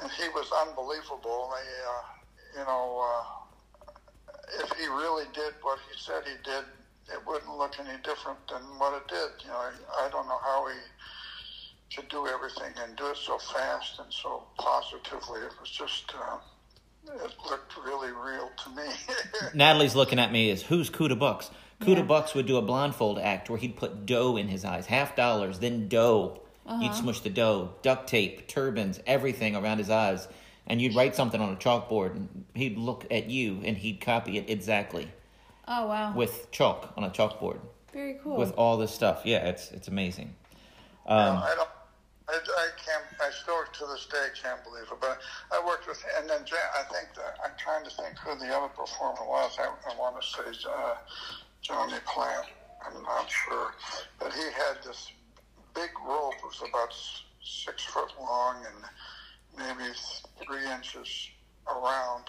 and 0.01 0.11
he 0.13 0.29
was 0.29 0.53
unbelievable. 0.69 1.53
They, 1.53 1.67
uh, 1.91 2.61
you 2.61 2.65
know, 2.65 3.03
uh, 3.03 4.63
if 4.63 4.71
he 4.79 4.87
really 4.87 5.25
did 5.35 5.55
what 5.63 5.81
he 5.91 6.01
said 6.01 6.23
he 6.23 6.37
did, 6.45 6.63
it 7.13 7.27
wouldn't 7.27 7.57
look 7.57 7.75
any 7.79 7.97
different 8.03 8.39
than 8.49 8.63
what 8.79 8.95
it 8.95 9.09
did. 9.09 9.45
You 9.45 9.49
know, 9.49 9.57
I, 9.57 10.07
I 10.07 10.11
don't 10.11 10.27
know 10.27 10.39
how 10.43 10.67
he 10.69 11.97
could 11.97 12.09
do 12.09 12.27
everything 12.27 12.73
and 12.83 12.97
do 12.97 13.07
it 13.07 13.17
so 13.17 13.39
fast 13.39 13.99
and 13.99 14.13
so 14.13 14.45
positively. 14.59 15.41
It 15.41 15.53
was 15.61 15.71
just, 15.71 16.13
uh, 16.15 16.39
it 17.07 17.35
looked 17.49 17.77
really 17.85 18.11
real 18.11 18.51
to 18.65 18.71
me. 18.71 18.89
Natalie's 19.55 19.95
looking 19.95 20.19
at 20.19 20.33
me 20.33 20.51
as 20.51 20.63
who's 20.63 20.91
Kuda 20.91 21.19
Bux? 21.19 21.51
Kuda 21.81 21.97
Yeah. 21.97 22.03
Bux 22.03 22.35
would 22.35 22.47
do 22.47 22.57
a 22.57 22.63
blindfold 22.63 23.19
act 23.19 23.51
where 23.51 23.59
he'd 23.59 23.77
put 23.77 24.07
dough 24.07 24.37
in 24.37 24.49
his 24.49 24.65
eyes, 24.65 24.87
half 24.87 25.15
dollars, 25.15 25.59
then 25.59 25.89
dough. 25.89 26.41
Uh-huh. 26.67 26.83
You'd 26.83 26.95
smush 26.95 27.21
the 27.21 27.29
dough, 27.29 27.75
duct 27.83 28.09
tape, 28.09 28.49
turbans, 28.49 28.99
everything 29.07 29.55
around 29.55 29.79
his 29.79 29.91
eyes, 29.91 30.27
and 30.67 30.81
you'd 30.81 30.95
write 30.95 31.15
something 31.15 31.39
on 31.39 31.53
a 31.53 31.57
chalkboard, 31.57 32.17
and 32.17 32.47
he'd 32.55 32.79
look 32.79 33.05
at 33.11 33.29
you 33.29 33.61
and 33.65 33.77
he'd 33.77 34.01
copy 34.01 34.39
it 34.39 34.49
exactly 34.49 35.11
Oh 35.67 35.87
wow. 35.87 36.15
with 36.15 36.51
chalk 36.51 36.93
on 36.97 37.05
a 37.05 37.11
chalkboard 37.11 37.59
Very 37.93 38.19
cool. 38.23 38.37
with 38.37 38.53
all 38.53 38.77
this 38.77 38.93
stuff. 38.93 39.23
Yeah, 39.25 39.47
it's 39.49 39.71
it's 39.73 39.89
amazing. 39.89 40.35
No, 41.09 41.15
Um, 41.15 41.37
I 41.39 41.55
don't. 41.57 41.69
I, 42.29 42.33
I 42.37 42.69
can't. 42.85 43.05
I 43.21 43.31
still 43.31 43.57
to 43.73 43.87
this 43.93 44.07
day 44.07 44.29
can't 44.43 44.63
believe 44.65 44.85
it. 44.91 44.99
But 45.01 45.19
I 45.53 45.65
worked 45.67 45.87
with, 45.87 46.03
and 46.19 46.29
then 46.29 46.45
Jan, 46.47 46.59
I 46.79 46.83
think 46.93 47.09
that 47.17 47.37
I'm 47.45 47.53
trying 47.59 47.85
to 47.85 47.91
think 47.91 48.17
who 48.19 48.35
the 48.39 48.55
other 48.55 48.69
performer 48.69 49.25
was. 49.27 49.57
I, 49.59 49.65
I 49.91 49.97
want 49.99 50.21
to 50.21 50.27
say 50.27 50.69
uh, 50.69 50.95
Johnny 51.61 51.99
Plant. 52.07 52.47
I'm 52.87 53.03
not 53.03 53.31
sure, 53.31 53.73
but 54.19 54.33
he 54.33 54.43
had 54.43 54.83
this 54.85 55.11
big 55.75 55.91
rope. 56.07 56.35
It 56.39 56.45
was 56.45 56.63
about 56.69 56.95
six 57.43 57.85
foot 57.85 58.11
long 58.21 58.57
and 58.67 58.85
maybe 59.79 59.91
three 60.47 60.71
inches 60.71 61.31
around. 61.69 62.25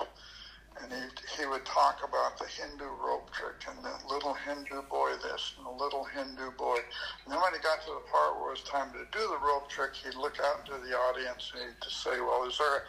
And 0.82 0.91
he, 0.91 1.41
he 1.41 1.45
would 1.47 1.65
talk 1.65 2.01
about 2.03 2.38
the 2.38 2.45
Hindu 2.45 2.84
rope 2.84 3.32
trick 3.32 3.63
and 3.67 3.80
the 3.84 3.95
little 4.13 4.34
Hindu 4.34 4.82
boy 4.89 5.11
this 5.23 5.53
and 5.57 5.65
the 5.65 5.84
little 5.84 6.03
Hindu 6.03 6.51
boy. 6.57 6.78
And 7.23 7.34
then 7.34 7.41
when 7.41 7.53
he 7.53 7.59
got 7.59 7.82
to 7.82 7.91
the 7.95 8.03
part 8.11 8.36
where 8.39 8.51
it 8.51 8.59
was 8.59 8.63
time 8.63 8.91
to 8.91 9.05
do 9.11 9.23
the 9.28 9.39
rope 9.39 9.69
trick, 9.69 9.95
he'd 9.95 10.15
look 10.15 10.38
out 10.43 10.67
into 10.67 10.78
the 10.86 10.95
audience 10.95 11.51
and 11.55 11.63
he'd 11.63 11.82
just 11.82 12.03
say, 12.03 12.19
well, 12.19 12.45
is 12.47 12.57
there, 12.57 12.84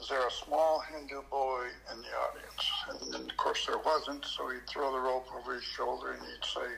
is 0.00 0.08
there 0.08 0.26
a 0.26 0.30
small 0.30 0.82
Hindu 0.86 1.22
boy 1.30 1.66
in 1.92 1.98
the 1.98 2.14
audience? 2.14 2.62
And 2.90 3.12
then, 3.12 3.30
of 3.30 3.36
course, 3.36 3.66
there 3.66 3.78
wasn't, 3.78 4.24
so 4.24 4.48
he'd 4.48 4.66
throw 4.68 4.92
the 4.92 5.00
rope 5.00 5.26
over 5.36 5.54
his 5.54 5.64
shoulder 5.64 6.12
and 6.12 6.22
he'd 6.22 6.44
say, 6.46 6.70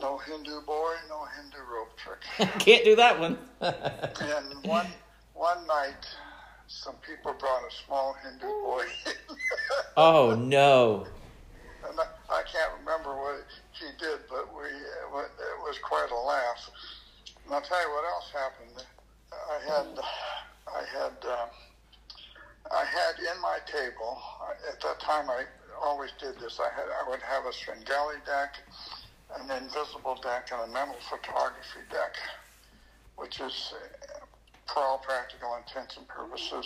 no 0.00 0.18
Hindu 0.18 0.62
boy, 0.62 0.94
no 1.08 1.24
Hindu 1.36 1.58
rope 1.70 1.96
trick. 1.96 2.58
can't 2.58 2.84
do 2.84 2.96
that 2.96 3.18
one. 3.18 3.38
and 3.60 4.64
one, 4.64 4.86
one 5.34 5.66
night, 5.66 6.06
some 6.72 6.94
people 7.06 7.34
brought 7.38 7.62
a 7.62 7.72
small 7.84 8.16
Hindu 8.24 8.46
boy 8.46 8.84
oh 9.96 10.34
no. 10.34 11.06
And 11.86 11.98
I, 11.98 12.06
I 12.32 12.42
can't 12.50 12.72
remember 12.80 13.14
what 13.14 13.44
he 13.72 13.86
did, 13.98 14.20
but 14.30 14.48
we 14.56 14.64
it 14.64 15.08
it 15.12 15.58
was 15.62 15.78
quite 15.82 16.08
a 16.10 16.18
laugh. 16.18 16.70
And 17.44 17.54
I'll 17.54 17.60
tell 17.60 17.80
you 17.80 17.90
what 17.90 18.04
else 18.04 18.30
happened. 18.32 18.86
I 19.32 19.58
had 19.68 19.98
I 20.66 20.82
had 20.96 21.16
um, 21.28 21.48
I 22.70 22.84
had 22.84 23.18
in 23.18 23.40
my 23.42 23.58
table 23.66 24.18
at 24.72 24.80
that 24.80 25.00
time. 25.00 25.28
I 25.28 25.44
always 25.82 26.10
did 26.18 26.38
this. 26.40 26.58
I 26.58 26.72
had 26.74 26.86
I 27.04 27.08
would 27.10 27.20
have 27.20 27.44
a 27.44 27.52
Svengali 27.52 28.16
deck, 28.24 28.56
an 29.36 29.50
invisible 29.62 30.18
deck, 30.22 30.50
and 30.52 30.70
a 30.70 30.72
mental 30.72 30.96
photography 31.10 31.84
deck, 31.90 32.16
which 33.16 33.40
is. 33.40 33.74
For 34.66 34.80
all 34.80 34.98
practical 34.98 35.56
intents 35.56 35.96
and 35.96 36.08
purposes, 36.08 36.64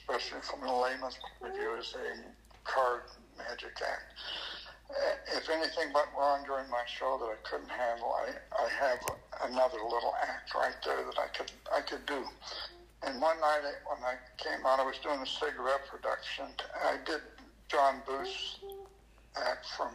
especially 0.00 0.40
from 0.42 0.62
a 0.64 0.80
layman's 0.82 1.18
point 1.18 1.52
of 1.52 1.58
view, 1.58 1.74
is 1.74 1.94
a 1.94 2.68
card 2.68 3.02
magic 3.38 3.80
act. 3.80 4.12
Uh, 4.90 4.94
If 5.36 5.48
anything 5.48 5.92
went 5.92 6.08
wrong 6.18 6.44
during 6.44 6.68
my 6.68 6.82
show 6.86 7.18
that 7.20 7.26
I 7.26 7.36
couldn't 7.48 7.70
handle, 7.70 8.12
I, 8.12 8.32
I 8.62 8.68
have 8.68 8.98
another 9.50 9.78
little 9.84 10.14
act 10.20 10.54
right 10.54 10.74
there 10.84 11.04
that 11.04 11.18
I 11.18 11.28
could 11.28 11.50
I 11.72 11.80
could 11.80 12.04
do. 12.06 12.24
And 13.02 13.20
one 13.20 13.40
night 13.40 13.62
when 13.86 14.02
I 14.02 14.16
came 14.36 14.66
out, 14.66 14.80
I 14.80 14.84
was 14.84 14.98
doing 14.98 15.20
a 15.20 15.26
cigarette 15.26 15.86
production. 15.88 16.46
I 16.84 16.96
did 17.06 17.20
John 17.68 18.02
Booth's 18.06 18.58
act 19.36 19.66
from 19.76 19.92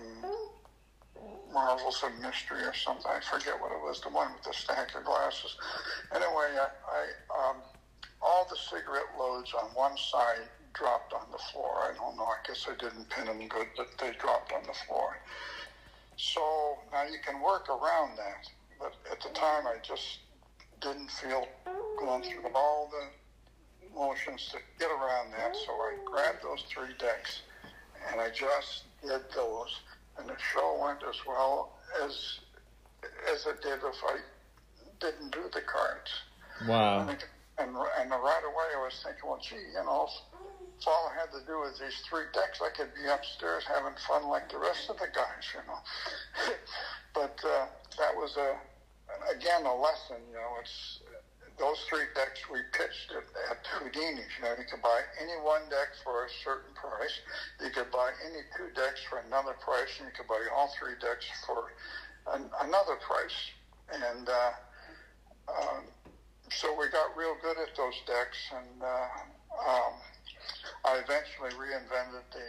Marvels 1.54 2.04
of 2.04 2.12
Mystery 2.20 2.64
or 2.64 2.74
something. 2.74 3.10
I 3.10 3.20
forget 3.22 3.60
what 3.60 3.72
it 3.72 3.82
was, 3.82 4.01
the 4.01 4.10
one 4.10 4.34
with 4.34 4.43
the 4.43 4.54
stack 4.54 4.95
of 4.95 5.06
glasses. 5.06 5.56
Anyway, 6.14 6.58
I, 6.58 6.68
I 6.68 7.49
um, 7.49 7.58
all 8.22 8.47
the 8.49 8.58
cigarette 8.58 9.14
loads 9.20 9.54
on 9.54 9.70
one 9.76 9.97
side 9.97 10.47
dropped 10.74 11.14
on 11.14 11.28
the 11.32 11.38
floor. 11.38 11.84
I 11.84 11.93
don't 11.93 12.18
know. 12.18 12.26
I 12.26 12.38
guess 12.47 12.68
I 12.68 12.76
didn't 12.76 13.10
pin 13.10 13.26
them 13.26 13.47
good, 13.47 13.68
but 13.78 13.88
they 13.99 14.12
dropped 14.20 14.51
on 14.51 14.64
the 14.64 14.74
floor. 14.86 15.18
So 16.18 16.78
now 16.91 17.04
you 17.04 17.18
can 17.26 17.41
work 17.41 17.70
around 17.70 18.18
that, 18.18 18.49
but 18.80 18.93
at 19.12 19.22
the 19.22 19.30
time 19.30 19.68
I 19.68 19.78
just 19.84 20.20
didn't 20.82 21.10
feel 21.12 21.47
going 21.99 22.24
through 22.24 22.49
all 22.56 22.89
the 22.91 23.95
motions 23.95 24.49
to 24.51 24.58
get 24.80 24.89
around 24.89 25.32
that. 25.32 25.56
So 25.56 25.72
I 25.72 25.97
grabbed 26.06 26.43
those 26.43 26.64
three 26.70 26.93
decks 26.99 27.41
and 28.12 28.20
I 28.20 28.30
just 28.30 28.84
did 29.01 29.22
those, 29.36 29.82
and 30.18 30.28
the 30.28 30.38
show 30.53 30.80
went 30.82 30.99
as 31.07 31.20
well 31.28 31.78
as 32.03 32.39
as 33.32 33.45
it 33.45 33.61
did 33.61 33.80
if 33.84 33.99
I 34.05 34.18
didn't 34.99 35.32
do 35.32 35.43
the 35.53 35.61
cards. 35.61 36.11
Wow. 36.68 37.01
And, 37.01 37.09
and, 37.57 37.70
and 37.76 38.09
right 38.09 38.45
away 38.45 38.68
I 38.78 38.84
was 38.84 38.95
thinking, 39.03 39.28
well, 39.28 39.39
gee, 39.41 39.55
you 39.55 39.84
know, 39.84 40.07
if 40.80 40.88
all 40.88 41.11
I 41.11 41.20
had 41.20 41.32
to 41.38 41.45
do 41.45 41.59
was 41.59 41.80
these 41.80 41.99
three 42.09 42.26
decks, 42.34 42.61
I 42.61 42.70
could 42.76 42.93
be 42.95 43.07
upstairs 43.09 43.64
having 43.68 43.93
fun 44.07 44.28
like 44.28 44.49
the 44.49 44.57
rest 44.57 44.89
of 44.89 44.97
the 44.97 45.07
guys, 45.14 45.45
you 45.53 45.61
know. 45.68 45.80
but 47.14 47.38
uh, 47.43 47.66
that 47.99 48.16
was 48.16 48.38
a, 48.38 48.55
again, 49.32 49.66
a 49.66 49.76
lesson, 49.76 50.24
you 50.30 50.36
know, 50.36 50.55
it's 50.61 50.99
those 51.64 51.80
three 51.88 52.11
decks 52.11 52.43
we 52.51 52.59
pitched 52.76 53.16
at, 53.16 53.24
at 53.47 53.64
Houdini's. 53.64 54.28
You 54.36 54.43
know, 54.43 54.51
you 54.59 54.68
could 54.68 54.84
buy 54.84 54.99
any 55.16 55.39
one 55.39 55.64
deck 55.72 55.95
for 56.03 56.28
a 56.28 56.30
certain 56.43 56.76
price. 56.76 57.24
You 57.64 57.72
could 57.72 57.88
buy 57.88 58.11
any 58.28 58.43
two 58.51 58.68
decks 58.76 58.99
for 59.07 59.24
another 59.24 59.55
price, 59.64 59.88
and 59.99 60.11
you 60.11 60.14
could 60.14 60.28
buy 60.28 60.43
all 60.51 60.68
three 60.76 60.99
decks 60.99 61.24
for 61.47 61.72
an, 62.36 62.51
another 62.68 62.99
price. 62.99 63.39
And 63.95 64.28
uh, 64.28 64.51
um, 65.47 65.88
so 66.51 66.76
we 66.76 66.91
got 66.91 67.16
real 67.16 67.39
good 67.39 67.55
at 67.55 67.72
those 67.80 67.95
decks, 68.03 68.39
and 68.51 68.84
uh, 68.84 69.07
um, 69.64 69.93
I 70.84 70.99
eventually 70.99 71.55
reinvented 71.55 72.28
the 72.36 72.47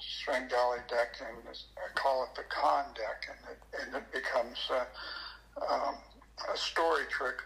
Svengali 0.00 0.80
deck, 0.88 1.20
and 1.20 1.44
I 1.44 1.92
call 1.92 2.24
it 2.24 2.32
the 2.32 2.48
con 2.48 2.88
deck, 2.96 3.28
and 3.28 3.40
it, 3.52 3.60
and 3.84 3.88
it 4.00 4.06
becomes 4.16 4.56
uh, 4.72 4.88
um, 5.60 5.96
a 6.48 6.56
story 6.56 7.04
trick 7.10 7.36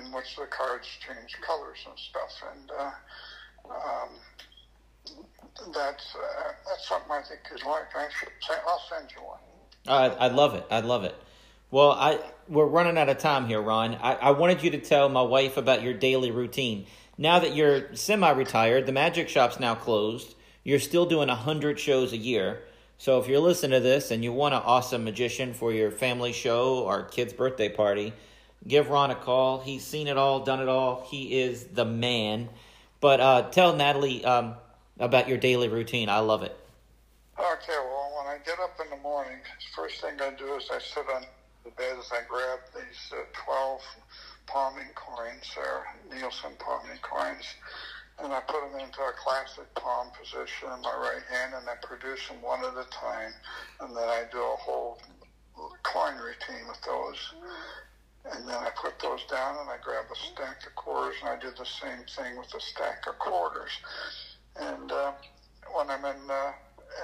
in 0.00 0.12
which 0.12 0.36
the 0.36 0.46
cards 0.46 0.86
change 1.06 1.36
colors 1.40 1.78
and 1.88 1.98
stuff, 1.98 2.42
and 2.52 2.70
uh, 2.70 2.90
um, 3.70 4.08
that's 5.72 6.14
uh, 6.14 6.52
that's 6.66 6.88
something 6.88 7.10
I 7.10 7.22
think 7.22 7.40
you'd 7.50 7.64
like. 7.64 7.94
I 7.94 8.08
should 8.18 8.30
say, 8.40 8.54
I'll 8.66 8.82
send 8.90 9.10
you 9.14 9.22
one. 9.22 9.38
I 9.86 10.26
I 10.26 10.28
love 10.28 10.54
it. 10.54 10.66
I 10.70 10.80
love 10.80 11.04
it. 11.04 11.14
Well, 11.70 11.92
I 11.92 12.20
we're 12.48 12.66
running 12.66 12.98
out 12.98 13.08
of 13.08 13.18
time 13.18 13.46
here, 13.46 13.60
Ron. 13.60 13.94
I, 13.96 14.14
I 14.14 14.30
wanted 14.32 14.62
you 14.62 14.70
to 14.70 14.78
tell 14.78 15.08
my 15.08 15.22
wife 15.22 15.56
about 15.56 15.82
your 15.82 15.94
daily 15.94 16.30
routine. 16.30 16.86
Now 17.16 17.38
that 17.38 17.54
you're 17.54 17.94
semi-retired, 17.94 18.86
the 18.86 18.92
magic 18.92 19.28
shop's 19.28 19.60
now 19.60 19.74
closed. 19.74 20.34
You're 20.64 20.80
still 20.80 21.06
doing 21.06 21.28
hundred 21.28 21.78
shows 21.78 22.12
a 22.12 22.16
year. 22.16 22.62
So 22.98 23.18
if 23.18 23.28
you're 23.28 23.40
listening 23.40 23.72
to 23.72 23.80
this 23.80 24.10
and 24.10 24.22
you 24.22 24.32
want 24.32 24.54
an 24.54 24.62
awesome 24.64 25.04
magician 25.04 25.52
for 25.52 25.72
your 25.72 25.90
family 25.90 26.32
show 26.32 26.78
or 26.78 27.02
kid's 27.04 27.32
birthday 27.32 27.68
party, 27.68 28.12
give 28.66 28.90
Ron 28.90 29.10
a 29.10 29.14
call. 29.14 29.60
He's 29.60 29.84
seen 29.84 30.06
it 30.06 30.16
all, 30.16 30.40
done 30.40 30.60
it 30.60 30.68
all. 30.68 31.06
He 31.06 31.40
is 31.40 31.64
the 31.64 31.84
man. 31.84 32.48
But 33.00 33.20
uh, 33.20 33.42
tell 33.50 33.76
Natalie 33.76 34.24
um, 34.24 34.54
about 34.98 35.28
your 35.28 35.38
daily 35.38 35.68
routine. 35.68 36.08
I 36.08 36.20
love 36.20 36.42
it. 36.42 36.56
Okay, 37.38 37.76
well, 37.76 38.12
when 38.16 38.26
I 38.28 38.38
get 38.44 38.60
up 38.60 38.78
in 38.82 38.90
the 38.90 39.02
morning, 39.02 39.38
first 39.74 40.00
thing 40.00 40.14
I 40.20 40.30
do 40.38 40.54
is 40.54 40.70
I 40.70 40.78
sit 40.78 41.04
on 41.14 41.24
the 41.64 41.70
bed 41.70 41.96
as 41.98 42.12
I 42.12 42.20
grab 42.28 42.60
these 42.74 43.12
uh, 43.12 43.24
12 43.44 43.80
palming 44.46 44.92
coins, 44.94 45.50
or 45.56 45.84
Nielsen 46.14 46.52
palming 46.58 46.98
coins, 47.02 47.44
and 48.22 48.32
I 48.32 48.40
put 48.40 48.60
them 48.70 48.80
into 48.80 49.00
a 49.00 49.12
classic 49.16 49.74
palm 49.74 50.08
position 50.18 50.68
in 50.76 50.82
my 50.82 50.94
right 50.94 51.22
hand, 51.28 51.54
and 51.58 51.68
I 51.68 51.74
produce 51.84 52.28
them 52.28 52.40
one 52.40 52.60
at 52.60 52.72
a 52.72 52.88
time, 52.90 53.32
and 53.80 53.96
then 53.96 54.08
I 54.08 54.24
do 54.30 54.38
a 54.38 54.56
whole 54.56 55.00
coin 55.82 56.14
routine 56.16 56.68
with 56.68 56.80
those. 56.86 57.34
And 58.32 58.48
then 58.48 58.56
I 58.56 58.70
put 58.80 58.98
those 59.00 59.24
down, 59.26 59.56
and 59.58 59.68
I 59.68 59.76
grab 59.82 60.06
a 60.10 60.16
stack 60.16 60.66
of 60.66 60.74
quarters, 60.74 61.16
and 61.20 61.30
I 61.30 61.36
do 61.38 61.50
the 61.56 61.66
same 61.66 62.04
thing 62.16 62.38
with 62.38 62.54
a 62.54 62.60
stack 62.60 63.06
of 63.06 63.18
quarters. 63.18 63.70
And 64.56 64.90
uh, 64.90 65.12
when 65.74 65.90
I'm 65.90 66.04
in 66.04 66.30
uh, 66.30 66.52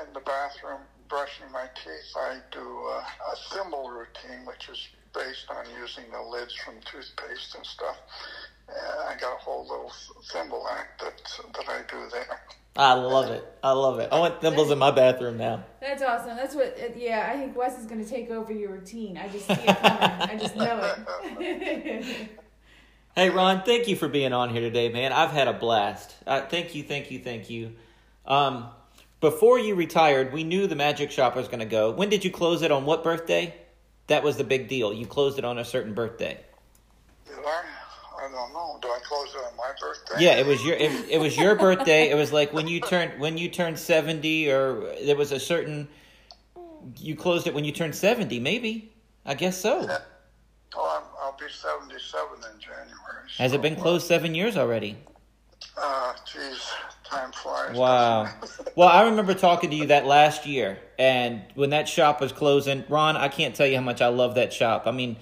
in 0.02 0.12
the 0.14 0.20
bathroom 0.20 0.80
brushing 1.08 1.50
my 1.52 1.66
teeth, 1.74 2.12
I 2.16 2.38
do 2.52 2.60
uh, 2.60 3.02
a 3.32 3.36
thimble 3.52 3.90
routine, 3.90 4.46
which 4.46 4.68
is 4.68 4.88
based 5.12 5.50
on 5.50 5.64
using 5.78 6.04
the 6.10 6.22
lids 6.22 6.54
from 6.54 6.76
toothpaste 6.80 7.54
and 7.56 7.66
stuff. 7.66 7.98
And 8.68 9.00
I 9.08 9.16
got 9.16 9.34
a 9.34 9.38
whole 9.38 9.66
little 9.68 9.92
thimble 10.32 10.66
act 10.70 11.00
that 11.00 11.20
that 11.54 11.68
I 11.68 11.82
do 11.90 12.08
there. 12.10 12.40
I 12.76 12.92
love 12.94 13.30
it. 13.30 13.44
I 13.62 13.72
love 13.72 13.98
it. 13.98 14.08
I 14.12 14.18
want 14.18 14.40
thimbles 14.40 14.70
in 14.70 14.78
my 14.78 14.90
bathroom 14.90 15.36
now. 15.36 15.64
That's 15.80 16.02
awesome. 16.02 16.36
That's 16.36 16.54
what. 16.54 16.78
uh, 16.80 16.92
Yeah, 16.96 17.28
I 17.30 17.36
think 17.36 17.56
Wes 17.56 17.78
is 17.78 17.86
going 17.86 18.02
to 18.02 18.08
take 18.08 18.30
over 18.30 18.52
your 18.52 18.70
routine. 18.72 19.18
I 19.18 19.28
just 19.28 19.46
see 19.46 19.52
it 19.54 19.66
coming. 19.66 19.78
I 19.82 20.36
just 20.38 20.56
know 20.56 20.94
it. 21.38 22.28
Hey, 23.16 23.28
Ron, 23.28 23.64
thank 23.64 23.88
you 23.88 23.96
for 23.96 24.06
being 24.06 24.32
on 24.32 24.50
here 24.50 24.60
today, 24.60 24.88
man. 24.88 25.12
I've 25.12 25.32
had 25.32 25.48
a 25.48 25.52
blast. 25.52 26.14
Uh, 26.28 26.42
thank 26.46 26.76
you, 26.76 26.84
thank 26.84 27.10
you, 27.10 27.18
thank 27.18 27.50
you. 27.50 27.72
Um, 28.24 28.68
before 29.20 29.58
you 29.58 29.74
retired, 29.74 30.32
we 30.32 30.44
knew 30.44 30.68
the 30.68 30.76
magic 30.76 31.10
shop 31.10 31.34
was 31.34 31.48
going 31.48 31.58
to 31.58 31.66
go. 31.66 31.90
When 31.90 32.08
did 32.08 32.24
you 32.24 32.30
close 32.30 32.62
it? 32.62 32.70
On 32.70 32.84
what 32.86 33.02
birthday? 33.02 33.52
That 34.06 34.22
was 34.22 34.36
the 34.36 34.44
big 34.44 34.68
deal. 34.68 34.92
You 34.92 35.06
closed 35.06 35.38
it 35.38 35.44
on 35.44 35.58
a 35.58 35.64
certain 35.64 35.92
birthday. 35.92 36.38
Did 37.26 37.36
I? 38.20 38.26
I 38.26 38.30
don't 38.30 38.52
know. 38.52 38.78
Do 38.82 38.88
I 38.88 38.98
close 39.02 39.34
it 39.34 39.38
on 39.38 39.56
my 39.56 39.70
birthday? 39.80 40.24
Yeah, 40.24 40.36
it 40.36 40.46
was 40.46 40.64
your 40.64 40.76
it, 40.76 41.08
it 41.08 41.18
was 41.18 41.36
your 41.36 41.54
birthday. 41.54 42.10
It 42.10 42.16
was 42.16 42.32
like 42.32 42.52
when 42.52 42.68
you 42.68 42.80
turned 42.80 43.20
when 43.20 43.38
you 43.38 43.48
turned 43.48 43.78
seventy, 43.78 44.50
or 44.50 44.94
there 45.04 45.16
was 45.16 45.32
a 45.32 45.40
certain. 45.40 45.88
You 46.96 47.14
closed 47.14 47.46
it 47.46 47.54
when 47.54 47.64
you 47.64 47.72
turned 47.72 47.94
seventy, 47.94 48.40
maybe. 48.40 48.92
I 49.26 49.34
guess 49.34 49.60
so. 49.60 49.86
Oh, 50.76 51.00
I'm, 51.00 51.04
I'll 51.20 51.36
be 51.36 51.46
77 51.52 52.28
in 52.54 52.60
January. 52.60 52.86
Has 53.38 53.52
it 53.52 53.60
been 53.60 53.76
closed 53.76 54.06
seven 54.06 54.34
years 54.34 54.56
already? 54.56 54.96
Uh, 55.76 56.14
geez, 56.24 56.70
time 57.04 57.32
flies. 57.32 57.76
Wow. 57.76 58.28
Well, 58.76 58.88
I 58.88 59.02
remember 59.02 59.34
talking 59.34 59.70
to 59.70 59.76
you 59.76 59.86
that 59.88 60.06
last 60.06 60.46
year, 60.46 60.78
and 60.98 61.42
when 61.54 61.70
that 61.70 61.88
shop 61.88 62.20
was 62.20 62.32
closing, 62.32 62.84
Ron, 62.88 63.16
I 63.16 63.28
can't 63.28 63.54
tell 63.54 63.66
you 63.66 63.76
how 63.76 63.82
much 63.82 64.00
I 64.00 64.06
love 64.06 64.36
that 64.36 64.52
shop. 64.52 64.84
I 64.86 64.90
mean, 64.92 65.16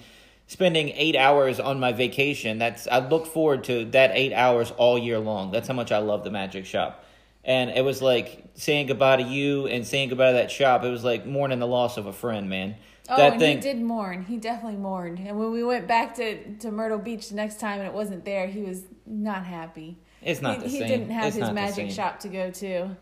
spending 0.49 0.89
eight 0.95 1.15
hours 1.15 1.59
on 1.59 1.79
my 1.79 1.93
vacation, 1.93 2.57
that's 2.57 2.87
I 2.87 3.07
look 3.07 3.27
forward 3.27 3.65
to 3.65 3.85
that 3.91 4.11
eight 4.15 4.33
hours 4.33 4.71
all 4.71 4.97
year 4.97 5.19
long. 5.19 5.51
That's 5.51 5.67
how 5.67 5.75
much 5.75 5.91
I 5.91 5.99
love 5.99 6.23
the 6.23 6.31
magic 6.31 6.65
shop. 6.65 7.05
And 7.43 7.69
it 7.69 7.85
was 7.85 8.01
like 8.01 8.45
saying 8.55 8.87
goodbye 8.87 9.17
to 9.17 9.23
you 9.23 9.67
and 9.67 9.85
saying 9.85 10.09
goodbye 10.09 10.31
to 10.31 10.37
that 10.37 10.49
shop. 10.49 10.83
It 10.83 10.89
was 10.89 11.03
like 11.03 11.25
mourning 11.25 11.59
the 11.59 11.67
loss 11.67 11.97
of 11.97 12.07
a 12.07 12.13
friend, 12.13 12.49
man. 12.49 12.75
Oh, 13.09 13.15
that 13.15 13.33
and 13.33 13.39
thing. 13.39 13.57
he 13.57 13.61
did 13.61 13.79
mourn. 13.79 14.25
He 14.25 14.37
definitely 14.37 14.79
mourned. 14.79 15.19
And 15.19 15.37
when 15.37 15.51
we 15.51 15.63
went 15.63 15.87
back 15.87 16.15
to, 16.15 16.55
to 16.57 16.71
Myrtle 16.71 16.97
Beach 16.97 17.29
the 17.29 17.35
next 17.35 17.59
time 17.59 17.79
and 17.79 17.87
it 17.87 17.93
wasn't 17.93 18.25
there, 18.25 18.47
he 18.47 18.61
was 18.61 18.81
not 19.05 19.45
happy. 19.45 19.97
It's 20.23 20.41
not 20.41 20.57
he, 20.57 20.63
the 20.63 20.69
he 20.69 20.79
didn't 20.79 21.11
have 21.11 21.27
It's 21.27 21.37
his 21.37 21.51
magic 21.51 21.91
shop 21.91 22.19
to 22.21 22.27
go 22.27 22.49
to. 22.49 22.97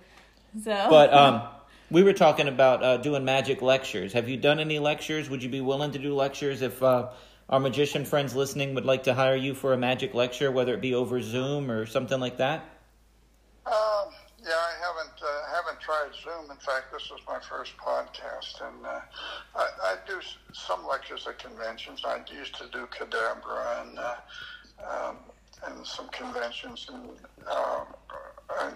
So, 0.64 0.88
But 0.90 1.14
um, 1.14 1.44
we 1.92 2.04
were 2.04 2.14
talking 2.14 2.50
about 2.50 2.84
uh, 2.84 2.98
doing 2.98 3.24
magic 3.24 3.62
lectures. 3.62 4.12
Have 4.14 4.28
you 4.28 4.36
done 4.36 4.60
any 4.60 4.80
lectures? 4.80 5.30
Would 5.30 5.44
you 5.44 5.50
be 5.50 5.62
willing 5.62 5.92
to 5.92 6.00
do 6.00 6.14
lectures 6.14 6.62
if 6.62 6.84
uh, 6.84 7.08
our 7.50 7.60
magician 7.60 8.04
friends 8.04 8.36
listening 8.36 8.76
would 8.76 8.86
like 8.86 9.04
to 9.04 9.14
hire 9.14 9.36
you 9.36 9.54
for 9.54 9.74
a 9.74 9.78
magic 9.78 10.14
lecture, 10.14 10.52
whether 10.52 10.74
it 10.74 10.82
be 10.82 10.94
over 10.94 11.22
Zoom 11.22 11.72
or 11.72 11.86
something 11.86 12.20
like 12.20 12.38
that? 12.38 12.66
Um, 13.66 14.14
yeah, 14.44 14.54
I 14.54 14.74
haven't 14.82 15.22
uh, 15.22 15.56
haven't 15.56 15.80
tried 15.82 16.10
Zoom. 16.24 16.52
In 16.52 16.58
fact, 16.58 16.92
this 16.92 17.04
is 17.04 17.20
my 17.28 17.40
first 17.40 17.76
podcast, 17.78 18.62
and 18.68 18.86
uh, 18.86 19.00
I, 19.56 19.68
I 19.84 19.96
do 20.08 20.20
some 20.54 20.86
lectures 20.88 21.26
at 21.28 21.40
conventions. 21.40 22.02
I 22.06 22.22
used 22.34 22.56
to 22.56 22.66
do 22.72 22.88
Cadabra 22.88 23.82
and 23.82 24.00
uh, 24.00 24.16
um, 24.90 25.18
and 25.66 25.86
some 25.86 26.08
conventions 26.10 26.88
and 26.94 27.10
uh, 27.46 27.84
and 28.62 28.76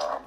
um, 0.00 0.22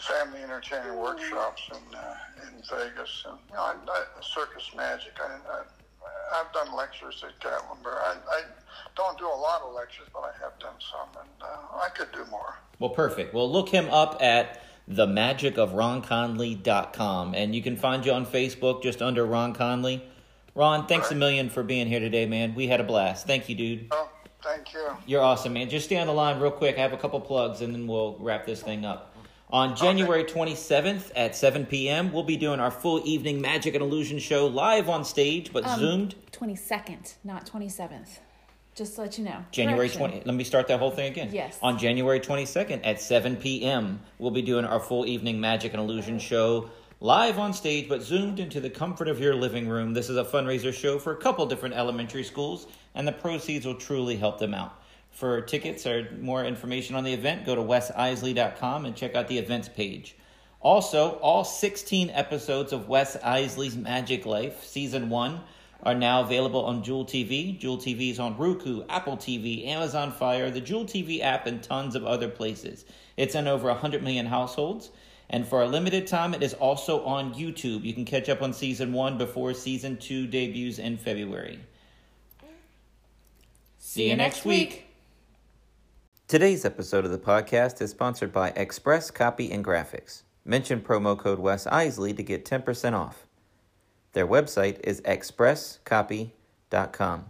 family 0.00 0.42
entertaining 0.42 0.96
workshops 0.96 1.62
in 1.70 1.94
uh, 1.94 2.14
in 2.42 2.62
Vegas 2.70 3.24
and 3.28 3.38
you 3.48 3.54
know, 3.54 3.62
I, 3.62 3.74
I, 3.88 4.04
circus 4.22 4.70
magic. 4.76 5.12
I 5.20 5.62
I've 6.34 6.52
done 6.52 6.74
lectures 6.74 7.22
at 7.26 7.38
Gatlinburg. 7.40 7.98
I, 7.98 8.16
I 8.30 8.42
don't 8.96 9.18
do 9.18 9.26
a 9.26 9.28
lot 9.28 9.62
of 9.62 9.74
lectures, 9.74 10.06
but 10.12 10.20
I 10.20 10.30
have 10.42 10.58
done 10.58 10.74
some, 10.78 11.08
and 11.20 11.28
uh, 11.42 11.46
I 11.82 11.88
could 11.90 12.10
do 12.12 12.24
more. 12.30 12.56
Well, 12.78 12.90
perfect. 12.90 13.34
Well, 13.34 13.50
look 13.50 13.70
him 13.70 13.88
up 13.90 14.22
at 14.22 14.62
themagicofronconley.com, 14.90 17.34
and 17.34 17.54
you 17.54 17.62
can 17.62 17.76
find 17.76 18.06
you 18.06 18.12
on 18.12 18.26
Facebook 18.26 18.82
just 18.82 19.00
under 19.02 19.24
Ron 19.24 19.54
Conley. 19.54 20.04
Ron, 20.54 20.86
thanks 20.86 21.10
a 21.10 21.14
million 21.14 21.50
for 21.50 21.62
being 21.62 21.86
here 21.86 22.00
today, 22.00 22.26
man. 22.26 22.54
We 22.54 22.66
had 22.66 22.80
a 22.80 22.84
blast. 22.84 23.26
Thank 23.26 23.48
you, 23.48 23.54
dude. 23.54 23.86
Oh, 23.90 24.10
thank 24.42 24.72
you. 24.72 24.88
You're 25.06 25.22
awesome, 25.22 25.52
man. 25.52 25.70
Just 25.70 25.86
stay 25.86 25.98
on 25.98 26.06
the 26.06 26.12
line 26.12 26.40
real 26.40 26.50
quick. 26.50 26.78
I 26.78 26.80
have 26.80 26.92
a 26.92 26.96
couple 26.96 27.20
plugs, 27.20 27.60
and 27.60 27.74
then 27.74 27.86
we'll 27.86 28.16
wrap 28.18 28.46
this 28.46 28.62
thing 28.62 28.84
up. 28.84 29.14
On 29.50 29.74
January 29.74 30.24
27th 30.24 31.10
at 31.16 31.34
7 31.34 31.64
p.m., 31.64 32.12
we'll 32.12 32.22
be 32.22 32.36
doing 32.36 32.60
our 32.60 32.70
full 32.70 33.00
evening 33.06 33.40
Magic 33.40 33.74
and 33.74 33.82
Illusion 33.82 34.18
show 34.18 34.46
live 34.46 34.90
on 34.90 35.04
stage, 35.06 35.52
but 35.54 35.64
Um, 35.64 35.80
zoomed. 35.80 36.14
22nd, 36.32 37.14
not 37.24 37.46
27th. 37.46 38.18
Just 38.74 38.96
to 38.96 39.00
let 39.00 39.16
you 39.16 39.24
know. 39.24 39.44
January 39.50 39.88
Correction. 39.88 40.10
20. 40.10 40.22
Let 40.26 40.34
me 40.34 40.44
start 40.44 40.68
that 40.68 40.78
whole 40.78 40.90
thing 40.90 41.10
again. 41.10 41.30
Yes. 41.32 41.58
On 41.62 41.78
January 41.78 42.20
22nd 42.20 42.80
at 42.84 43.00
7 43.00 43.36
p.m., 43.36 44.00
we'll 44.18 44.30
be 44.30 44.42
doing 44.42 44.66
our 44.66 44.78
full 44.80 45.06
evening 45.06 45.40
Magic 45.40 45.72
and 45.72 45.80
Illusion 45.82 46.18
show 46.18 46.68
live 47.00 47.38
on 47.38 47.54
stage, 47.54 47.88
but 47.88 48.02
zoomed 48.02 48.38
into 48.38 48.60
the 48.60 48.70
comfort 48.70 49.08
of 49.08 49.18
your 49.18 49.34
living 49.34 49.66
room. 49.66 49.94
This 49.94 50.10
is 50.10 50.16
a 50.18 50.24
fundraiser 50.24 50.74
show 50.74 50.98
for 50.98 51.12
a 51.12 51.16
couple 51.16 51.46
different 51.46 51.74
elementary 51.74 52.22
schools, 52.22 52.66
and 52.94 53.08
the 53.08 53.12
proceeds 53.12 53.64
will 53.64 53.76
truly 53.76 54.16
help 54.16 54.38
them 54.38 54.52
out. 54.52 54.74
For 55.10 55.40
tickets 55.40 55.86
or 55.86 56.08
more 56.20 56.44
information 56.44 56.94
on 56.94 57.04
the 57.04 57.12
event, 57.12 57.44
go 57.44 57.54
to 57.54 57.60
wesiseli.com 57.60 58.84
and 58.86 58.94
check 58.94 59.14
out 59.14 59.28
the 59.28 59.38
events 59.38 59.68
page. 59.68 60.16
Also, 60.60 61.12
all 61.20 61.44
16 61.44 62.10
episodes 62.10 62.72
of 62.72 62.88
Wes 62.88 63.16
Iseli's 63.18 63.76
Magic 63.76 64.26
Life, 64.26 64.64
Season 64.64 65.08
1, 65.08 65.40
are 65.84 65.94
now 65.94 66.22
available 66.22 66.64
on 66.64 66.82
Jewel 66.82 67.04
TV. 67.04 67.58
Jewel 67.58 67.78
TV 67.78 68.10
is 68.10 68.18
on 68.18 68.36
Roku, 68.36 68.82
Apple 68.88 69.16
TV, 69.16 69.66
Amazon 69.66 70.10
Fire, 70.10 70.50
the 70.50 70.60
Jewel 70.60 70.84
TV 70.84 71.20
app, 71.20 71.46
and 71.46 71.62
tons 71.62 71.94
of 71.94 72.04
other 72.04 72.28
places. 72.28 72.84
It's 73.16 73.36
in 73.36 73.46
over 73.46 73.68
100 73.68 74.02
million 74.02 74.26
households. 74.26 74.90
And 75.30 75.46
for 75.46 75.62
a 75.62 75.66
limited 75.66 76.06
time, 76.06 76.34
it 76.34 76.42
is 76.42 76.54
also 76.54 77.04
on 77.04 77.34
YouTube. 77.34 77.84
You 77.84 77.92
can 77.92 78.04
catch 78.04 78.28
up 78.28 78.42
on 78.42 78.52
Season 78.52 78.92
1 78.92 79.18
before 79.18 79.54
Season 79.54 79.96
2 79.96 80.26
debuts 80.26 80.78
in 80.78 80.96
February. 80.96 81.60
See 83.78 84.10
you 84.10 84.16
next 84.16 84.44
week. 84.44 84.87
Today's 86.28 86.64
episode 86.66 87.06
of 87.06 87.10
the 87.10 87.16
podcast 87.16 87.80
is 87.80 87.92
sponsored 87.92 88.34
by 88.34 88.50
Express 88.50 89.10
Copy 89.10 89.50
and 89.50 89.64
Graphics. 89.64 90.24
Mention 90.44 90.82
promo 90.82 91.18
code 91.18 91.38
Wes 91.38 91.64
Iseli 91.64 92.14
to 92.14 92.22
get 92.22 92.44
10% 92.44 92.92
off. 92.92 93.26
Their 94.12 94.26
website 94.26 94.78
is 94.84 95.00
expresscopy.com. 95.00 97.24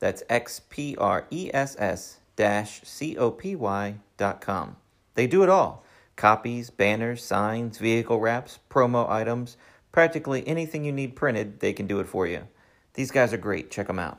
That's 0.00 0.24
X 0.28 0.62
P 0.68 0.96
R 0.96 1.28
E 1.30 1.48
S 1.54 1.76
S 1.78 2.18
dash 2.34 2.80
C 2.82 3.16
O 3.16 3.30
P 3.30 3.54
Y 3.54 3.94
dot 4.16 4.40
com. 4.40 4.74
They 5.14 5.28
do 5.28 5.44
it 5.44 5.48
all 5.48 5.84
copies, 6.16 6.70
banners, 6.70 7.22
signs, 7.22 7.78
vehicle 7.78 8.18
wraps, 8.18 8.58
promo 8.68 9.08
items, 9.08 9.58
practically 9.92 10.44
anything 10.48 10.84
you 10.84 10.90
need 10.90 11.14
printed, 11.14 11.60
they 11.60 11.72
can 11.72 11.86
do 11.86 12.00
it 12.00 12.08
for 12.08 12.26
you. 12.26 12.48
These 12.94 13.12
guys 13.12 13.32
are 13.32 13.38
great. 13.38 13.70
Check 13.70 13.86
them 13.86 14.00
out. 14.00 14.18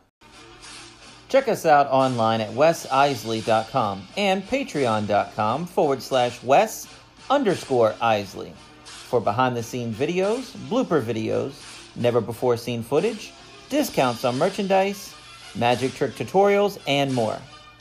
Check 1.31 1.47
us 1.47 1.65
out 1.65 1.87
online 1.87 2.41
at 2.41 2.49
wesiseli.com 2.49 4.05
and 4.17 4.43
patreon.com 4.43 5.65
forward 5.65 6.03
slash 6.03 6.43
wes 6.43 6.89
underscore 7.29 7.93
iseli 8.01 8.51
for 8.83 9.21
behind 9.21 9.55
the 9.55 9.63
scenes 9.63 9.95
videos, 9.95 10.51
blooper 10.67 11.01
videos, 11.01 11.53
never 11.95 12.19
before 12.19 12.57
seen 12.57 12.83
footage, 12.83 13.31
discounts 13.69 14.25
on 14.25 14.37
merchandise, 14.37 15.15
magic 15.55 15.93
trick 15.93 16.15
tutorials, 16.15 16.77
and 16.85 17.13
more. 17.13 17.37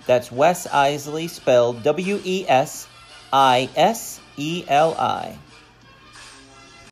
That's 0.06 0.30
Wes 0.30 0.68
Iseli 0.68 1.28
spelled 1.28 1.82
W 1.82 2.20
E 2.22 2.44
S 2.48 2.86
I 3.32 3.68
S 3.74 4.20
E 4.36 4.64
L 4.68 4.94
I. 4.94 5.36